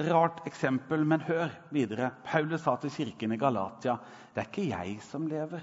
rart 0.08 0.42
eksempel, 0.48 1.04
men 1.06 1.22
hør 1.28 1.52
videre. 1.70 2.10
Paulus 2.26 2.64
sa 2.64 2.74
til 2.80 2.94
kirken 2.94 3.36
i 3.36 3.38
Galatia 3.38 3.98
det 4.32 4.42
er 4.42 4.50
ikke 4.50 4.68
jeg 4.72 4.98
som 5.06 5.30
lever. 5.30 5.62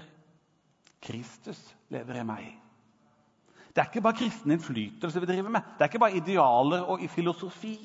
Kristus 1.02 1.60
lever 1.92 2.22
i 2.22 2.26
meg. 2.28 2.59
Det 3.70 3.82
er 3.82 3.88
ikke 3.90 4.02
bare 4.02 4.18
kristen 4.18 4.50
innflytelse 4.50 5.20
vi 5.22 5.28
driver 5.30 5.52
med. 5.54 5.66
Det 5.78 5.84
er 5.84 5.90
ikke 5.92 6.02
bare 6.02 6.18
idealer 6.18 6.86
og 6.90 7.02
filosofi. 7.10 7.76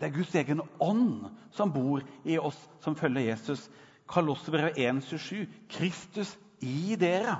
Det 0.00 0.08
er 0.08 0.14
Guds 0.14 0.34
egen 0.38 0.62
ånd 0.80 1.26
som 1.52 1.72
bor 1.72 2.04
i 2.24 2.38
oss 2.38 2.58
som 2.80 2.96
følger 2.96 3.32
Jesus. 3.32 3.66
Kolossebrevet 4.10 4.78
1,27. 4.78 5.44
Kristus 5.70 6.36
i 6.62 6.96
dere. 7.00 7.36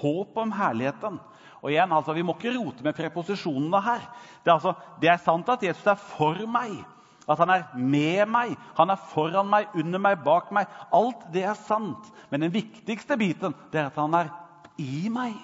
Håp 0.00 0.36
om 0.40 0.52
herligheten. 0.52 1.20
Og 1.62 1.70
igjen, 1.70 1.92
altså, 1.92 2.12
Vi 2.12 2.22
må 2.22 2.34
ikke 2.34 2.56
rote 2.58 2.84
med 2.84 2.96
preposisjonene 2.96 3.80
her. 3.80 4.02
Det 4.44 4.50
er, 4.50 4.54
altså, 4.54 4.74
det 5.00 5.08
er 5.08 5.22
sant 5.22 5.48
at 5.48 5.62
Jesus 5.62 5.86
er 5.86 6.00
for 6.00 6.40
meg. 6.50 6.82
At 7.28 7.38
han 7.40 7.50
er 7.54 7.62
med 7.78 8.28
meg, 8.28 8.52
han 8.76 8.90
er 8.92 9.00
foran 9.14 9.48
meg, 9.48 9.70
under 9.74 9.98
meg, 9.98 10.18
bak 10.24 10.50
meg. 10.52 10.68
Alt 10.92 11.24
det 11.32 11.46
er 11.48 11.56
sant. 11.56 12.10
Men 12.30 12.44
den 12.44 12.52
viktigste 12.52 13.16
biten 13.16 13.54
det 13.72 13.80
er 13.80 13.88
at 13.88 14.00
han 14.00 14.18
er 14.18 14.32
i 14.76 15.08
meg. 15.12 15.38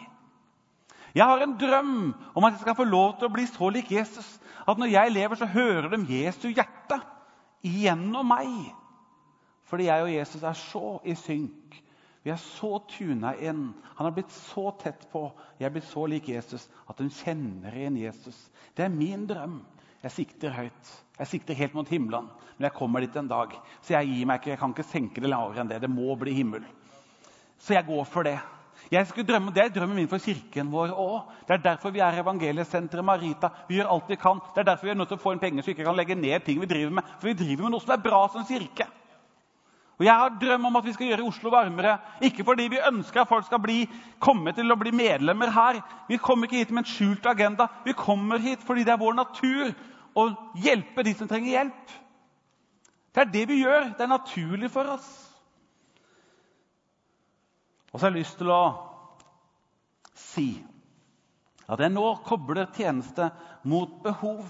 Jeg 1.14 1.26
har 1.26 1.42
en 1.42 1.56
drøm 1.58 1.94
om 2.34 2.44
at 2.46 2.54
jeg 2.54 2.62
skal 2.64 2.78
få 2.78 2.86
lov 2.86 3.16
til 3.18 3.28
å 3.28 3.34
bli 3.34 3.46
så 3.50 3.70
lik 3.74 3.90
Jesus 3.92 4.28
at 4.68 4.78
når 4.78 4.92
jeg 4.92 5.12
lever, 5.14 5.38
så 5.38 5.48
hører 5.50 5.88
de 5.90 6.20
Jesu 6.20 6.50
hjerte 6.50 7.00
gjennom 7.64 8.28
meg. 8.30 8.70
Fordi 9.70 9.86
jeg 9.88 10.04
og 10.04 10.12
Jesus 10.12 10.42
er 10.42 10.58
så 10.58 10.84
i 11.06 11.14
synk. 11.18 11.78
Vi 12.22 12.32
er 12.32 12.40
så 12.42 12.78
tuna 12.90 13.32
inn. 13.40 13.70
Han 13.96 14.06
har 14.06 14.14
blitt 14.14 14.32
så 14.34 14.70
tett 14.80 15.06
på. 15.12 15.24
Jeg 15.58 15.70
er 15.70 15.74
blitt 15.74 15.88
så 15.88 16.04
lik 16.10 16.28
Jesus 16.28 16.66
at 16.90 17.00
hun 17.00 17.12
kjenner 17.14 17.74
igjen 17.76 17.96
Jesus. 18.00 18.36
Det 18.76 18.84
er 18.84 18.92
min 18.92 19.24
drøm. 19.30 19.60
Jeg 20.02 20.14
sikter 20.16 20.52
høyt. 20.56 20.92
Jeg 21.18 21.28
sikter 21.28 21.56
helt 21.56 21.76
mot 21.76 21.88
himmelen. 21.88 22.28
Men 22.56 22.68
jeg 22.68 22.76
kommer 22.76 23.04
dit 23.04 23.16
en 23.16 23.30
dag. 23.30 23.56
Så 23.80 23.94
jeg 23.96 24.10
gir 24.10 24.28
meg 24.28 24.40
ikke. 24.40 24.52
Jeg 24.52 24.60
kan 24.60 24.74
ikke 24.74 24.90
senke 24.90 25.24
det 25.24 25.32
lavere 25.32 25.64
enn 25.64 25.72
det. 25.72 25.80
Det 25.82 25.92
må 25.92 26.14
bli 26.20 26.34
himmel. 26.36 26.64
Så 27.60 27.76
jeg 27.76 27.88
går 27.88 28.04
for 28.08 28.28
det. 28.28 28.38
Drømme, 28.90 29.53
det 29.55 29.62
er 29.62 29.68
drømmen 29.70 29.96
min 29.96 30.09
for 30.11 30.18
kirken 30.18 30.70
vår 30.72 30.90
òg. 30.98 31.29
Det 31.46 31.55
er 31.55 31.62
derfor 31.62 31.92
vi 31.94 32.00
er 32.03 32.16
evangeliesenteret 32.22 33.05
Marita. 33.05 33.48
Vi 33.68 33.76
gjør 33.76 33.92
alt 33.92 34.09
vi 34.09 34.16
kan. 34.18 34.40
Det 34.55 34.61
er 34.61 34.66
derfor 34.72 34.87
vi 34.87 34.90
er 34.90 34.98
nødt 34.98 35.09
til 35.09 35.18
å 35.18 35.22
få 35.22 35.33
inn 35.33 35.38
penger 35.42 35.62
så 35.62 35.70
vi 35.70 35.76
ikke 35.76 35.87
kan 35.87 35.96
legge 35.96 36.16
ned 36.18 36.42
ting 36.42 36.59
vi 36.61 36.66
driver 36.66 36.90
med. 36.90 37.12
For 37.20 37.31
vi 37.31 37.37
driver 37.38 37.62
med 37.62 37.70
noe 37.70 37.85
som 37.85 37.94
er 37.94 38.03
bra 38.03 38.24
som 38.33 38.46
kirke. 38.48 38.88
Og 40.00 40.05
Jeg 40.07 40.14
har 40.14 40.37
drøm 40.40 40.64
om 40.66 40.76
at 40.76 40.85
vi 40.85 40.92
skal 40.96 41.07
gjøre 41.07 41.29
Oslo 41.29 41.50
varmere. 41.53 41.98
Ikke 42.20 42.44
fordi 42.44 42.66
vi 42.72 42.83
ønsker 42.88 43.20
at 43.20 43.29
folk 43.29 43.46
skal 43.46 43.61
bli, 43.61 43.85
komme 44.18 44.53
til 44.57 44.72
å 44.72 44.79
bli 44.81 44.90
medlemmer 44.90 45.53
her. 45.53 45.83
Vi 46.09 46.16
kommer 46.16 46.48
ikke 46.48 46.64
hit 46.64 46.70
med 46.70 46.83
en 46.83 46.90
skjult 46.90 47.26
agenda. 47.26 47.68
Vi 47.85 47.92
kommer 47.92 48.40
hit 48.42 48.64
fordi 48.66 48.83
det 48.88 48.96
er 48.96 49.03
vår 49.03 49.14
natur 49.14 49.74
å 50.16 50.31
hjelpe 50.57 51.05
de 51.05 51.14
som 51.14 51.29
trenger 51.29 51.53
hjelp. 51.53 51.98
Det 53.14 53.22
er 53.22 53.35
det 53.38 53.48
vi 53.53 53.61
gjør. 53.61 53.92
Det 53.92 54.07
er 54.07 54.16
naturlig 54.18 54.70
for 54.72 54.96
oss. 54.96 55.29
Og 57.90 57.98
så 57.98 58.07
har 58.07 58.12
jeg 58.12 58.22
lyst 58.22 58.38
til 58.38 58.53
å 58.55 58.62
si 60.14 60.50
at 61.70 61.81
jeg 61.83 61.94
nå 61.94 62.07
kobler 62.26 62.70
tjeneste 62.74 63.31
mot 63.70 64.00
behov. 64.03 64.46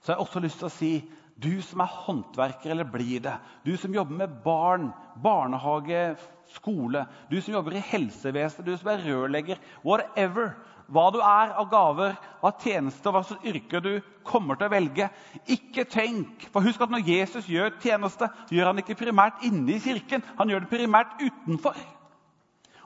Så 0.00 0.12
jeg 0.12 0.16
har 0.16 0.24
også 0.24 0.40
lyst 0.40 0.60
til 0.62 0.70
å 0.70 0.72
si 0.72 0.92
du 1.40 1.52
som 1.64 1.80
er 1.80 1.92
håndverker 2.04 2.72
eller 2.72 2.88
blir 2.88 3.22
det, 3.24 3.36
du 3.64 3.72
som 3.80 3.94
jobber 3.94 4.16
med 4.16 4.40
barn, 4.44 4.90
barnehage, 5.24 6.16
skole, 6.52 7.06
du 7.30 7.38
som 7.40 7.54
jobber 7.54 7.78
i 7.78 7.84
helsevesenet, 7.92 8.66
du 8.66 8.76
som 8.76 8.90
er 8.92 9.04
rørlegger, 9.06 9.60
whatever, 9.84 10.52
hva 10.90 11.06
du 11.14 11.20
er 11.22 11.54
av 11.60 11.68
gaver, 11.70 12.16
av 12.42 12.60
tjenester, 12.60 13.14
hva 13.14 13.22
slags 13.24 13.46
yrke 13.46 13.80
du 13.84 13.92
kommer 14.26 14.58
til 14.58 14.68
å 14.68 14.74
velge. 14.74 15.06
Ikke 15.54 15.86
tenk, 15.88 16.48
for 16.52 16.66
Husk 16.66 16.82
at 16.82 16.92
når 16.92 17.06
Jesus 17.08 17.48
gjør 17.48 17.76
tjeneste, 17.80 18.28
gjør 18.50 18.72
han 18.72 18.82
ikke 18.82 18.98
primært 18.98 19.44
inne 19.46 19.76
i 19.76 19.80
kirken. 19.80 20.24
Han 20.40 20.50
gjør 20.50 20.66
det 20.66 20.72
primært 20.74 21.16
utenfor. 21.22 21.78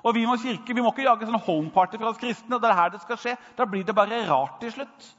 Og 0.04 0.14
vi 0.14 0.26
må 0.28 0.36
kirke, 0.36 0.76
vi 0.76 0.84
må 0.84 0.92
ikke 0.92 1.06
jage 1.08 1.26
sånn 1.28 1.44
homeparty 1.46 1.98
fra 2.00 2.12
oss 2.12 2.20
kristne. 2.20 2.56
og 2.56 2.62
det 2.62 2.70
er 2.70 2.80
her 2.80 2.90
det 2.92 3.02
skal 3.04 3.20
skje. 3.20 3.36
Da 3.56 3.64
blir 3.64 3.84
det 3.84 3.96
bare 3.96 4.26
rart 4.28 4.60
til 4.60 4.72
slutt. 4.72 5.12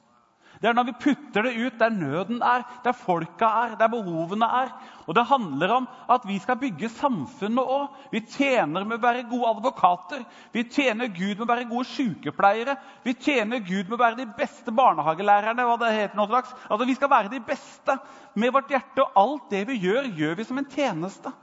Det 0.62 0.70
er 0.70 0.76
når 0.76 0.88
vi 0.88 0.94
putter 1.04 1.44
det 1.46 1.52
ut 1.60 1.80
der 1.80 1.92
nøden 1.92 2.42
er, 2.46 2.64
der 2.84 2.96
folka 2.96 3.48
er, 3.64 3.74
der 3.80 3.90
behovene 3.92 4.48
er. 4.48 4.72
Og 5.06 5.16
det 5.16 5.26
handler 5.28 5.74
om 5.76 5.88
at 6.10 6.24
vi 6.28 6.38
skal 6.40 6.58
bygge 6.62 6.90
samfunnet 6.96 7.74
òg. 7.76 7.98
Vi 8.12 8.22
tjener 8.24 8.86
med 8.88 8.98
å 8.98 9.04
være 9.04 9.26
gode 9.30 9.52
advokater. 9.52 10.24
Vi 10.54 10.64
tjener 10.72 11.12
Gud 11.12 11.36
med 11.36 11.46
å 11.46 11.52
være 11.52 11.68
gode 11.70 11.90
sykepleiere. 11.92 12.78
Vi 13.04 13.14
tjener 13.14 13.60
Gud 13.60 13.90
med 13.90 13.98
å 14.00 14.04
være 14.04 14.22
de 14.24 14.30
beste 14.38 14.72
barnehagelærerne. 14.72 15.66
hva 15.66 15.78
det 15.82 15.94
heter 15.94 16.18
noe 16.18 16.32
slags. 16.32 16.54
Altså, 16.70 16.86
Vi 16.86 16.96
skal 16.96 17.10
være 17.10 17.30
de 17.30 17.40
beste 17.40 18.00
med 18.36 18.54
vårt 18.54 18.70
hjerte, 18.70 19.04
og 19.04 19.12
alt 19.16 19.50
det 19.50 19.68
vi 19.68 19.80
gjør, 19.80 20.08
gjør 20.16 20.36
vi 20.36 20.44
som 20.44 20.58
en 20.58 20.72
tjeneste. 20.72 21.34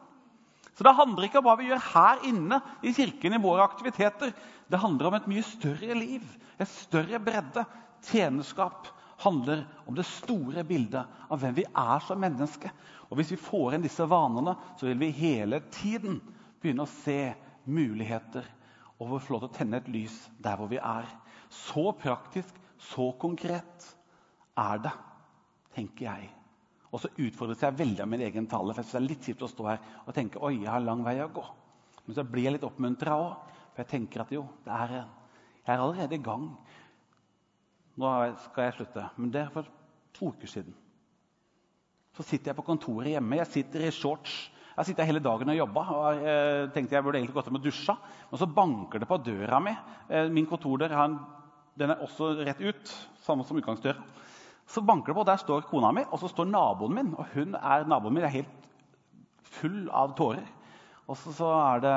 Så 0.74 0.84
Det 0.84 0.94
handler 0.96 1.26
ikke 1.26 1.42
om 1.42 1.46
hva 1.46 1.56
vi 1.60 1.68
gjør 1.68 1.84
her 1.92 2.24
inne 2.28 2.58
i 2.82 2.94
kirken 2.96 3.36
i 3.36 3.42
våre 3.42 3.66
aktiviteter. 3.66 4.32
Det 4.70 4.80
handler 4.80 5.10
om 5.10 5.18
et 5.18 5.28
mye 5.28 5.44
større 5.44 5.96
liv, 5.98 6.24
et 6.56 6.68
større 6.68 7.20
bredde, 7.20 7.64
tjenerskap 8.08 8.88
handler 9.22 9.66
om 9.86 9.94
det 9.94 10.06
store 10.08 10.64
bildet 10.66 11.28
av 11.30 11.38
hvem 11.38 11.54
vi 11.60 11.66
er 11.68 12.02
som 12.06 12.20
menneske. 12.20 12.70
Og 13.10 13.18
Hvis 13.18 13.34
vi 13.34 13.40
får 13.44 13.76
inn 13.76 13.84
disse 13.84 14.06
vanene, 14.08 14.56
så 14.80 14.88
vil 14.88 14.98
vi 15.02 15.12
hele 15.14 15.60
tiden 15.74 16.18
begynne 16.62 16.86
å 16.86 16.94
se 17.04 17.34
muligheter 17.68 18.46
og 18.98 19.18
få 19.20 19.34
lov 19.34 19.44
til 19.44 19.50
å 19.50 19.56
tenne 19.58 19.80
et 19.82 19.90
lys 19.92 20.16
der 20.42 20.56
hvor 20.58 20.70
vi 20.70 20.80
er. 20.80 21.06
Så 21.52 21.90
praktisk, 22.00 22.54
så 22.80 23.10
konkret 23.20 23.88
er 24.58 24.80
det, 24.82 24.92
tenker 25.76 26.08
jeg. 26.08 26.30
Og 26.92 27.00
så 27.00 27.08
utfordres 27.24 27.62
jeg 27.64 27.78
veldig 27.78 28.02
av 28.04 28.10
min 28.12 28.24
egen 28.26 28.46
tale. 28.46 28.74
for 28.74 28.82
jeg 28.82 28.90
synes 28.90 28.92
Det 28.92 29.00
er 29.00 29.08
litt 29.08 29.26
kjipt 29.28 29.42
å 29.42 29.48
stå 29.48 29.66
her 29.70 29.78
og 30.06 30.14
tenke 30.14 30.42
oi, 30.44 30.60
jeg 30.60 30.70
har 30.70 30.84
lang 30.84 31.02
vei 31.04 31.16
å 31.22 31.32
gå. 31.32 31.44
Men 32.06 32.16
så 32.16 32.24
blir 32.24 32.44
jeg 32.44 32.58
litt 32.58 32.68
oppmuntra 32.68 33.16
òg. 33.16 33.50
For 33.72 33.80
jeg 33.80 33.88
tenker 33.88 34.20
at 34.20 34.32
jo, 34.34 34.44
er, 34.66 34.90
jeg 35.64 35.72
er 35.72 35.80
allerede 35.80 36.18
i 36.18 36.22
gang. 36.22 36.50
Nå 37.96 38.10
skal 38.44 38.66
jeg 38.66 38.76
slutte. 38.76 39.08
Men 39.16 39.30
det 39.32 39.40
er 39.40 39.52
for 39.54 39.68
to 40.12 40.32
uker 40.34 40.50
siden. 40.50 40.74
Så 42.12 42.26
sitter 42.28 42.52
jeg 42.52 42.58
på 42.58 42.66
kontoret 42.66 43.14
hjemme. 43.14 43.38
Jeg 43.40 43.48
sitter 43.54 43.86
i 43.86 43.92
shorts. 43.94 44.50
Jeg 44.76 44.88
sitter 44.88 45.08
hele 45.08 45.20
dagen 45.24 45.48
og 45.48 45.56
jobba. 45.56 45.82
og 45.96 46.24
jeg 46.26 46.72
tenkte 46.74 46.96
jeg 46.96 47.04
burde 47.04 47.20
egentlig 47.20 47.36
gått 47.38 47.48
hjem 47.48 47.60
og 47.60 47.64
dusja. 47.64 47.96
Men 48.30 48.42
så 48.42 48.48
banker 48.60 49.00
det 49.00 49.08
på 49.08 49.20
døra 49.24 49.60
mi. 49.60 49.72
Eh, 50.08 50.28
min 50.28 50.48
kontordør 50.48 50.92
den 51.72 51.88
er 51.88 52.02
også 52.04 52.34
rett 52.44 52.60
ut, 52.60 52.90
samme 53.24 53.44
som 53.48 53.56
utgangsdøra. 53.56 54.02
Så 54.72 54.80
banker 54.80 55.12
det 55.12 55.18
på, 55.18 55.20
og 55.20 55.28
der 55.28 55.40
står 55.40 55.66
kona 55.68 55.90
mi, 55.92 56.04
og 56.08 56.20
så 56.20 56.30
står 56.32 56.48
naboen 56.48 56.94
min. 56.96 57.14
Og 57.18 57.26
hun 57.34 57.56
er, 57.58 57.84
naboen 57.88 58.16
min 58.16 58.24
er 58.24 58.32
helt 58.32 58.68
full 59.52 59.88
av 59.92 60.14
tårer. 60.16 60.46
Og 61.10 61.18
så, 61.18 61.48
har 61.52 61.82
det 61.84 61.96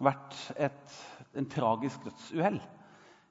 vært 0.00 0.36
et, 0.56 0.94
en 1.36 1.48
tragisk 1.50 2.06
dødsuhell 2.06 2.56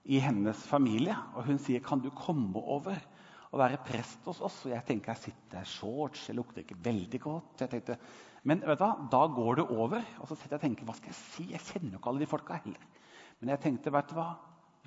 i 0.05 0.19
hennes 0.21 0.61
familie. 0.69 1.15
Og 1.33 1.47
hun 1.47 1.57
sier, 1.57 1.81
'Kan 1.81 2.03
du 2.03 2.09
komme 2.09 2.61
over 2.61 2.95
og 3.51 3.59
være 3.59 3.81
prest 3.85 4.25
hos 4.25 4.41
oss?' 4.41 4.65
Og 4.65 4.71
jeg 4.71 4.85
tenker, 4.85 5.13
jeg 5.13 5.17
sitter 5.17 5.61
i 5.61 5.65
shorts, 5.65 6.27
jeg 6.29 6.35
lukter 6.35 6.61
ikke 6.61 6.83
veldig 6.83 7.21
godt. 7.21 7.61
Jeg 7.61 7.69
tenkte, 7.69 7.97
Men 8.43 8.61
vet 8.61 8.79
du 8.79 8.85
hva, 8.85 9.09
da 9.11 9.27
går 9.27 9.55
det 9.55 9.67
over. 9.67 10.03
Og 10.19 10.27
så 10.27 10.35
sitter 10.35 10.55
jeg 10.55 10.59
og 10.59 10.61
tenker, 10.61 10.85
hva 10.85 10.95
skal 10.95 11.09
jeg 11.09 11.15
si? 11.15 11.51
Jeg 11.51 11.59
kjenner 11.59 11.91
jo 11.91 11.97
ikke 11.97 12.09
alle 12.09 12.19
de 12.19 12.25
folka 12.25 12.53
heller. 12.53 12.85
Men 13.39 13.49
jeg 13.49 13.59
tenkte, 13.59 13.91
vet 13.91 14.09
du 14.09 14.15
hva? 14.15 14.35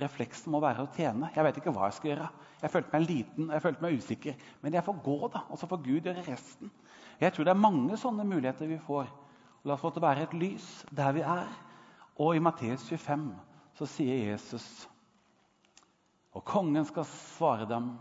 Refleksen 0.01 0.53
må 0.55 0.61
være 0.62 0.86
å 0.86 0.90
tjene. 0.97 1.28
Jeg 1.34 1.45
vet 1.45 1.59
ikke 1.61 1.74
hva 1.74 1.88
jeg 1.90 1.99
skal 1.99 2.11
gjøre. 2.12 2.28
Jeg 2.62 2.72
følte 2.72 2.95
meg 2.95 3.09
liten 3.09 3.51
jeg 3.53 3.64
følte 3.64 3.84
meg 3.84 3.99
usikker. 3.99 4.47
Men 4.62 4.78
jeg 4.78 4.86
får 4.86 5.03
gå, 5.05 5.18
da. 5.34 5.45
Og 5.51 5.61
så 5.61 5.68
får 5.68 5.82
Gud 5.84 6.09
gjøre 6.09 6.24
resten. 6.28 6.72
Jeg 7.20 7.34
tror 7.34 7.47
det 7.47 7.53
er 7.53 7.66
mange 7.66 7.99
sånne 8.01 8.24
muligheter 8.26 8.70
vi 8.70 8.80
får. 8.86 9.11
La 9.68 9.76
oss 9.76 9.82
få 9.84 9.93
til 9.93 10.03
å 10.03 10.09
være 10.09 10.24
et 10.26 10.38
lys 10.38 10.70
der 10.90 11.12
vi 11.14 11.26
er. 11.26 11.53
Og 12.22 12.36
i 12.36 12.43
Matteus 12.43 12.86
25 12.88 13.28
så 13.78 13.88
sier 13.88 14.32
Jesus 14.32 14.66
og 16.32 16.45
kongen 16.49 16.86
skal 16.88 17.05
svare 17.09 17.66
dem, 17.68 17.93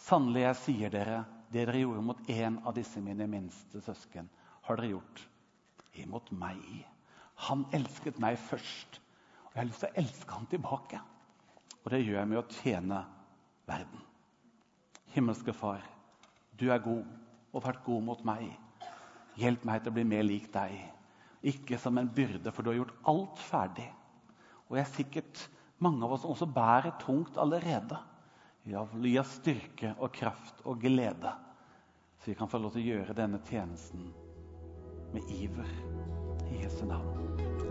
sannelig, 0.00 0.46
jeg 0.46 0.58
sier 0.62 0.92
dere, 0.94 1.18
det 1.52 1.66
dere 1.66 1.82
gjorde 1.82 2.04
mot 2.06 2.30
en 2.32 2.56
av 2.64 2.76
disse 2.76 3.02
mine 3.04 3.26
minste 3.28 3.82
søsken, 3.84 4.30
har 4.64 4.80
dere 4.80 4.94
gjort 4.94 5.24
imot 6.00 6.30
meg. 6.32 6.62
Han 7.48 7.66
elsket 7.76 8.20
meg 8.22 8.38
først, 8.48 9.00
og 9.50 9.56
jeg 9.56 9.60
har 9.60 9.68
lyst 9.68 9.82
til 9.82 9.90
å 9.90 10.00
elske 10.02 10.36
ham 10.36 10.46
tilbake. 10.50 11.00
Og 11.80 11.90
det 11.90 12.02
gjør 12.04 12.20
jeg 12.20 12.30
med 12.30 12.38
å 12.38 12.48
tjene 12.60 13.00
verden. 13.66 14.02
Himmelske 15.10 15.54
Far, 15.56 15.82
du 16.54 16.68
er 16.70 16.82
god 16.84 17.02
og 17.50 17.56
har 17.58 17.72
vært 17.72 17.86
god 17.86 18.04
mot 18.06 18.22
meg. 18.28 18.52
Hjelp 19.40 19.64
meg 19.66 19.82
til 19.82 19.90
å 19.90 19.96
bli 19.96 20.04
mer 20.06 20.22
lik 20.26 20.46
deg. 20.54 20.76
Ikke 21.50 21.78
som 21.80 21.98
en 21.98 22.10
byrde, 22.14 22.52
for 22.52 22.62
du 22.62 22.70
har 22.70 22.78
gjort 22.78 23.08
alt 23.10 23.42
ferdig. 23.42 23.88
Og 24.68 24.78
jeg 24.78 24.84
er 24.84 24.94
sikkert 24.94 25.42
mange 25.82 26.04
av 26.06 26.14
oss 26.14 26.28
også 26.28 26.46
bærer 26.46 26.94
tungt 27.02 27.40
allerede. 27.40 27.98
Ja, 28.68 28.84
gi 29.02 29.16
oss 29.18 29.38
styrke 29.40 29.94
og 29.98 30.12
kraft 30.14 30.60
og 30.68 30.82
glede, 30.84 31.32
så 32.20 32.30
vi 32.30 32.36
kan 32.38 32.50
få 32.52 32.60
lov 32.60 32.76
til 32.76 32.84
å 32.84 32.90
gjøre 32.92 33.16
denne 33.16 33.40
tjenesten 33.48 34.12
med 35.16 35.34
iver. 35.40 35.74
I 36.50 36.62
Jesu 36.64 36.84
navn. 36.84 37.69